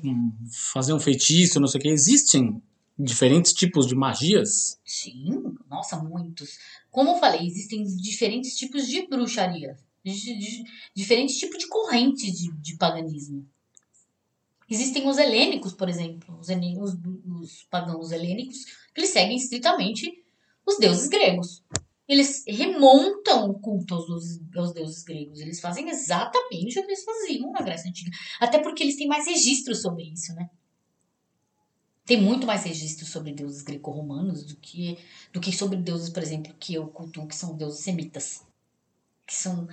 [0.74, 1.90] fazer um feitiço, não sei o que.
[1.90, 2.62] Existem
[3.00, 4.78] diferentes tipos de magias?
[4.84, 6.58] Sim, nossa, muitos.
[6.92, 9.78] Como eu falei, existem diferentes tipos de bruxaria,
[10.14, 10.64] de- de-
[10.96, 13.48] diferentes tipos de correntes de, de paganismo.
[14.70, 16.98] Existem os helênicos, por exemplo, os, os,
[17.42, 20.24] os pagãos helênicos, que eles seguem estritamente
[20.66, 21.64] os deuses gregos.
[22.08, 25.40] Eles remontam o culto aos aos deuses gregos.
[25.40, 28.12] Eles fazem exatamente o que eles faziam na Grécia Antiga.
[28.40, 30.50] Até porque eles têm mais registros sobre isso, né?
[32.06, 34.98] Tem muito mais registros sobre deuses greco-romanos do que
[35.34, 38.46] do que sobre deuses, por exemplo, que eu cultuo, que são deuses semitas.
[39.26, 39.68] Que são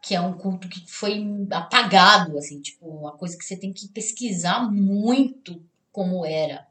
[0.00, 3.88] que é um culto que foi apagado, assim, tipo, uma coisa que você tem que
[3.88, 5.62] pesquisar muito
[5.92, 6.66] como era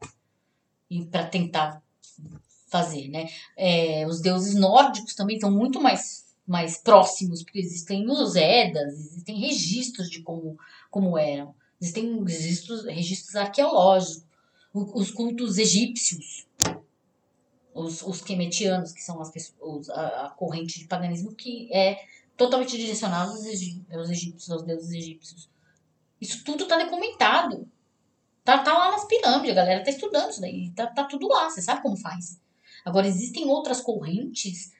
[0.90, 1.82] e para tentar
[2.68, 3.28] fazer, né?
[3.56, 9.38] É, os deuses nórdicos também são muito mais mais próximos, porque existem os Edas, existem
[9.38, 10.58] registros de como
[10.90, 14.24] como eram, existem registros, registros arqueológicos,
[14.74, 16.46] os cultos egípcios,
[17.72, 22.04] os, os quemetianos, que são as pessoas, a, a corrente de paganismo que é
[22.40, 25.46] totalmente direcionada aos, egí- aos egípcios, aos deuses egípcios.
[26.18, 27.68] Isso tudo tá documentado.
[28.42, 30.70] Tá, tá lá nas pirâmides, a galera tá estudando isso daí.
[30.70, 32.40] Tá, tá tudo lá, você sabe como faz.
[32.82, 34.72] Agora, existem outras correntes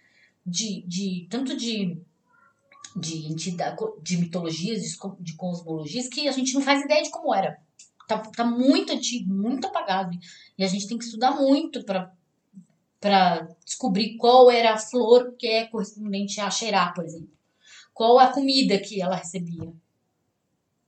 [0.44, 2.00] de, de tanto de,
[2.96, 4.80] de entidade, de mitologias,
[5.20, 7.60] de cosmologias, que a gente não faz ideia de como era.
[8.08, 10.18] Tá, tá muito antigo, muito apagado.
[10.56, 12.10] E a gente tem que estudar muito para
[12.98, 17.39] para descobrir qual era a flor que é correspondente a Xerá, por exemplo.
[17.94, 19.72] Qual a comida que ela recebia.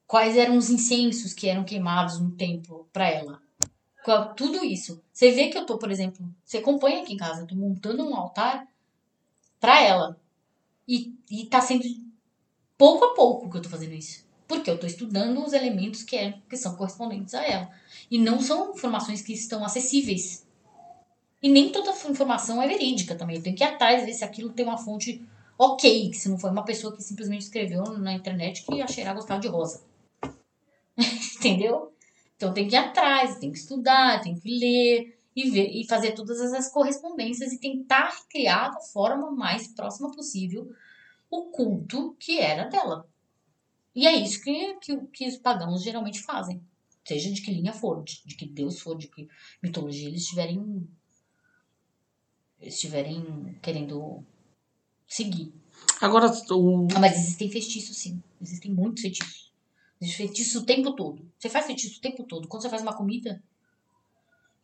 [0.06, 3.42] Quais eram os incensos que eram queimados no templo para ela.
[4.04, 5.02] Qual- tudo isso.
[5.12, 8.04] Você vê que eu tô, por exemplo, você acompanha aqui em casa, eu tô montando
[8.08, 8.68] um altar
[9.60, 10.20] para ela.
[10.88, 11.84] E, e tá sendo
[12.78, 14.26] pouco a pouco que eu tô fazendo isso.
[14.48, 17.70] Porque eu tô estudando os elementos que, é, que são correspondentes a ela.
[18.10, 20.46] E não são informações que estão acessíveis.
[21.42, 23.36] E nem toda informação é verídica também.
[23.36, 25.22] Eu tenho que ir atrás, ver se aquilo tem uma fonte
[25.62, 26.10] ok.
[26.10, 29.40] Que se não foi uma pessoa que simplesmente escreveu na internet que a Xerá gostava
[29.40, 29.84] de rosa.
[31.36, 31.92] Entendeu?
[32.36, 36.12] Então tem que ir atrás, tem que estudar, tem que ler e ver e fazer
[36.12, 40.70] todas essas correspondências e tentar criar da forma mais próxima possível
[41.30, 43.08] o culto que era dela.
[43.94, 46.60] E é isso que, que, que os pagãos geralmente fazem.
[47.04, 49.28] Seja de que linha for, de, de que Deus for, de que
[49.62, 50.88] mitologia eles estiverem
[52.60, 54.24] estiverem querendo
[55.12, 55.52] seguir.
[56.00, 58.22] Agora, o, Ah, mas existem feitiços, sim.
[58.40, 59.52] Existem muitos feitiços.
[60.00, 61.30] Existe feitiço o tempo todo.
[61.38, 62.48] Você faz feitiço o tempo todo.
[62.48, 63.42] Quando você faz uma comida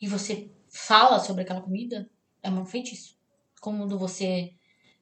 [0.00, 2.08] e você fala sobre aquela comida,
[2.42, 3.16] é um feitiço.
[3.60, 4.54] Quando você.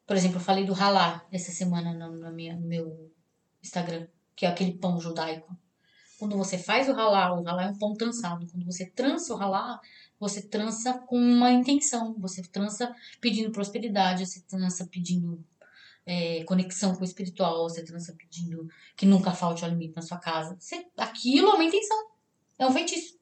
[0.06, 3.12] Por exemplo, eu falei do ralar essa semana no, no, minha, no meu
[3.62, 5.56] Instagram, que é aquele pão judaico.
[6.18, 8.46] Quando você faz o ralar, o ralar é um pão trançado.
[8.50, 9.80] Quando você trança o ralar,
[10.18, 12.14] você trança com uma intenção.
[12.18, 15.44] Você trança pedindo prosperidade, você trança pedindo
[16.04, 20.18] é, conexão com o espiritual, você trança pedindo que nunca falte o alimento na sua
[20.18, 20.56] casa.
[20.58, 22.06] Você, aquilo é uma intenção.
[22.58, 23.16] É um feitiço.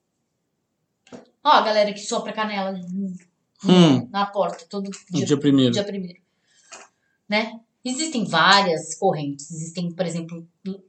[1.42, 2.74] Ó, a galera que sopra canela
[3.66, 4.08] Hum.
[4.10, 5.72] na porta todo dia, dia primeiro.
[5.72, 6.20] dia primeiro.
[7.28, 7.60] Né?
[7.84, 9.50] Existem várias correntes.
[9.50, 10.46] Existem, por exemplo,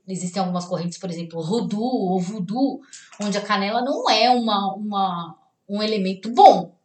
[0.07, 2.81] existem algumas correntes, por exemplo, Hoodoo ou Voodoo,
[3.21, 5.37] onde a canela não é uma, uma,
[5.67, 6.75] um elemento bom.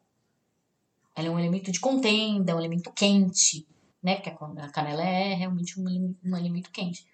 [1.15, 3.67] Ela é um elemento de contenda, é um elemento quente,
[4.03, 4.17] né?
[4.17, 7.07] Porque a canela é realmente um, um alimento quente.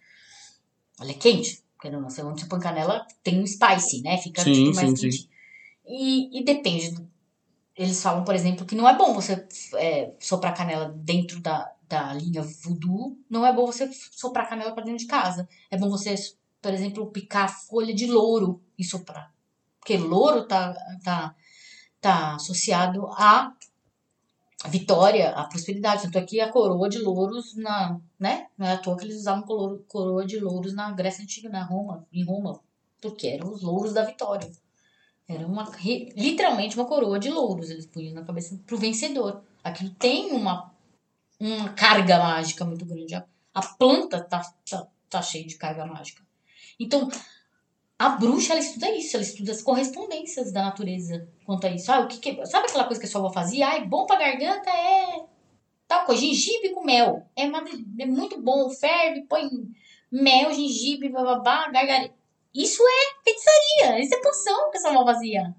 [1.01, 4.19] Ela é quente, porque não sei onde você põe canela, tem um spice, né?
[4.19, 5.03] Fica Sim, tipo, mais sim, sim.
[5.11, 5.31] quente.
[5.87, 7.09] E, e depende do,
[7.77, 12.15] eles falam, por exemplo, que não é bom você é, soprar canela dentro da, da
[12.15, 13.19] linha voodoo.
[13.29, 15.47] Não é bom você soprar canela para dentro de casa.
[15.71, 16.15] É bom você,
[16.63, 19.31] por exemplo, picar folha de louro e soprar.
[19.79, 20.75] Porque louro tá,
[21.05, 21.35] tá,
[22.07, 23.53] tá associado à
[24.69, 26.03] vitória, à prosperidade.
[26.03, 28.47] Tanto é que a coroa de louros, na, né?
[28.57, 31.65] Não é à toa que eles usavam coro- coroa de louros na Grécia Antiga, na
[31.65, 32.61] Roma, em Roma.
[33.01, 34.49] Porque eram os louros da vitória.
[35.29, 35.69] Era uma,
[36.17, 37.71] literalmente uma coroa de louros.
[37.71, 39.43] Eles punham na cabeça pro vencedor.
[39.65, 40.73] Aquilo tem uma,
[41.41, 43.17] uma carga mágica muito grande.
[43.17, 46.23] A, a planta tá, tá, tá cheia de carga mágica.
[46.79, 47.09] Então,
[47.99, 49.17] a bruxa, ela estuda isso.
[49.17, 51.91] Ela estuda as correspondências da natureza quanto a isso.
[51.91, 53.69] Ah, o que que- sabe aquela coisa que a sua avó fazia?
[53.69, 55.25] Ai, bom pra garganta é
[55.89, 56.21] tal coisa.
[56.21, 57.27] Gengibre com mel.
[57.35, 57.65] É, uma
[57.99, 58.69] é muito bom.
[58.71, 59.49] Ferve, põe
[60.11, 62.15] mel, gengibre, bababá, garganta.
[62.55, 64.01] Isso é feitiçaria.
[64.01, 65.55] Isso é poção que essa avó fazia.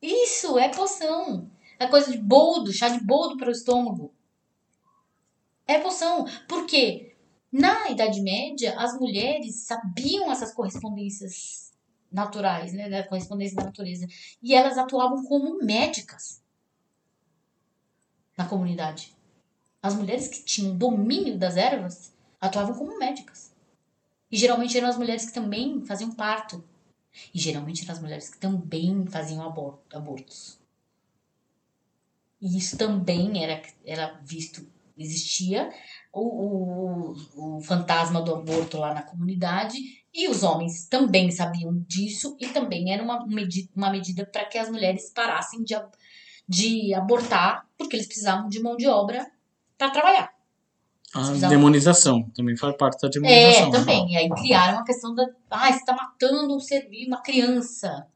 [0.00, 1.50] Isso é poção.
[1.78, 4.12] É coisa de boldo, chá de boldo para o estômago.
[5.66, 6.24] É poção.
[6.48, 7.15] Por quê?
[7.58, 11.72] Na Idade Média, as mulheres sabiam essas correspondências
[12.12, 12.90] naturais, né?
[12.90, 14.06] Da correspondência da natureza.
[14.42, 16.42] E elas atuavam como médicas
[18.36, 19.16] na comunidade.
[19.82, 23.54] As mulheres que tinham domínio das ervas atuavam como médicas.
[24.30, 26.62] E geralmente eram as mulheres que também faziam parto.
[27.32, 30.58] E geralmente eram as mulheres que também faziam abor- abortos.
[32.38, 35.70] E isso também era, era visto, existia
[36.12, 37.12] o,
[37.42, 39.76] o, o fantasma do aborto lá na comunidade.
[40.12, 44.56] E os homens também sabiam disso e também era uma, medi uma medida para que
[44.56, 45.74] as mulheres parassem de,
[46.48, 49.30] de abortar, porque eles precisavam de mão de obra
[49.76, 50.34] para trabalhar.
[51.14, 53.68] A Precisava- demonização também faz parte da demonização.
[53.68, 54.12] É, também.
[54.12, 55.26] E aí criaram a questão da.
[55.50, 58.06] Ah, você tá matando um ser uma criança.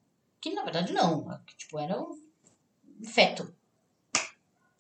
[0.41, 1.27] Que na verdade não.
[1.57, 2.19] Tipo, era um
[3.05, 3.55] feto.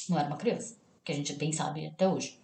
[0.08, 0.79] Não era uma criança.
[1.10, 2.38] Que a gente bem sabe até hoje.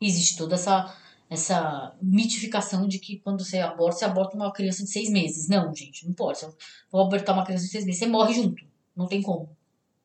[0.00, 0.96] Existe toda essa,
[1.28, 5.46] essa mitificação de que quando você aborta, você aborta uma criança de seis meses.
[5.46, 6.38] Não, gente, não pode.
[6.38, 6.56] Se eu
[6.90, 8.64] vou abortar uma criança de seis meses, você morre junto.
[8.96, 9.54] Não tem como.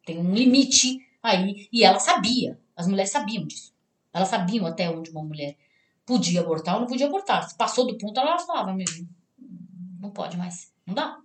[0.05, 1.69] Tem um limite aí.
[1.71, 2.59] E ela sabia.
[2.75, 3.73] As mulheres sabiam disso.
[4.11, 5.55] Elas sabiam até onde uma mulher
[6.05, 7.47] podia abortar ou não podia abortar.
[7.47, 9.07] Se passou do ponto, ela falava mesmo.
[10.01, 10.73] Não pode mais.
[10.85, 11.21] Não dá.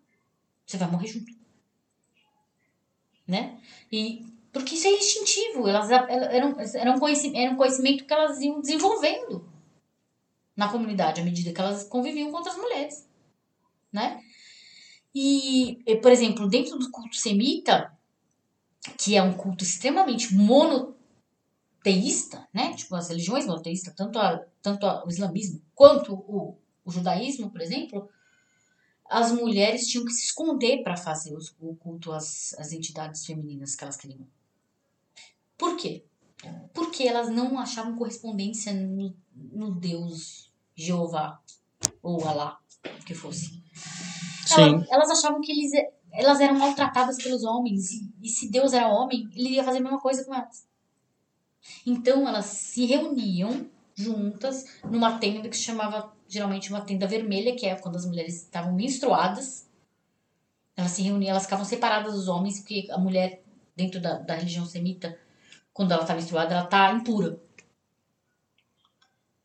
[0.64, 1.32] Você vai morrer junto.
[3.26, 3.58] Né?
[3.90, 5.68] E porque isso é instintivo.
[5.68, 6.46] Elas eram, era,
[6.92, 9.48] um conhecimento, era um conhecimento que elas iam desenvolvendo
[10.56, 13.08] na comunidade à medida que elas conviviam com outras mulheres.
[13.92, 14.20] Né?
[15.14, 17.96] E, por exemplo, dentro do culto semita,
[18.96, 20.96] que é um culto extremamente monoteísta,
[22.52, 22.74] né?
[22.74, 27.60] Tipo, as religiões monoteístas, tanto, a, tanto a, o islamismo quanto o, o judaísmo, por
[27.60, 28.08] exemplo,
[29.08, 33.74] as mulheres tinham que se esconder para fazer os, o culto às, às entidades femininas
[33.74, 34.26] que elas queriam.
[35.58, 36.04] Por quê?
[36.72, 41.40] Porque elas não achavam correspondência no, no Deus Jeová
[42.00, 43.62] ou Alá, o que fosse.
[44.46, 44.62] Sim.
[44.62, 45.72] Elas, elas achavam que eles,
[46.12, 47.90] elas eram maltratadas pelos homens.
[47.90, 50.66] E, e se Deus era homem, ele ia fazer a mesma coisa com elas.
[51.84, 57.66] Então elas se reuniam juntas numa tenda que se chamava geralmente uma tenda vermelha, que
[57.66, 59.68] é quando as mulheres estavam menstruadas.
[60.76, 63.42] Elas se reuniam, elas ficavam separadas dos homens, porque a mulher,
[63.74, 65.18] dentro da, da religião semita,
[65.78, 67.40] quando ela está menstruada, ela está impura.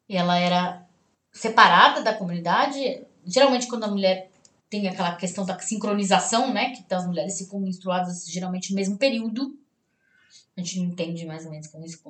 [0.09, 0.83] Ela era
[1.31, 3.05] separada da comunidade.
[3.23, 4.31] Geralmente, quando a mulher
[4.67, 6.71] tem aquela questão da sincronização, né?
[6.71, 9.55] Que as mulheres ficam menstruadas geralmente no mesmo período.
[10.57, 12.01] A gente não entende mais ou menos como isso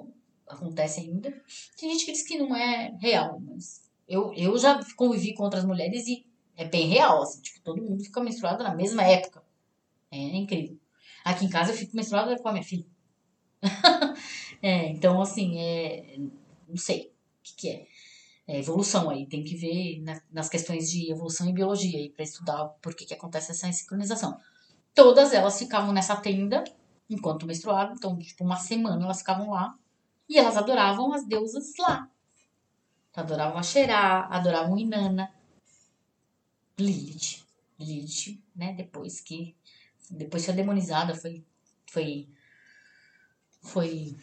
[0.48, 1.30] acontece ainda.
[1.78, 5.66] Tem gente que diz que não é real, mas eu, eu já convivi com outras
[5.66, 6.26] mulheres e
[6.56, 9.44] é bem real, assim, tipo, todo mundo fica menstruado na mesma época.
[10.10, 10.80] É incrível.
[11.26, 12.86] Aqui em casa eu fico menstruada com a minha filha.
[14.64, 16.18] É, então, assim, é,
[16.70, 17.12] não sei o
[17.44, 17.88] que, que é.
[18.48, 22.24] É evolução aí, tem que ver na- nas questões de evolução e biologia aí para
[22.24, 24.40] estudar por que, que acontece essa sincronização.
[24.96, 26.64] Todas elas ficavam nessa tenda
[27.10, 29.78] enquanto menstruavam, então, tipo, uma semana elas ficavam lá
[30.30, 32.10] e elas adoravam as deusas lá.
[33.16, 35.26] Adoravam a Xerá, adoravam Inanna,
[36.78, 37.44] Lilith.
[37.80, 39.56] Lilith, né, depois que
[40.10, 41.44] depois foi demonizada, foi
[41.90, 42.28] foi
[43.62, 44.16] foi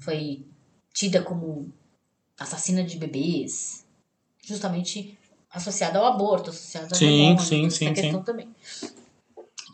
[0.00, 0.44] foi
[0.92, 1.72] tida como
[2.38, 3.84] assassina de bebês,
[4.42, 5.18] justamente
[5.50, 7.92] associada ao aborto, associada ao Sim, sim, sim, essa sim.
[8.02, 8.48] questão também.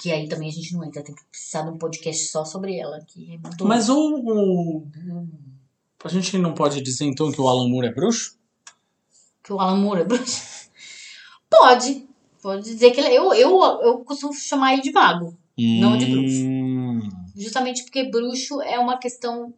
[0.01, 2.77] Que aí também a gente não entra, tem que precisar de um podcast só sobre
[2.77, 4.87] ela, que é muito Mas o, o-
[6.03, 8.39] A gente não pode dizer então que o Alan Moore é bruxo?
[9.43, 10.51] que o Alan Moore é bruxo.
[11.51, 12.07] Pode,
[12.41, 16.37] pode dizer que ele eu eu eu costumo chamar ele de mago, Não de bruxo.
[16.45, 17.09] Hum.
[17.37, 19.53] justamente porque bruxo é uma questão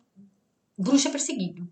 [0.83, 1.69] bruxo é perseguido.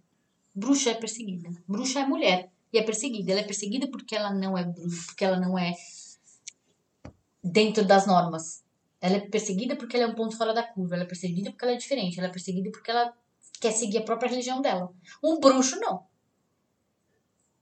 [0.55, 1.51] Bruxa é perseguida.
[1.67, 3.33] Bruxa é mulher e é perseguida.
[3.33, 5.75] Ela é perseguida porque ela não é bruxa, porque ela não é
[7.43, 8.63] dentro das normas.
[9.01, 10.95] Ela é perseguida porque ela é um ponto fora da curva.
[10.95, 12.19] Ela é perseguida porque ela é diferente.
[12.19, 13.13] Ela é perseguida porque ela
[13.61, 14.93] quer seguir a própria religião dela.
[15.23, 16.07] Um bruxo, não.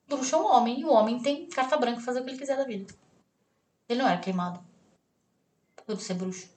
[0.06, 0.80] Bruxo é um homem.
[0.80, 2.92] E o homem tem carta branca fazer o que ele quiser da vida.
[3.88, 4.60] Ele não era queimado.
[5.86, 6.50] Por ser bruxo.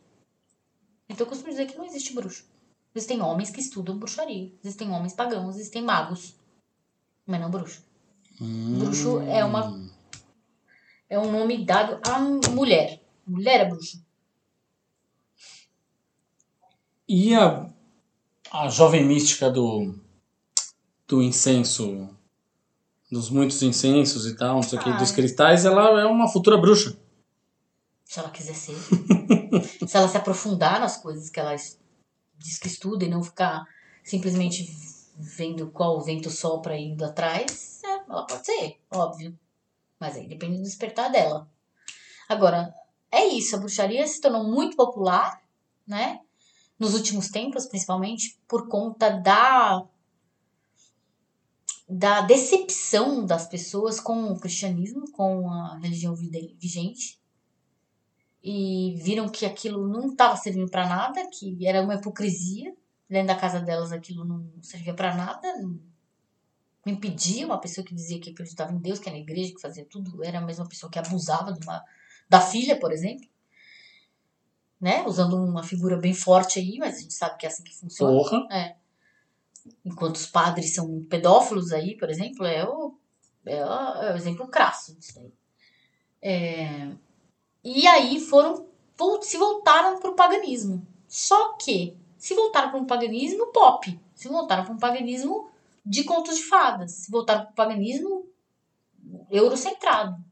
[1.08, 2.51] Então eu costumo dizer que não existe bruxo.
[2.94, 4.52] Existem homens que estudam bruxaria.
[4.64, 5.56] Existem homens pagãos.
[5.56, 6.36] Existem magos.
[7.26, 7.84] Mas não bruxo.
[8.40, 9.92] Bruxo é uma
[11.12, 12.20] é um nome dado à
[12.52, 13.02] mulher.
[13.28, 14.02] Mulher é bruxo.
[17.08, 17.70] E a,
[18.50, 19.94] a jovem mística do,
[21.06, 22.10] do incenso,
[23.12, 26.58] dos muitos incensos e tal, não sei o que, dos cristais, ela é uma futura
[26.58, 26.98] bruxa.
[28.06, 28.78] Se ela quiser ser.
[29.86, 31.54] se ela se aprofundar nas coisas que ela
[32.42, 33.66] diz que estuda e não ficar
[34.04, 34.66] simplesmente
[35.16, 39.38] vendo qual vento sopra indo atrás, é, ela pode ser, óbvio.
[40.00, 41.50] Mas aí depende do despertar dela.
[42.28, 42.74] Agora,
[43.12, 45.42] é isso, a bruxaria se tornou muito popular,
[45.86, 46.20] né?
[46.80, 49.86] Nos últimos tempos, principalmente, por conta da
[51.88, 57.21] da decepção das pessoas com o cristianismo, com a religião vigente
[58.44, 62.76] e viram que aquilo não estava servindo para nada, que era uma hipocrisia.
[63.10, 65.48] Dentro da casa delas aquilo não servia para nada,
[66.86, 69.86] impedia uma pessoa que dizia que acreditava em Deus, que era na igreja, que fazia
[69.86, 71.84] tudo, era a mesma pessoa que abusava de uma,
[72.30, 73.28] da filha, por exemplo.
[74.80, 75.04] Né?
[75.06, 78.14] Usando uma figura bem forte aí, mas a gente sabe que é assim que funciona.
[78.14, 78.48] Porra.
[79.86, 82.98] Enquanto os padres são pedófilos aí, por exemplo, é o,
[83.46, 85.34] é o, é o exemplo crasso disso daí.
[86.20, 86.92] É,
[87.64, 88.68] e aí foram,
[89.22, 90.86] se voltaram para o paganismo.
[91.08, 95.50] Só que se voltaram para um paganismo pop, se voltaram para um paganismo
[95.86, 98.26] de contos de fadas, se voltaram para o paganismo
[99.30, 100.24] eurocentrado,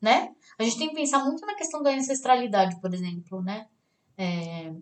[0.00, 0.34] né?
[0.58, 3.66] A gente tem que pensar muito na questão da ancestralidade, por exemplo, né?
[4.16, 4.72] É,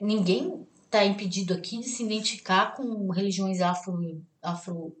[0.00, 4.96] ninguém está impedido aqui de se identificar com religiões afro, afro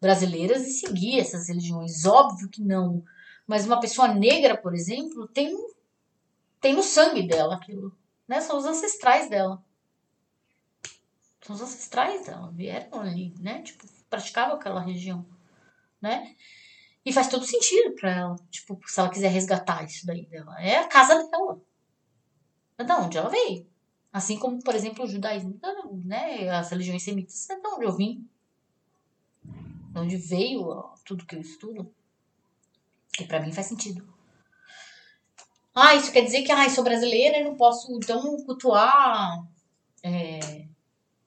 [0.00, 2.04] brasileiras e seguir essas religiões.
[2.04, 3.04] Óbvio que não.
[3.52, 5.54] Mas uma pessoa negra, por exemplo, tem,
[6.58, 7.94] tem no sangue dela aquilo.
[8.26, 8.40] Né?
[8.40, 9.62] São os ancestrais dela.
[11.42, 12.50] São os ancestrais dela.
[12.50, 13.60] Vieram ali, né?
[13.60, 15.26] Tipo, praticavam aquela religião.
[16.00, 16.34] Né?
[17.04, 18.36] E faz todo sentido pra ela.
[18.50, 20.58] Tipo, se ela quiser resgatar isso daí dela.
[20.58, 21.60] É a casa dela.
[22.78, 23.66] É da onde ela veio.
[24.10, 25.60] Assim como, por exemplo, o judaísmo,
[26.06, 26.48] né?
[26.48, 28.26] As religiões semitas, é de onde eu vim.
[29.44, 31.94] De onde veio tudo que eu estudo.
[33.22, 34.02] E pra mim faz sentido.
[35.74, 39.42] Ah, isso quer dizer que ah, sou brasileira e não posso, então, cultuar
[40.02, 40.66] é,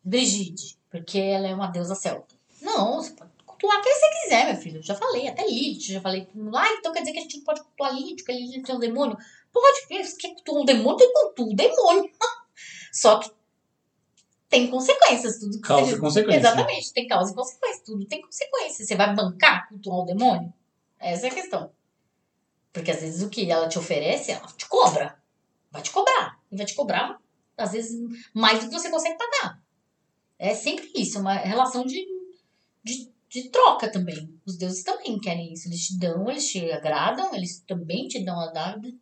[0.04, 2.36] Brigitte, porque ela é uma deusa celta.
[2.62, 4.78] Não, você pode cultuar quem você quiser, meu filho.
[4.80, 6.28] Eu já falei, até Lilith, já falei.
[6.54, 8.80] Ah, então quer dizer que a gente não pode cultuar Lilith, porque Lilith tem um
[8.80, 9.18] demônio?
[9.52, 12.12] Pode, porque você quer cultuar um demônio, tem cultua o demônio.
[12.92, 13.32] Só que
[14.50, 16.40] tem consequências, tudo que Causa você- e consequência.
[16.40, 18.86] Exatamente, tem causa e consequência, tudo tem consequência.
[18.86, 20.54] Você vai bancar cultuar o demônio?
[21.00, 21.72] Essa é a questão.
[22.76, 25.18] Porque às vezes o que ela te oferece, ela te cobra.
[25.72, 26.38] Vai te cobrar.
[26.52, 27.18] E vai te cobrar,
[27.57, 27.97] às vezes,
[28.34, 29.64] mais do que você consegue pagar.
[30.38, 32.06] É sempre isso, uma relação de,
[32.84, 34.38] de, de troca também.
[34.45, 35.69] Os deuses também querem isso.
[35.69, 38.93] Eles te dão, eles te agradam, eles também te dão a dada,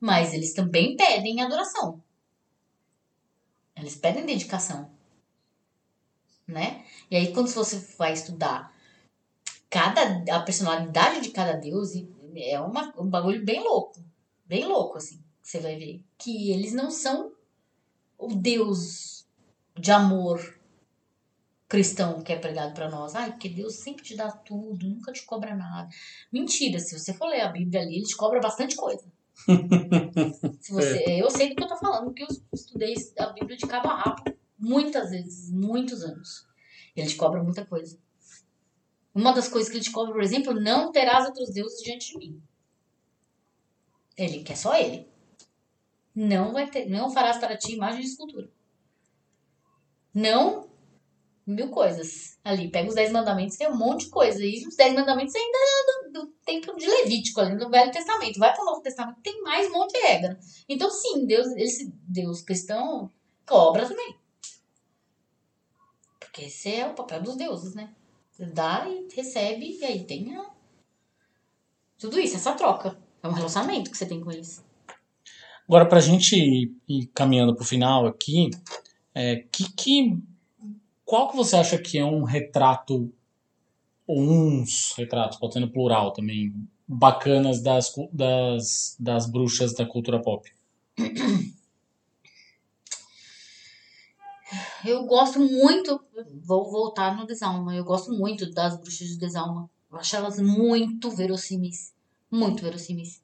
[0.00, 2.02] mas eles também pedem adoração.
[3.76, 4.90] Eles pedem dedicação.
[6.44, 6.84] Né?
[7.08, 8.74] E aí, quando você vai estudar
[9.70, 14.00] cada, a personalidade de cada deus, e é uma, um bagulho bem louco.
[14.44, 15.18] Bem louco, assim.
[15.42, 16.04] que Você vai ver.
[16.18, 17.32] Que eles não são
[18.18, 19.26] o deus
[19.78, 20.56] de amor
[21.68, 23.14] cristão que é pregado para nós.
[23.14, 25.88] Ai, porque Deus sempre te dá tudo, nunca te cobra nada.
[26.32, 29.04] Mentira, se você for ler a Bíblia ali, ele te cobra bastante coisa.
[30.60, 33.66] se você, Eu sei do que eu tô falando, porque eu estudei a Bíblia de
[33.66, 34.24] cabo a rabo
[34.58, 36.46] muitas vezes, muitos anos.
[36.94, 37.98] Ele te cobra muita coisa.
[39.16, 42.18] Uma das coisas que ele te cobra, por exemplo, não terás outros deuses diante de
[42.18, 42.42] mim.
[44.14, 45.08] Ele quer só ele.
[46.14, 48.50] Não vai ter, não farás para ti imagem de escultura.
[50.12, 50.68] Não
[51.46, 52.70] mil coisas ali.
[52.70, 54.44] Pega os dez mandamentos, tem um monte de coisa.
[54.44, 58.38] E os dez mandamentos ainda é do, do tempo de Levítico, ali no Velho Testamento.
[58.38, 60.38] Vai para o Novo Testamento, tem mais um monte de regra.
[60.68, 63.10] Então, sim, Deus, esse Deus cristão
[63.46, 64.14] cobra também.
[66.20, 67.94] Porque esse é o papel dos deuses, né?
[68.38, 70.44] Dá e recebe, e aí tem a...
[71.98, 72.98] tudo isso, essa troca.
[73.22, 74.64] É um relacionamento que você tem com eles.
[75.66, 78.50] Agora, pra gente ir caminhando pro final aqui,
[79.14, 80.18] é, que, que,
[81.04, 83.12] qual que você acha que é um retrato,
[84.06, 86.54] ou uns retratos, pode ser no plural também,
[86.86, 90.48] bacanas das, das, das bruxas da cultura pop?
[94.84, 96.00] Eu gosto muito,
[96.44, 99.68] vou voltar no Desalma, eu gosto muito das bruxas de Desalma.
[99.90, 101.94] Eu acho elas muito verossímeis.
[102.30, 103.22] Muito verossímeis.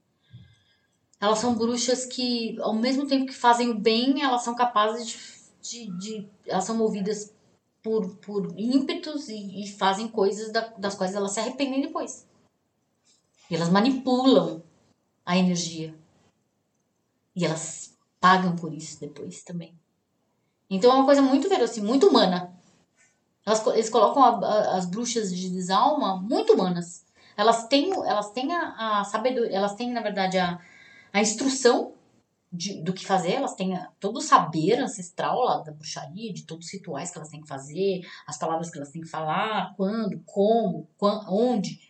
[1.20, 5.86] Elas são bruxas que, ao mesmo tempo que fazem o bem, elas são capazes de.
[5.86, 7.32] de, de elas são movidas
[7.82, 12.26] por, por ímpetos e, e fazem coisas da, das quais elas se arrependem depois.
[13.48, 14.62] E elas manipulam
[15.24, 15.94] a energia.
[17.34, 19.78] E elas pagam por isso depois também.
[20.72, 22.50] Então é uma coisa muito verossímil, muito humana.
[23.44, 27.04] Elas, eles colocam a, a, as bruxas de desalma muito humanas.
[27.36, 30.58] Elas têm, elas têm a, a sabedoria, elas têm, na verdade, a,
[31.12, 31.92] a instrução
[32.50, 36.66] de, do que fazer, elas têm todo o saber ancestral lá da bruxaria, de todos
[36.66, 40.22] os rituais que elas têm que fazer, as palavras que elas têm que falar, quando,
[40.24, 41.80] como, quando, onde.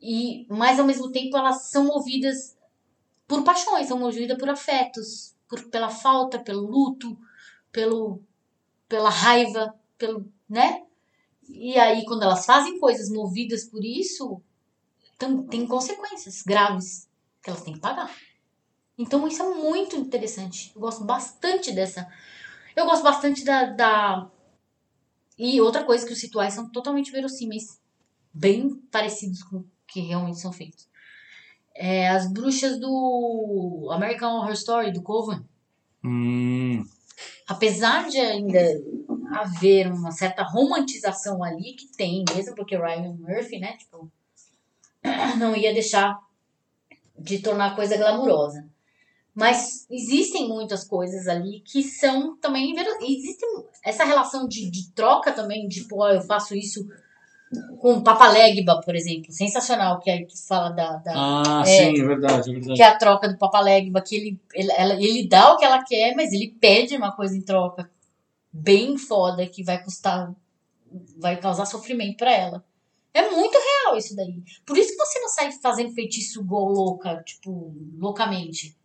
[0.00, 2.56] E, mas ao mesmo tempo elas são movidas
[3.26, 7.18] por paixões, são movidas por afetos, por, pela falta, pelo luto,
[7.76, 8.22] pelo,
[8.88, 10.82] pela raiva, pelo, né?
[11.46, 14.40] E aí, quando elas fazem coisas movidas por isso,
[15.50, 17.06] tem consequências graves
[17.42, 18.10] que elas têm que pagar.
[18.96, 20.72] Então, isso é muito interessante.
[20.74, 22.10] Eu gosto bastante dessa.
[22.74, 23.64] Eu gosto bastante da.
[23.66, 24.30] da...
[25.36, 27.78] E outra coisa que os rituais são totalmente verossímeis.
[28.32, 30.88] Bem parecidos com o que realmente são feitos.
[31.74, 35.44] É, as bruxas do American Horror Story, do Coven.
[36.02, 36.82] Hum.
[37.48, 38.60] Apesar de ainda
[39.32, 44.10] haver uma certa romantização ali, que tem mesmo, porque Ryan Murphy, né, tipo,
[45.38, 46.18] não ia deixar
[47.18, 48.68] de tornar a coisa glamurosa.
[49.34, 52.74] Mas existem muitas coisas ali que são também.
[53.02, 53.44] Existe
[53.84, 56.86] essa relação de, de troca também, de, pô, eu faço isso
[57.78, 59.32] com Papa Legba, por exemplo.
[59.32, 60.96] Sensacional, que, é, que fala da.
[60.96, 62.74] da ah, é, sim, é verdade, é verdade.
[62.74, 65.64] Que é a troca do Papa Legba, que ele, ele, ela, ele dá o que
[65.64, 67.90] ela quer, mas ele pede uma coisa em troca
[68.52, 70.34] bem foda que vai custar.
[71.18, 72.64] vai causar sofrimento para ela.
[73.14, 74.42] É muito real isso daí.
[74.66, 78.76] Por isso que você não sai fazendo feitiço igual louca, tipo, loucamente.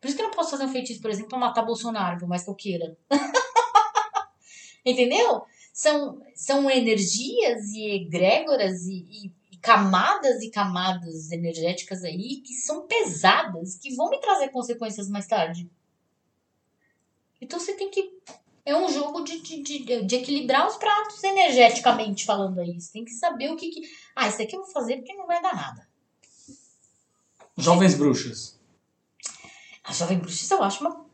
[0.00, 2.28] Por isso que eu não posso fazer um feitiço, por exemplo, pra matar Bolsonaro, por
[2.28, 2.96] mais que eu queira.
[4.84, 5.44] Entendeu?
[5.72, 12.86] São, são energias e egrégoras e, e, e, camadas e camadas energéticas aí que são
[12.86, 15.70] pesadas, que vão me trazer consequências mais tarde.
[17.40, 18.12] Então você tem que
[18.64, 22.80] é um jogo de, de, de, de, equilibrar os pratos energeticamente falando aí.
[22.80, 23.82] Você tem que saber o que, que.
[24.14, 25.88] Ah, isso aqui eu vou fazer porque não vai dar nada.
[27.56, 28.60] Jovens Bruxas.
[29.82, 31.04] A Jovem Bruxas eu acho uma.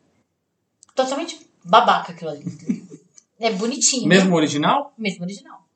[0.94, 2.44] totalmente babaca aquilo ali.
[3.38, 4.08] É bonitinho.
[4.08, 4.92] Mesmo original?
[4.98, 5.66] Mesmo original.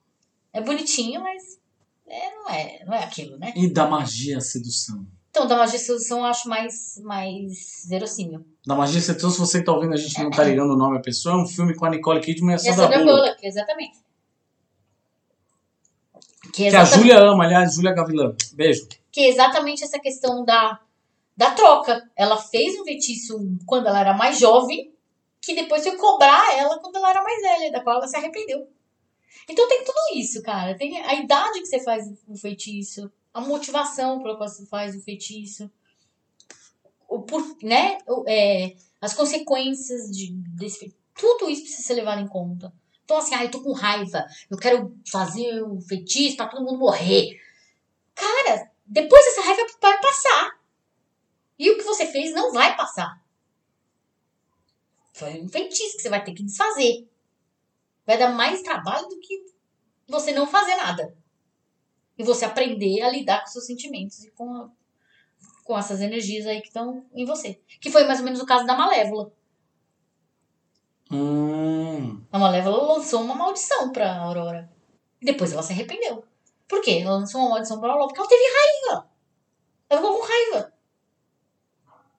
[0.53, 1.59] É bonitinho, mas
[2.07, 3.53] é, não, é, não é aquilo, né?
[3.57, 5.07] E da magia sedução?
[5.31, 8.45] Então, da magia sedução eu acho mais, mais verossímil.
[8.67, 11.01] Da magia sedução, se você tá ouvindo, a gente não tá ligando o nome à
[11.01, 13.21] pessoa, é um filme com a Nicole Kidman e a Sandra, Sandra Bullock.
[13.21, 13.47] Bullock.
[13.47, 13.99] Exatamente.
[16.53, 16.71] Que, exatamente.
[16.71, 18.37] que a Júlia ama, aliás, Júlia Gavilã.
[18.53, 18.87] Beijo.
[19.11, 20.79] Que é exatamente essa questão da,
[21.35, 22.03] da troca.
[22.15, 24.92] Ela fez um feitiço quando ela era mais jovem,
[25.43, 28.69] que depois foi cobrar ela quando ela era mais velha, da qual ela se arrependeu.
[29.49, 30.77] Então tem tudo isso, cara.
[30.77, 35.03] Tem a idade que você faz o feitiço, a motivação pela qual você faz o
[35.03, 35.69] feitiço,
[37.09, 41.03] o por, né, o, é, as consequências de, desse feitiço.
[41.15, 42.73] Tudo isso precisa ser levado em conta.
[43.05, 46.79] Então, assim, ah, eu tô com raiva, eu quero fazer o feitiço pra todo mundo
[46.79, 47.39] morrer.
[48.15, 50.61] Cara, depois essa raiva vai passar.
[51.59, 53.21] E o que você fez não vai passar.
[55.13, 57.07] Foi um feitiço que você vai ter que desfazer.
[58.07, 59.45] Vai dar mais trabalho do que
[60.09, 61.15] você não fazer nada.
[62.19, 64.71] E você aprender a lidar com seus sentimentos e com, a,
[65.65, 67.61] com essas energias aí que estão em você.
[67.81, 69.33] Que foi mais ou menos o caso da Malévola.
[71.11, 72.23] Hum.
[72.33, 74.71] A Malévola lançou uma maldição pra Aurora.
[75.21, 76.25] E depois ela se arrependeu.
[76.67, 77.01] Por quê?
[77.03, 79.11] Ela lançou uma maldição pra Aurora porque ela teve raiva.
[79.89, 80.73] Ela ficou com raiva.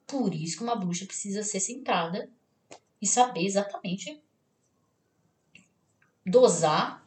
[0.06, 2.30] Por isso que uma bruxa precisa ser centrada
[3.04, 4.24] e saber exatamente
[6.26, 7.06] dosar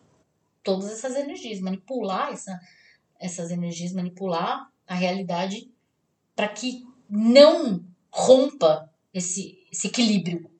[0.62, 2.60] todas essas energias, manipular essa,
[3.18, 5.72] essas energias, manipular a realidade
[6.34, 10.50] para que não rompa esse, esse equilíbrio.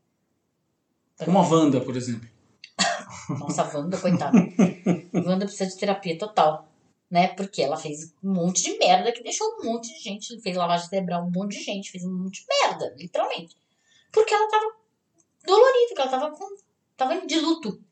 [1.23, 2.27] Como a Wanda, por exemplo.
[3.29, 4.39] Nossa, a Wanda, coitada.
[5.13, 6.67] Wanda precisa de terapia total.
[7.11, 7.29] Né?
[7.29, 10.41] Porque ela fez um monte de merda que deixou um monte de gente.
[10.41, 11.91] Fez lavagem cerebral um monte de gente.
[11.91, 13.55] Fez um monte de merda, literalmente.
[14.11, 14.86] Porque ela tava
[15.47, 16.57] dolorida, porque ela tava, com,
[16.97, 17.83] tava de luto.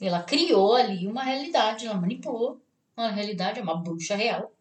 [0.00, 2.60] Ela criou ali uma realidade, ela manipulou
[2.96, 4.52] uma realidade, é uma bruxa real.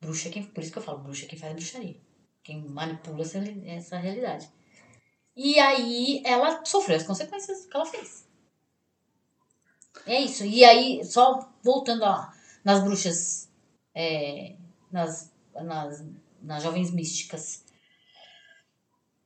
[0.00, 2.00] Bruxa é quem, por isso que eu falo, bruxa é quem faz bruxaria.
[2.42, 4.50] Quem manipula essa, essa realidade.
[5.36, 8.26] E aí ela sofreu as consequências que ela fez.
[10.06, 10.44] É isso.
[10.44, 12.32] E aí, só voltando a,
[12.64, 13.48] nas bruxas,
[13.94, 14.56] é,
[14.90, 16.04] nas, nas,
[16.42, 17.64] nas jovens místicas.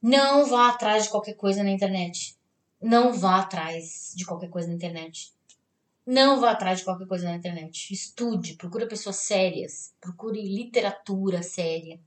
[0.06, 2.36] Não vá atrás de qualquer coisa na internet.
[2.78, 5.32] Não vá atrás de qualquer coisa na internet.
[6.06, 7.90] Não vá atrás de qualquer coisa na internet.
[7.90, 11.98] Estude, procure pessoas sérias, procure literatura séria.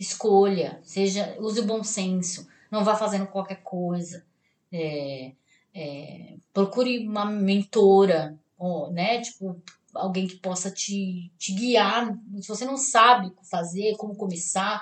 [0.00, 2.48] Escolha, seja, use o bom senso.
[2.70, 4.24] Não vá fazendo qualquer coisa.
[4.72, 5.32] É,
[5.74, 9.20] é, procure uma mentora, ou, né?
[9.20, 9.60] Tipo,
[9.94, 12.18] alguém que possa te, te guiar.
[12.40, 14.80] Se você não sabe o que fazer, como começar,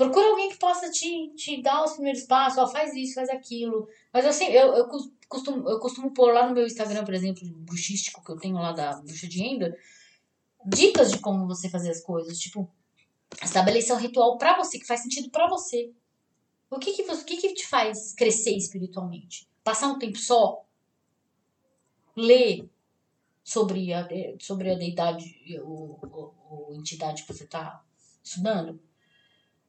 [0.00, 2.58] procure alguém que possa te, te dar os primeiros passos.
[2.58, 3.86] Ó, faz isso, faz aquilo.
[4.10, 4.88] Mas assim, eu, eu,
[5.28, 8.72] costumo, eu costumo pôr lá no meu Instagram, por exemplo, bruxístico que eu tenho lá
[8.72, 9.76] da Bruxa de Enda,
[10.64, 12.38] dicas de como você fazer as coisas.
[12.38, 12.66] Tipo,
[13.42, 15.92] estabelecer um ritual para você, que faz sentido para você.
[16.70, 19.46] O que que, o que que te faz crescer espiritualmente?
[19.62, 20.64] Passar um tempo só?
[22.16, 22.66] Ler
[23.44, 24.08] sobre a,
[24.38, 27.84] sobre a deidade ou entidade que você está
[28.22, 28.80] estudando?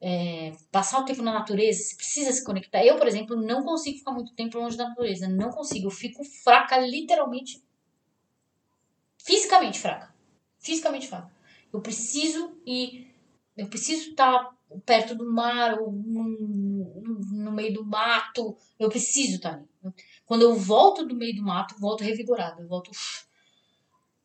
[0.04, 2.84] É, passar o tempo na natureza, você precisa se conectar.
[2.84, 5.28] Eu, por exemplo, não consigo ficar muito tempo longe da natureza.
[5.28, 5.86] Não consigo.
[5.86, 7.62] Eu fico fraca, literalmente.
[9.16, 10.12] Fisicamente fraca.
[10.58, 11.30] Fisicamente fraca.
[11.72, 13.14] Eu preciso ir.
[13.56, 14.52] Eu preciso estar
[14.84, 18.56] perto do mar ou no, no meio do mato.
[18.80, 19.68] Eu preciso estar ali.
[20.26, 22.60] Quando eu volto do meio do mato, volto revigorada.
[22.60, 22.90] Eu volto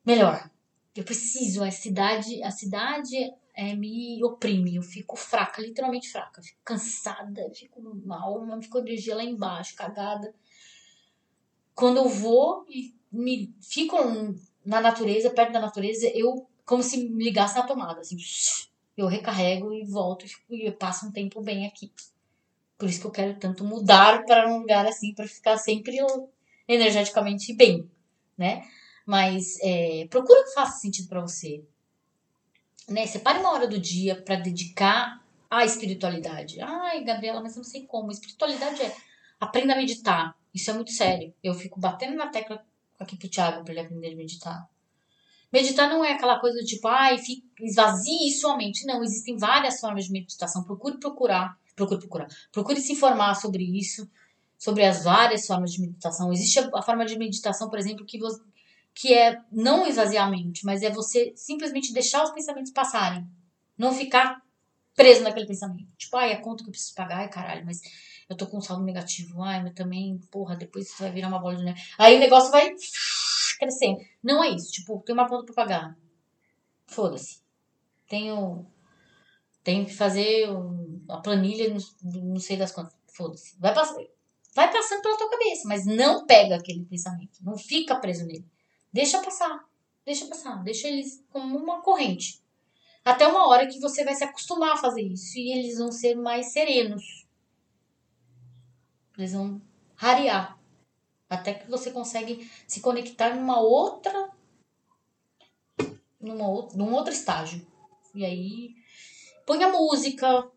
[0.03, 0.49] melhor.
[0.95, 1.63] Eu preciso.
[1.63, 3.15] A cidade, a cidade
[3.57, 4.75] é, me oprime.
[4.75, 6.41] Eu fico fraca, literalmente fraca.
[6.41, 10.34] Fico cansada, fico mal, fico energia lá embaixo, cagada.
[11.73, 13.97] Quando eu vou e me fico
[14.63, 18.17] na natureza, perto da natureza, eu como se me ligasse na tomada, assim
[18.97, 21.91] eu recarrego e volto e passo um tempo bem aqui.
[22.77, 25.97] Por isso que eu quero tanto mudar para um lugar assim, para ficar sempre
[26.67, 27.89] energeticamente bem,
[28.38, 28.63] né?
[29.05, 31.63] Mas é, procura que faça sentido para você.
[32.88, 33.05] Né?
[33.05, 36.59] Separe uma hora do dia para dedicar à espiritualidade.
[36.61, 38.11] Ai, Gabriela, mas eu não sei como.
[38.11, 38.95] Espiritualidade é
[39.39, 40.35] aprenda a meditar.
[40.53, 41.34] Isso é muito sério.
[41.43, 42.64] Eu fico batendo na tecla
[42.99, 44.69] aqui pro Thiago para ele aprender a meditar.
[45.51, 47.18] Meditar não é aquela coisa do tipo, ai,
[47.61, 48.85] esvazie sua mente.
[48.85, 50.64] Não, existem várias formas de meditação.
[50.64, 54.09] Procure procurar, procure procurar, procure se informar sobre isso,
[54.57, 56.34] sobre as várias formas de meditação.
[56.34, 58.41] Existe a forma de meditação, por exemplo, que, você,
[58.97, 63.27] que é não esvaziar a mente, mas é você simplesmente deixar os pensamentos passarem.
[63.77, 64.41] Não ficar
[64.95, 65.87] preso naquele pensamento.
[65.95, 67.79] Tipo, ai, a conta que eu preciso pagar, ai, caralho, mas
[68.27, 69.43] eu tô com um saldo negativo.
[69.43, 71.79] Ai, mas também, porra, depois isso vai virar uma bola de neve.
[71.95, 72.73] Aí o negócio vai
[73.59, 73.99] crescendo.
[74.23, 74.71] Não é isso.
[74.71, 75.97] Tipo, tem uma conta pra pagar.
[76.87, 77.43] Foda-se.
[78.09, 78.65] Tenho.
[79.63, 80.47] Tenho que fazer
[81.07, 81.71] a planilha,
[82.03, 82.95] não, sei das quantas.
[83.13, 83.55] Foda-se.
[83.59, 83.75] Vai,
[84.55, 87.37] vai passando pela tua cabeça, mas não pega aquele pensamento.
[87.43, 88.56] Não fica preso nele.
[88.91, 89.68] Deixa passar.
[90.05, 90.64] Deixa passar.
[90.64, 92.41] Deixa eles como uma corrente.
[93.03, 96.15] Até uma hora que você vai se acostumar a fazer isso e eles vão ser
[96.15, 97.26] mais serenos.
[99.18, 99.61] Eles vão
[99.95, 100.59] rarear.
[101.30, 104.31] Até que você consegue se conectar numa outra.
[106.19, 106.45] Numa,
[106.76, 107.65] num outro estágio.
[108.14, 108.76] E aí.
[109.45, 110.49] Põe a música.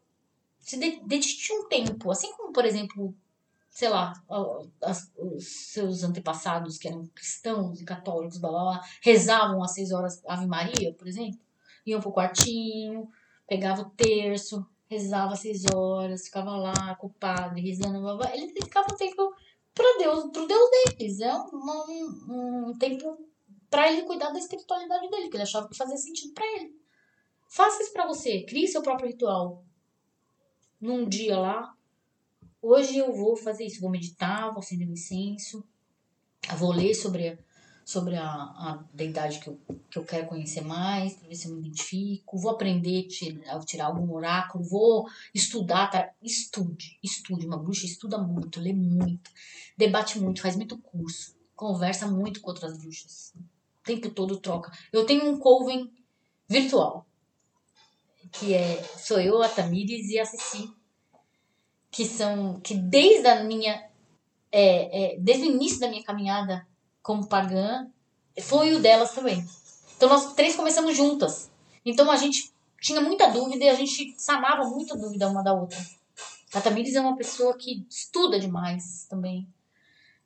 [0.58, 2.10] Se dedique um tempo.
[2.10, 3.14] Assim como, por exemplo,
[3.70, 4.12] sei lá,
[4.82, 9.92] as, os seus antepassados que eram cristãos e católicos, blá, blá, blá, rezavam às seis
[9.92, 11.40] horas Ave Maria, por exemplo,
[11.86, 13.08] iam pro quartinho,
[13.46, 18.36] pegava o terço, rezava às seis horas, ficava lá com o padre, rezando, blá, blá,
[18.36, 19.34] eles dedicavam tempo
[19.72, 21.20] para Deus, pro Deus deles.
[21.20, 23.18] É um, um, um tempo
[23.70, 26.76] para ele cuidar da espiritualidade dele, que ele achava que fazia sentido para ele.
[27.48, 29.64] Faça isso para você, crie seu próprio ritual.
[30.80, 31.74] Num dia lá,
[32.62, 35.64] hoje eu vou fazer isso, vou meditar, vou acender um incenso,
[36.56, 37.38] vou ler sobre
[37.90, 39.58] sobre a, a deidade que eu,
[39.90, 43.08] que eu quero conhecer mais, para ver se eu me identifico, vou aprender
[43.48, 46.08] a tirar algum oráculo, vou estudar, tá?
[46.22, 49.28] estude, estude, uma bruxa estuda muito, lê muito,
[49.76, 54.70] debate muito, faz muito curso, conversa muito com outras bruxas, o tempo todo troca.
[54.92, 55.92] Eu tenho um coven
[56.48, 57.04] virtual,
[58.30, 60.70] que é, sou eu, a Tamires e a Ceci,
[62.00, 63.74] que são, que desde a minha,
[64.50, 66.66] é, é, desde o início da minha caminhada
[67.02, 67.86] como pagã,
[68.40, 69.44] foi o delas também.
[69.98, 71.50] Então nós três começamos juntas.
[71.84, 75.76] Então a gente tinha muita dúvida e a gente sanava muita dúvida uma da outra.
[76.54, 79.46] A Tamires é uma pessoa que estuda demais também,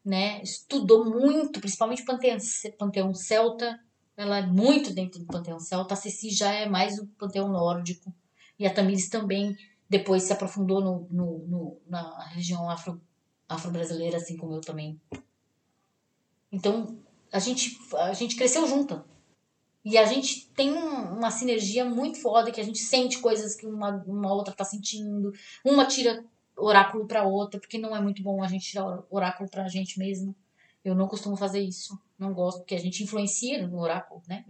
[0.05, 0.41] né?
[0.43, 2.39] Estudou muito, principalmente Panteão,
[2.79, 3.81] Panteão Celta.
[4.17, 5.95] Ela é muito dentro do Panteão Celta.
[5.95, 8.15] A Ceci já é mais o Panteão Nórdico.
[8.61, 9.57] E a Tamires também
[9.89, 13.01] depois se aprofundou no, no, no na religião afro,
[13.49, 15.01] afro-brasileira, assim como eu também.
[16.51, 16.99] Então,
[17.33, 19.05] a gente, a gente cresceu junto.
[19.85, 24.03] E a gente tem uma sinergia muito foda, que a gente sente coisas que uma,
[24.07, 25.33] uma outra tá sentindo.
[25.65, 26.25] Uma tira
[26.57, 30.35] oráculo pra outra, porque não é muito bom a gente tirar oráculo pra gente mesmo.
[30.83, 31.99] Eu não costumo fazer isso.
[32.19, 34.45] Não gosto, porque a gente influencia no oráculo, né?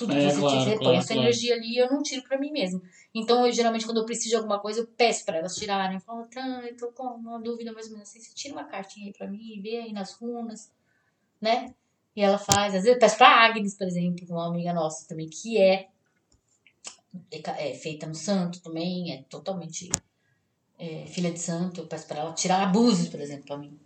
[0.00, 1.22] Tudo que é, você claro, tira, claro, essa claro.
[1.22, 2.82] energia ali eu não tiro pra mim mesmo.
[3.14, 5.96] Então, eu geralmente, quando eu preciso de alguma coisa, eu peço pra elas tirarem.
[5.96, 8.20] Eu falo, tá, eu tô com uma dúvida mais ou menos assim.
[8.20, 10.72] Você tira uma cartinha aí pra mim, vê aí nas runas
[11.40, 11.74] né?
[12.14, 15.28] E ela faz, às vezes eu peço pra Agnes, por exemplo, uma amiga nossa também,
[15.28, 15.88] que é,
[17.58, 19.88] é feita no santo também, é totalmente
[20.78, 23.78] é, filha de santo, eu peço pra ela tirar abusos, por exemplo, pra mim,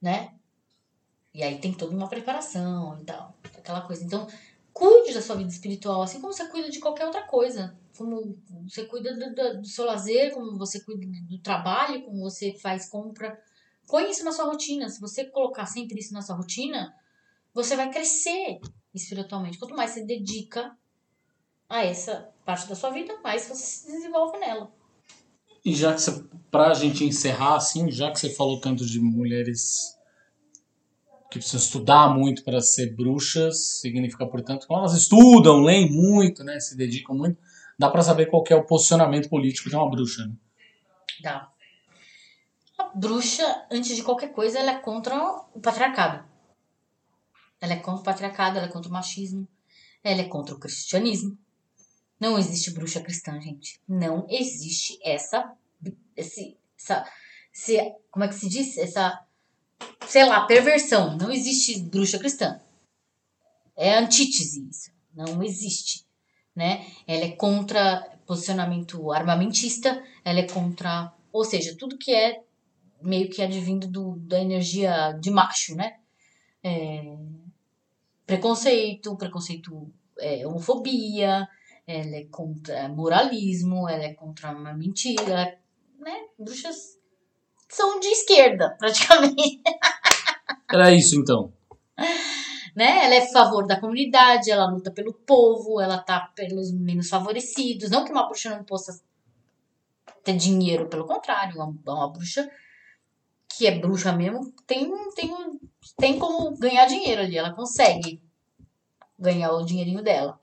[0.00, 0.34] né?
[1.34, 4.04] E aí tem toda uma preparação e tal, aquela coisa.
[4.04, 4.26] Então,
[4.76, 7.74] cuide da sua vida espiritual, assim como você cuida de qualquer outra coisa.
[7.96, 8.36] Como
[8.68, 13.40] você cuida do, do, seu lazer, como você cuida do trabalho, como você faz compra
[13.88, 14.88] Põe isso na sua rotina.
[14.88, 16.94] Se você colocar sempre isso na sua rotina,
[17.54, 18.60] você vai crescer
[18.92, 19.58] espiritualmente.
[19.58, 20.76] Quanto mais você dedica
[21.68, 24.72] a essa parte da sua vida, mais você se desenvolve nela.
[25.64, 29.95] E já que você, pra gente encerrar, assim, já que você falou tanto de mulheres
[31.30, 36.58] que precisam estudar muito para ser bruxas, significa, portanto, que elas estudam, leem muito, né,
[36.60, 37.38] se dedicam muito,
[37.78, 40.34] dá para saber qual é o posicionamento político de uma bruxa, né?
[41.22, 41.50] Dá
[42.94, 45.16] bruxa, antes de qualquer coisa, ela é contra
[45.54, 46.24] o patriarcado.
[47.60, 49.46] Ela é contra o patriarcado, ela é contra o machismo,
[50.02, 51.36] ela é contra o cristianismo.
[52.18, 53.80] Não existe bruxa cristã, gente.
[53.86, 55.54] Não existe essa.
[56.16, 57.04] Esse, essa,
[57.52, 57.76] esse,
[58.10, 58.78] como é que se diz?
[58.78, 59.25] Essa,
[60.06, 61.16] sei lá, perversão.
[61.16, 62.60] Não existe bruxa cristã.
[63.76, 64.90] É antítese isso.
[65.14, 66.04] Não existe.
[66.54, 66.86] Né?
[67.06, 71.12] Ela é contra posicionamento armamentista, ela é contra.
[71.32, 72.42] Ou seja, tudo que é
[73.00, 75.98] meio que advindo do, da energia de macho, né?
[76.62, 77.16] É,
[78.26, 81.46] preconceito, preconceito, é, homofobia,
[81.86, 85.58] ela é contra moralismo, ela é contra uma mentira,
[85.98, 86.26] né?
[86.38, 86.95] Bruxas
[87.76, 89.60] são de esquerda, praticamente.
[90.70, 91.52] Era isso, então.
[92.74, 93.04] Né?
[93.04, 97.90] Ela é a favor da comunidade, ela luta pelo povo, ela tá pelos menos favorecidos.
[97.90, 99.00] Não que uma bruxa não possa
[100.24, 102.50] ter dinheiro, pelo contrário, uma, uma bruxa
[103.48, 105.32] que é bruxa mesmo, tem, tem,
[105.96, 107.38] tem como ganhar dinheiro ali.
[107.38, 108.20] Ela consegue
[109.18, 110.38] ganhar o dinheirinho dela.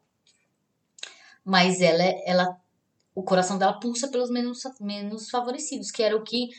[1.46, 2.60] Mas ela, ela
[3.14, 6.50] o coração dela pulsa pelos menos, menos favorecidos, que era o que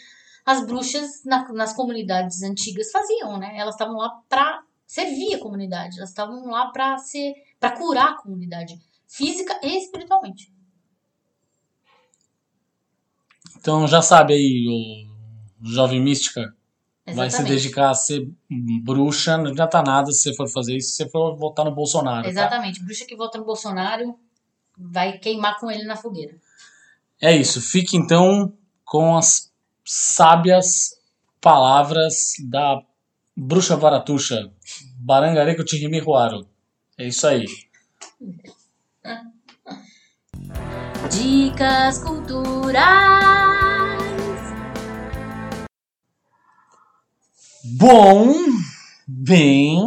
[0.44, 3.56] as bruxas na, nas comunidades antigas faziam, né?
[3.56, 8.16] Elas estavam lá para servir a comunidade, elas estavam lá para ser para curar a
[8.16, 10.52] comunidade física e espiritualmente.
[13.56, 14.66] Então já sabe aí
[15.62, 16.54] o jovem mística
[17.06, 17.16] Exatamente.
[17.16, 18.28] vai se dedicar a ser
[18.82, 22.24] bruxa, não adianta nada se você for fazer isso, se você for votar no Bolsonaro.
[22.24, 22.28] Tá?
[22.28, 22.84] Exatamente, tá?
[22.84, 24.18] bruxa que vota no Bolsonaro
[24.76, 26.36] vai queimar com ele na fogueira.
[27.20, 28.52] É isso, fique então
[28.84, 29.53] com as
[29.84, 30.98] sábias
[31.40, 32.82] palavras da
[33.36, 34.50] bruxa varatuxa,
[34.98, 36.46] Barangareco Tirimihuaro.
[36.96, 37.44] É isso aí.
[41.10, 43.34] Dicas culturais.
[47.76, 48.32] Bom,
[49.06, 49.82] bem,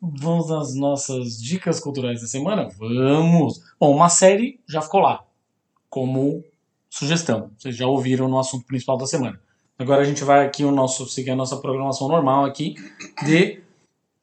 [0.00, 2.68] vamos às nossas dicas culturais da semana?
[2.78, 3.60] Vamos!
[3.78, 5.24] Bom, uma série já ficou lá,
[5.90, 6.44] como
[6.88, 7.50] sugestão.
[7.58, 9.40] Vocês já ouviram no assunto principal da semana.
[9.78, 12.74] Agora a gente vai aqui o nosso seguir a nossa programação normal aqui
[13.24, 13.62] de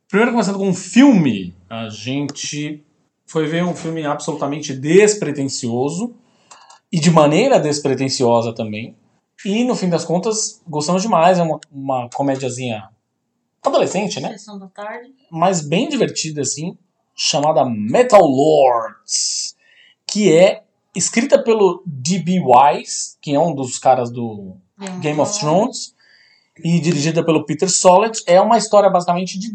[0.08, 1.56] primeiro começando com um filme.
[1.70, 2.84] A gente
[3.26, 6.14] foi ver um filme absolutamente despretensioso
[6.92, 8.96] e de maneira despretensiosa também.
[9.46, 12.90] E no fim das contas, gostamos demais, é uma, uma comédiazinha
[13.64, 14.30] adolescente, né?
[14.34, 15.14] Sessão da tarde.
[15.32, 16.78] Mas bem divertida assim,
[17.16, 19.56] chamada Metal Lords,
[20.06, 20.65] que é
[20.96, 22.42] escrita pelo D.B.
[22.42, 24.56] Wise, que é um dos caras do
[25.02, 25.94] Game of Thrones,
[26.64, 28.24] e dirigida pelo Peter Sollett.
[28.26, 29.54] É uma história basicamente de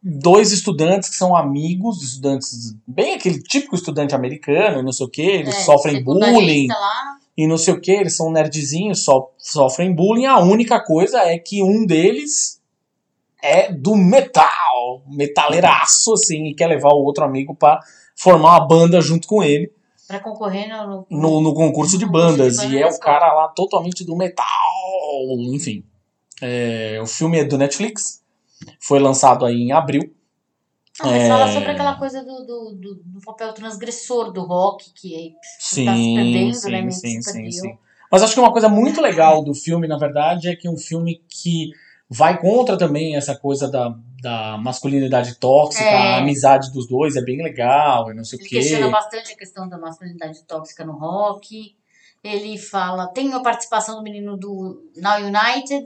[0.00, 5.10] dois estudantes que são amigos, estudantes bem aquele típico estudante americano, e não sei o
[5.10, 9.28] que, eles É, sofrem bullying Lá, e não sei o que, eles são nerdzinhos, so,
[9.36, 10.26] sofrem bullying.
[10.26, 12.60] A única coisa é que um deles
[13.42, 17.80] é do metal, metaleiraço, assim, e quer levar o outro amigo pra
[18.16, 19.72] formar uma banda junto com ele
[20.08, 22.56] pra concorrer no, no, no concurso de de bandas.
[22.56, 23.18] bandas E é o escola.
[23.18, 24.44] cara lá totalmente do metal,
[25.52, 25.84] enfim.
[26.40, 28.22] É, o filme é do Netflix,
[28.80, 30.14] foi lançado aí em abril.
[31.00, 31.28] Ah, mas É.
[31.28, 35.38] fala sobre aquela coisa do, do, do, do papel transgressor do rock, que aí tá
[35.60, 36.90] se Sim, perdendo, sim, né?
[36.90, 37.78] sim, sim, sim.
[38.10, 40.76] Mas acho que uma coisa muito legal do filme, na verdade, é que é um
[40.78, 41.70] filme que
[42.08, 45.96] vai contra também essa coisa da, da masculinidade tóxica, É.
[46.14, 48.56] a amizade dos dois é bem legal e não sei o Ele quê.
[48.56, 51.76] questiona bastante a questão da masculinidade tóxica no rock.
[52.22, 53.06] Ele fala.
[53.06, 55.84] Tem a participação do menino do Now United.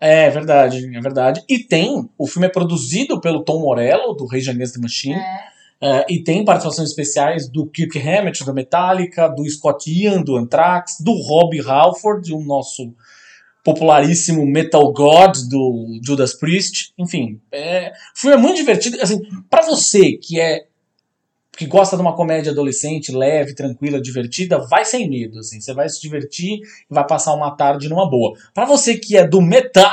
[0.00, 1.42] É verdade, é verdade.
[1.48, 5.40] E tem, o filme é produzido pelo Tom Morello, do Rage Against the Machine, É,
[5.80, 10.98] é, e tem participações especiais do Kirk Hammett, do Metallica, do Scott Ian, do Anthrax,
[11.00, 12.94] do Rob Halford, o nosso
[13.64, 16.92] popularíssimo Metal God do Judas Priest.
[16.98, 19.00] Enfim, é, o filme é muito divertido.
[19.00, 19.20] Assim,
[19.50, 20.66] para você que é
[21.58, 25.60] que gosta de uma comédia adolescente, leve, tranquila, divertida, vai sem medo, assim.
[25.60, 28.38] Você vai se divertir e vai passar uma tarde numa boa.
[28.54, 29.90] Para você que é do metal,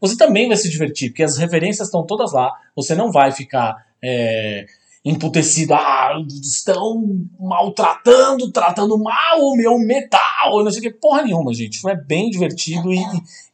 [0.00, 2.52] você também vai se divertir, porque as referências estão todas lá.
[2.76, 4.64] Você não vai ficar é,
[5.04, 5.74] emputecido.
[5.74, 6.12] Ah,
[6.42, 10.62] estão maltratando, tratando mal o meu metal.
[10.62, 10.90] Não sei o que.
[10.90, 11.86] Porra nenhuma, gente.
[11.88, 13.02] É bem divertido e,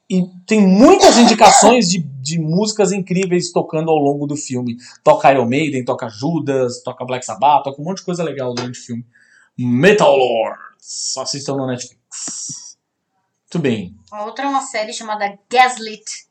[0.08, 4.76] e tem muitas indicações de, de músicas incríveis tocando ao longo do filme.
[5.02, 8.78] Toca Iron Maiden, toca Judas, toca Black Sabbath, toca um monte de coisa legal durante
[8.78, 9.04] o filme.
[9.56, 11.16] Metal Lords.
[11.18, 12.76] Assistam no Netflix.
[13.44, 13.96] Muito bem.
[14.12, 16.26] Outra é uma série chamada Gaslit,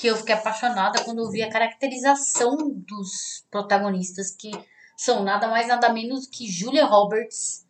[0.00, 4.50] que eu fiquei apaixonada quando eu vi a caracterização dos protagonistas, que
[4.96, 7.66] são nada mais nada menos que Julia Roberts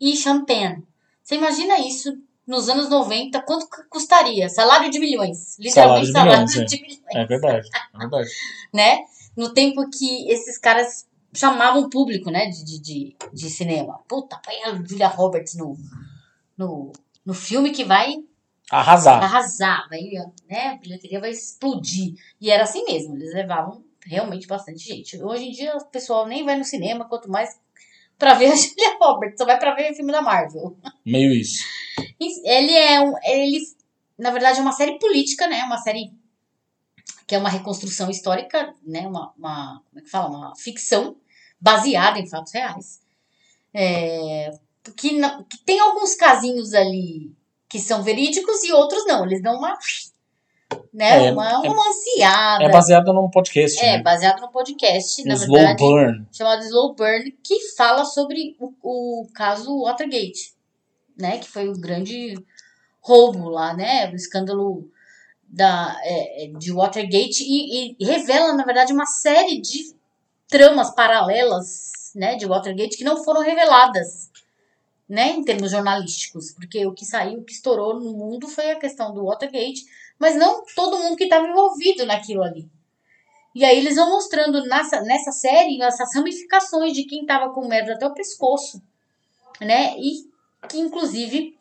[0.00, 0.86] e Champagne.
[1.22, 4.48] Você imagina isso nos anos 90, quanto custaria?
[4.48, 5.58] Salário de milhões.
[5.58, 7.16] Literalmente Salário salário de de milhões, milhões.
[7.16, 7.68] É verdade.
[7.94, 8.30] É verdade.
[8.72, 8.98] né?
[9.36, 13.98] No tempo que esses caras chamavam público, né, de, de, de, de cinema.
[14.06, 15.76] Puta, põe a Julia Roberts no,
[16.56, 16.92] no,
[17.24, 18.22] no filme que vai
[18.70, 19.22] Arrasar.
[19.22, 20.00] arrasar, vai,
[20.48, 22.14] né, a bilheteria vai explodir.
[22.40, 25.22] E era assim mesmo, eles levavam realmente bastante gente.
[25.22, 27.58] Hoje em dia o pessoal nem vai no cinema, quanto mais
[28.18, 30.76] pra ver a Julia Roberts, só vai pra ver o filme da Marvel.
[31.04, 31.64] Meio isso.
[32.20, 33.14] Ele é um.
[33.24, 33.58] Ele,
[34.18, 35.64] na verdade, é uma série política, né?
[35.64, 36.12] Uma série
[37.26, 39.06] que é uma reconstrução histórica, né?
[39.06, 40.28] Uma, uma como é que fala?
[40.28, 41.16] Uma ficção
[41.60, 43.00] baseada em fatos reais.
[43.74, 44.50] É,
[44.96, 47.32] que, que tem alguns casinhos ali
[47.72, 49.24] que são verídicos e outros não.
[49.24, 49.76] Eles dão uma.
[50.92, 52.64] Né, É, uma é- romanceada.
[52.64, 54.02] É baseado num podcast, É, né?
[54.02, 56.26] baseado no podcast, na Slow verdade Burn.
[56.30, 60.52] chamado Slow Burn, que fala sobre o, o caso Watergate,
[61.18, 61.38] né?
[61.38, 62.34] Que foi o grande
[63.00, 64.10] roubo lá, né?
[64.10, 64.86] O escândalo
[65.48, 69.94] da, é, é, de Watergate e, e revela, na verdade, uma série de
[70.48, 72.34] tramas paralelas, né?
[72.36, 74.30] De Watergate que não foram reveladas,
[75.12, 75.32] né?
[75.32, 79.12] Em termos jornalísticos, porque o que saiu, o que estourou no mundo foi a questão
[79.12, 79.84] do Watergate,
[80.18, 82.66] mas não todo mundo que estava envolvido naquilo ali.
[83.54, 87.92] E aí eles vão mostrando nessa, nessa série essas ramificações de quem tava com merda
[87.92, 88.82] até o pescoço,
[89.60, 89.94] né?
[89.98, 90.26] E
[90.66, 91.58] que inclusive,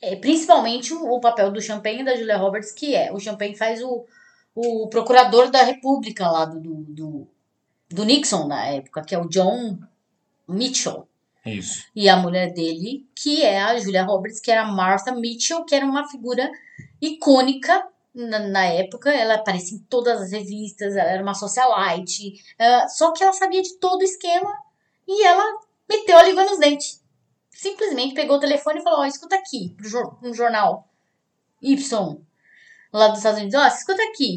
[0.00, 3.56] é, principalmente o, o papel do Champagne e da Julia Roberts, que é, o Champagne
[3.56, 4.06] faz o,
[4.54, 7.28] o procurador da República lá do, do, do,
[7.90, 9.80] do Nixon na época, que é o John
[10.46, 11.08] Mitchell.
[11.46, 11.84] Isso.
[11.94, 15.74] E a mulher dele, que é a Julia Roberts, que era a Martha Mitchell, que
[15.74, 16.50] era uma figura
[17.00, 19.10] icônica na, na época.
[19.10, 22.34] Ela aparecia em todas as revistas, ela era uma socialite.
[22.58, 24.52] ah, só que ela sabia de todo o esquema
[25.06, 27.02] e ela meteu a língua nos dentes.
[27.50, 29.74] Simplesmente pegou o telefone e falou: Ó, escuta aqui,
[30.22, 30.88] um jornal
[31.62, 32.18] Y
[32.92, 34.36] lá dos Estados Unidos: Ó, escuta aqui,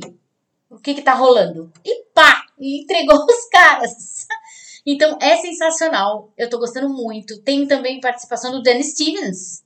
[0.69, 1.71] o que que tá rolando?
[1.83, 2.45] E pá!
[2.59, 4.27] E entregou os caras.
[4.91, 6.31] Então é sensacional.
[6.37, 7.39] Eu tô gostando muito.
[7.41, 9.63] Tem também participação do Danny Stevens,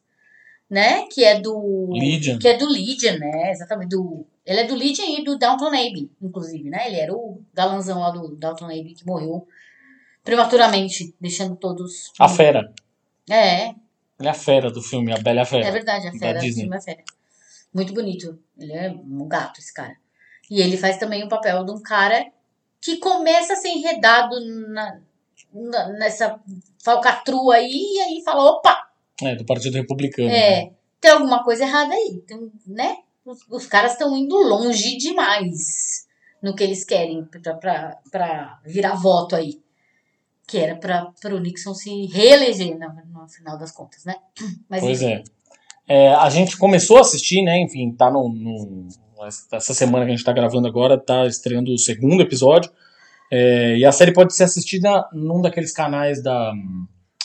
[0.69, 1.05] né?
[1.07, 1.89] Que é do.
[1.91, 2.39] Legion.
[2.39, 3.51] Que é do Legion, né?
[3.51, 3.89] Exatamente.
[3.89, 6.87] Do, ele é do Legion e do Downton Abbey, inclusive, né?
[6.87, 9.47] Ele era o galanzão lá do Downton Abbey que morreu
[10.23, 12.11] prematuramente, deixando todos.
[12.19, 12.73] A fera.
[13.29, 13.75] É, Ele
[14.19, 15.65] é a fera do filme, a Bela Fera.
[15.67, 16.37] é verdade, a fera.
[16.39, 16.61] O Disney.
[16.63, 17.03] filme é fera.
[17.73, 18.37] Muito bonito.
[18.57, 19.95] Ele é um gato, esse cara.
[20.49, 22.25] E ele faz também o papel de um cara
[22.81, 24.35] que começa a ser enredado
[24.69, 24.99] na-
[25.53, 26.39] nessa
[26.83, 28.87] falcatrua aí, e aí fala, opa,
[29.21, 30.29] É, do Partido Republicano.
[30.29, 32.97] É, tem alguma coisa errada aí, tem, né?
[33.25, 36.07] Os, os caras estão indo longe demais
[36.41, 37.25] no que eles querem
[38.11, 39.61] pra virar voto aí.
[40.45, 44.15] Que era pra, pro Nixon se reeleger no, no final das contas, né?
[44.67, 45.23] Mas Pois enfim, é.
[45.87, 47.59] É, A gente começou a assistir, né?
[47.61, 48.87] Enfim, tá no, no-
[49.53, 52.69] Essa semana que a gente tá gravando agora, tá estreando o segundo episódio.
[53.35, 56.53] É, e a série pode ser assistida num daqueles canais da.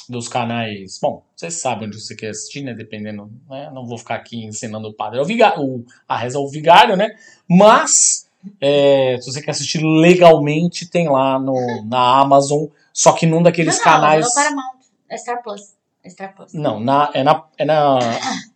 [0.08, 0.98] Dos canais.
[1.02, 2.72] Bom, vocês sabem onde você quer assistir, né?
[2.72, 3.30] Dependendo.
[3.46, 3.70] Né?
[3.74, 5.18] Não vou ficar aqui ensinando o padre.
[5.18, 7.10] É o vigário, o, a reza ao vigário, né?
[7.46, 8.26] Mas.
[8.58, 12.68] é, se você quer assistir legalmente, tem lá no, na Amazon.
[12.90, 14.24] Só que num daqueles não, canais.
[14.24, 14.78] Não, é Paramount,
[15.10, 15.60] é Star Plus.
[16.02, 16.54] É Star Plus.
[16.54, 17.98] Não, na, é, na, é, na,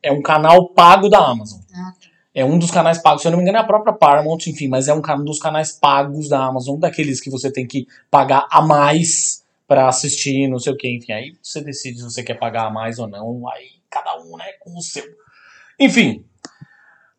[0.03, 1.61] é um canal pago da Amazon.
[2.35, 4.69] É um dos canais pagos, se eu não me engano, é a própria Paramount, enfim,
[4.69, 8.63] mas é um dos canais pagos da Amazon, daqueles que você tem que pagar a
[8.63, 11.13] mais pra assistir, não sei o que, enfim.
[11.13, 14.53] Aí você decide se você quer pagar a mais ou não, aí cada um, né,
[14.61, 15.05] com o seu.
[15.79, 16.25] Enfim.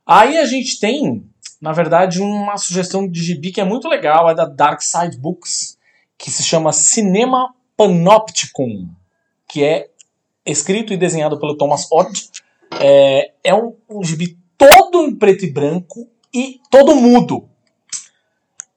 [0.06, 1.24] Aí a gente tem,
[1.62, 5.78] na verdade, uma sugestão de gibi que é muito legal, é da Dark Side Books,
[6.18, 8.90] que se chama Cinema Panopticon,
[9.48, 9.90] que é
[10.46, 12.32] escrito e desenhado pelo Thomas Ott.
[12.82, 17.48] É, é um, um gibi todo em preto e branco e todo mudo.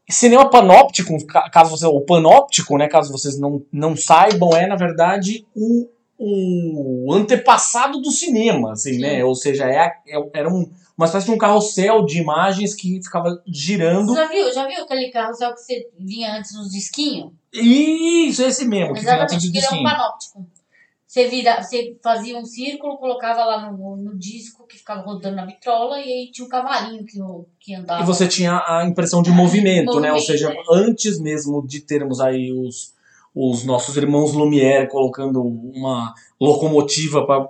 [0.08, 4.76] Cinema panóptico, ca- caso você, o panóptico, né, caso vocês não, não saibam, é na
[4.76, 9.00] verdade o, o antepassado do cinema, assim, Sim.
[9.00, 9.24] né?
[9.24, 13.42] Ou seja, é, é- era um, uma espécie de um carrossel de imagens que ficava
[13.48, 14.14] girando.
[14.14, 14.54] Você já viu?
[14.54, 17.32] Já viu aquele carrossel que você vinha antes nos disquinhos?
[17.52, 20.46] Isso, esse mesmo, que antes Exatamente, do que ele é um panóptico.
[21.16, 25.46] Você, vira, você fazia um círculo, colocava lá no, no disco que ficava rodando na
[25.46, 27.18] vitrola e aí tinha um cavalinho que,
[27.58, 28.02] que andava.
[28.02, 30.12] E você tinha a impressão de movimento, né?
[30.12, 30.56] Ou Movimento, seja, é.
[30.70, 32.92] antes mesmo de termos aí os,
[33.34, 37.48] os nossos irmãos Lumière colocando uma locomotiva para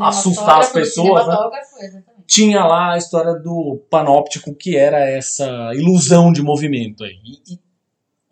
[0.00, 2.02] assustar as pessoas, né?
[2.26, 7.14] tinha lá a história do panóptico, que era essa ilusão de movimento aí.
[7.48, 7.60] E,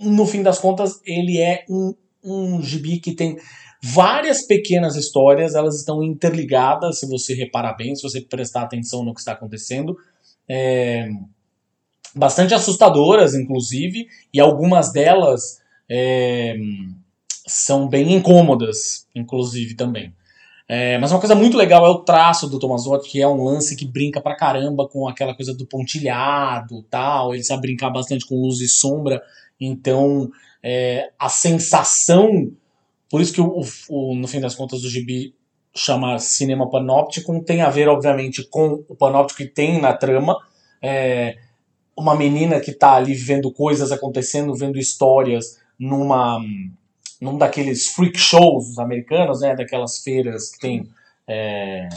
[0.01, 1.95] e, no fim das contas, ele é um,
[2.25, 3.39] um gibi que tem
[3.83, 9.13] várias pequenas histórias, elas estão interligadas, se você reparar bem, se você prestar atenção no
[9.13, 9.97] que está acontecendo.
[10.49, 11.09] É,
[12.15, 15.61] bastante assustadoras, inclusive, e algumas delas
[15.91, 16.57] é,
[17.47, 20.15] são bem incômodas, inclusive, também.
[20.69, 23.77] É, mas uma coisa muito legal é o traço do Tomasotti, que é um lance
[23.77, 27.35] que brinca pra caramba com aquela coisa do pontilhado tal.
[27.35, 29.21] Ele sabe brincar bastante com luz e sombra.
[29.61, 30.31] Então,
[30.63, 32.53] é, a sensação.
[33.13, 35.37] Por isso que o, o- no fim das contas o gibi
[35.77, 40.37] chama Cinema Panopticon, tem a ver, obviamente, com o panóptico que tem na trama.
[40.83, 41.37] É,
[41.97, 46.41] uma menina que tá ali vendo coisas acontecendo, vendo histórias numa
[47.21, 50.89] num daqueles freak shows americanos, né, daquelas feiras que tem
[51.29, 51.89] é,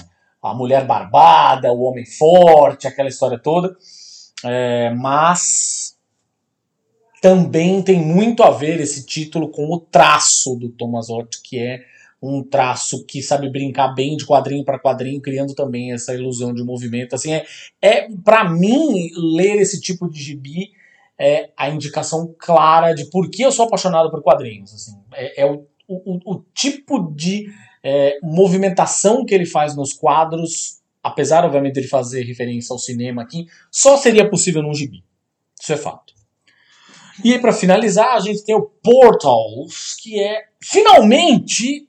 [0.41, 3.75] a mulher barbada, o homem forte, aquela história toda.
[4.43, 5.84] É, mas
[7.25, 11.83] também tem muito a ver esse título com o traço do Tomasotti, que é
[12.21, 16.63] um traço que sabe brincar bem de quadrinho para quadrinho, criando também essa ilusão de
[16.63, 17.15] movimento.
[17.15, 17.43] Assim, é,
[17.81, 20.73] é para mim ler esse tipo de gibi
[21.17, 24.71] é a indicação clara de por que eu sou apaixonado por quadrinhos.
[24.71, 24.95] Assim.
[25.11, 27.47] É, é o, o, o tipo de
[27.83, 33.23] é, movimentação que ele faz nos quadros, apesar, obviamente, de ele fazer referência ao cinema
[33.23, 35.03] aqui, só seria possível num gibi.
[35.59, 36.14] Isso é fato.
[37.23, 41.87] E aí, para finalizar, a gente tem o Portals, que é finalmente,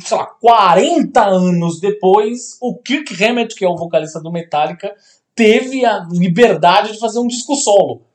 [0.00, 4.94] sei lá, 40 anos depois, o Kirk Hammett, que é o vocalista do Metallica,
[5.34, 8.08] teve a liberdade de fazer um disco solo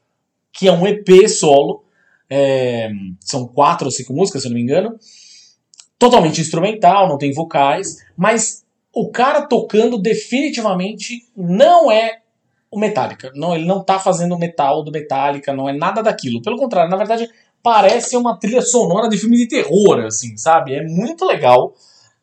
[0.53, 1.83] que é um EP solo.
[2.29, 2.89] é,
[3.19, 4.97] são quatro ou cinco músicas, se eu não me engano.
[5.99, 8.63] Totalmente instrumental, não tem vocais, mas
[8.93, 12.21] o cara tocando definitivamente não é
[12.73, 13.31] o Metallica.
[13.35, 16.41] Não, ele não tá fazendo o metal do Metallica, não é nada daquilo.
[16.41, 17.29] Pelo contrário, na verdade,
[17.61, 20.73] parece uma trilha sonora de filme de terror, assim, sabe?
[20.73, 21.73] É muito legal.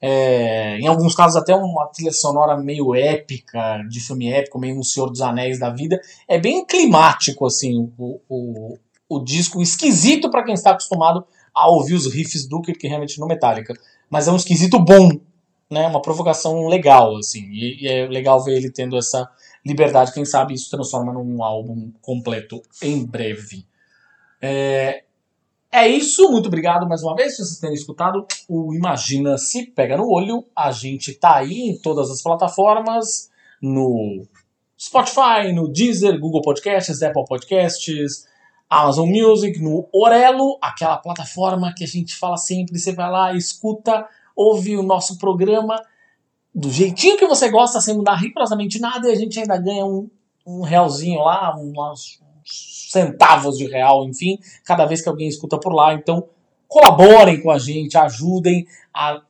[0.02, 4.82] É, em alguns casos até uma trilha sonora meio épica, de filme épico, meio um
[4.82, 6.00] Senhor dos Anéis da vida.
[6.26, 8.78] É bem climático, assim, o, o,
[9.08, 11.24] o disco, esquisito para quem está acostumado
[11.54, 13.74] a ouvir os riffs do Kirk Hammett no Metallica.
[14.08, 15.10] Mas é um esquisito bom,
[15.70, 19.28] né, uma provocação legal, assim, e, e, é legal ver ele tendo essa
[19.64, 23.66] liberdade, quem sabe isso transforma num álbum completo em breve.
[24.40, 25.04] É,
[25.70, 29.96] é isso, muito obrigado mais uma vez por vocês terem escutado o Imagina Se Pega
[29.96, 30.44] no Olho.
[30.56, 33.30] A gente tá aí em todas as plataformas,
[33.62, 34.26] no
[34.78, 38.26] Spotify, no Deezer, Google Podcasts, Apple Podcasts,
[38.68, 44.06] Amazon Music, no Orelo, aquela plataforma que a gente fala sempre, você vai lá, escuta,
[44.34, 45.80] ouve o nosso programa
[46.54, 50.08] do jeitinho que você gosta, sem mudar rigorosamente nada, e a gente ainda ganha um,
[50.46, 52.20] um realzinho lá, uns,
[52.90, 55.94] centavos de real, enfim, cada vez que alguém escuta por lá.
[55.94, 56.26] Então,
[56.66, 59.22] colaborem com a gente, ajudem a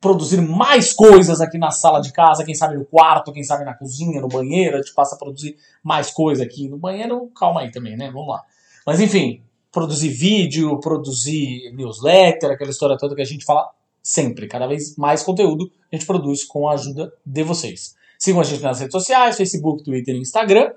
[0.00, 3.74] produzir mais coisas aqui na sala de casa, quem sabe no quarto, quem sabe na
[3.74, 7.70] cozinha, no banheiro, a gente passa a produzir mais coisa aqui no banheiro, calma aí
[7.70, 8.10] também, né?
[8.10, 8.44] Vamos lá.
[8.86, 9.42] Mas enfim,
[9.72, 13.70] produzir vídeo, produzir newsletter, aquela história toda que a gente fala
[14.06, 17.96] sempre, cada vez mais conteúdo a gente produz com a ajuda de vocês.
[18.18, 20.72] Sigam a gente nas redes sociais, Facebook, Twitter e Instagram.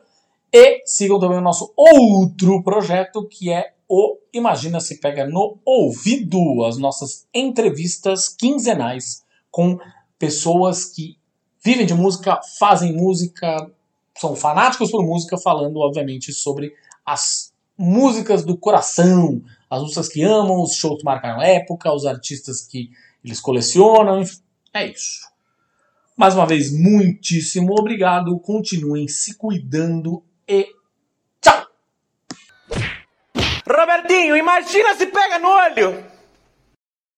[0.51, 6.63] E sigam também o nosso outro projeto, que é o Imagina Se Pega no Ouvido,
[6.65, 9.79] as nossas entrevistas quinzenais com
[10.17, 11.17] pessoas que
[11.63, 13.69] vivem de música, fazem música,
[14.17, 16.73] são fanáticos por música, falando, obviamente, sobre
[17.05, 22.61] as músicas do coração, as músicas que amam, os shows que marcaram época, os artistas
[22.61, 22.89] que
[23.29, 24.23] eles colecionam,
[24.73, 25.29] é isso.
[26.17, 28.37] Mais uma vez, muitíssimo obrigado.
[28.39, 30.67] Continuem se cuidando e
[31.41, 31.65] tchau!
[33.67, 36.08] Robertinho, imagina se pega no olho!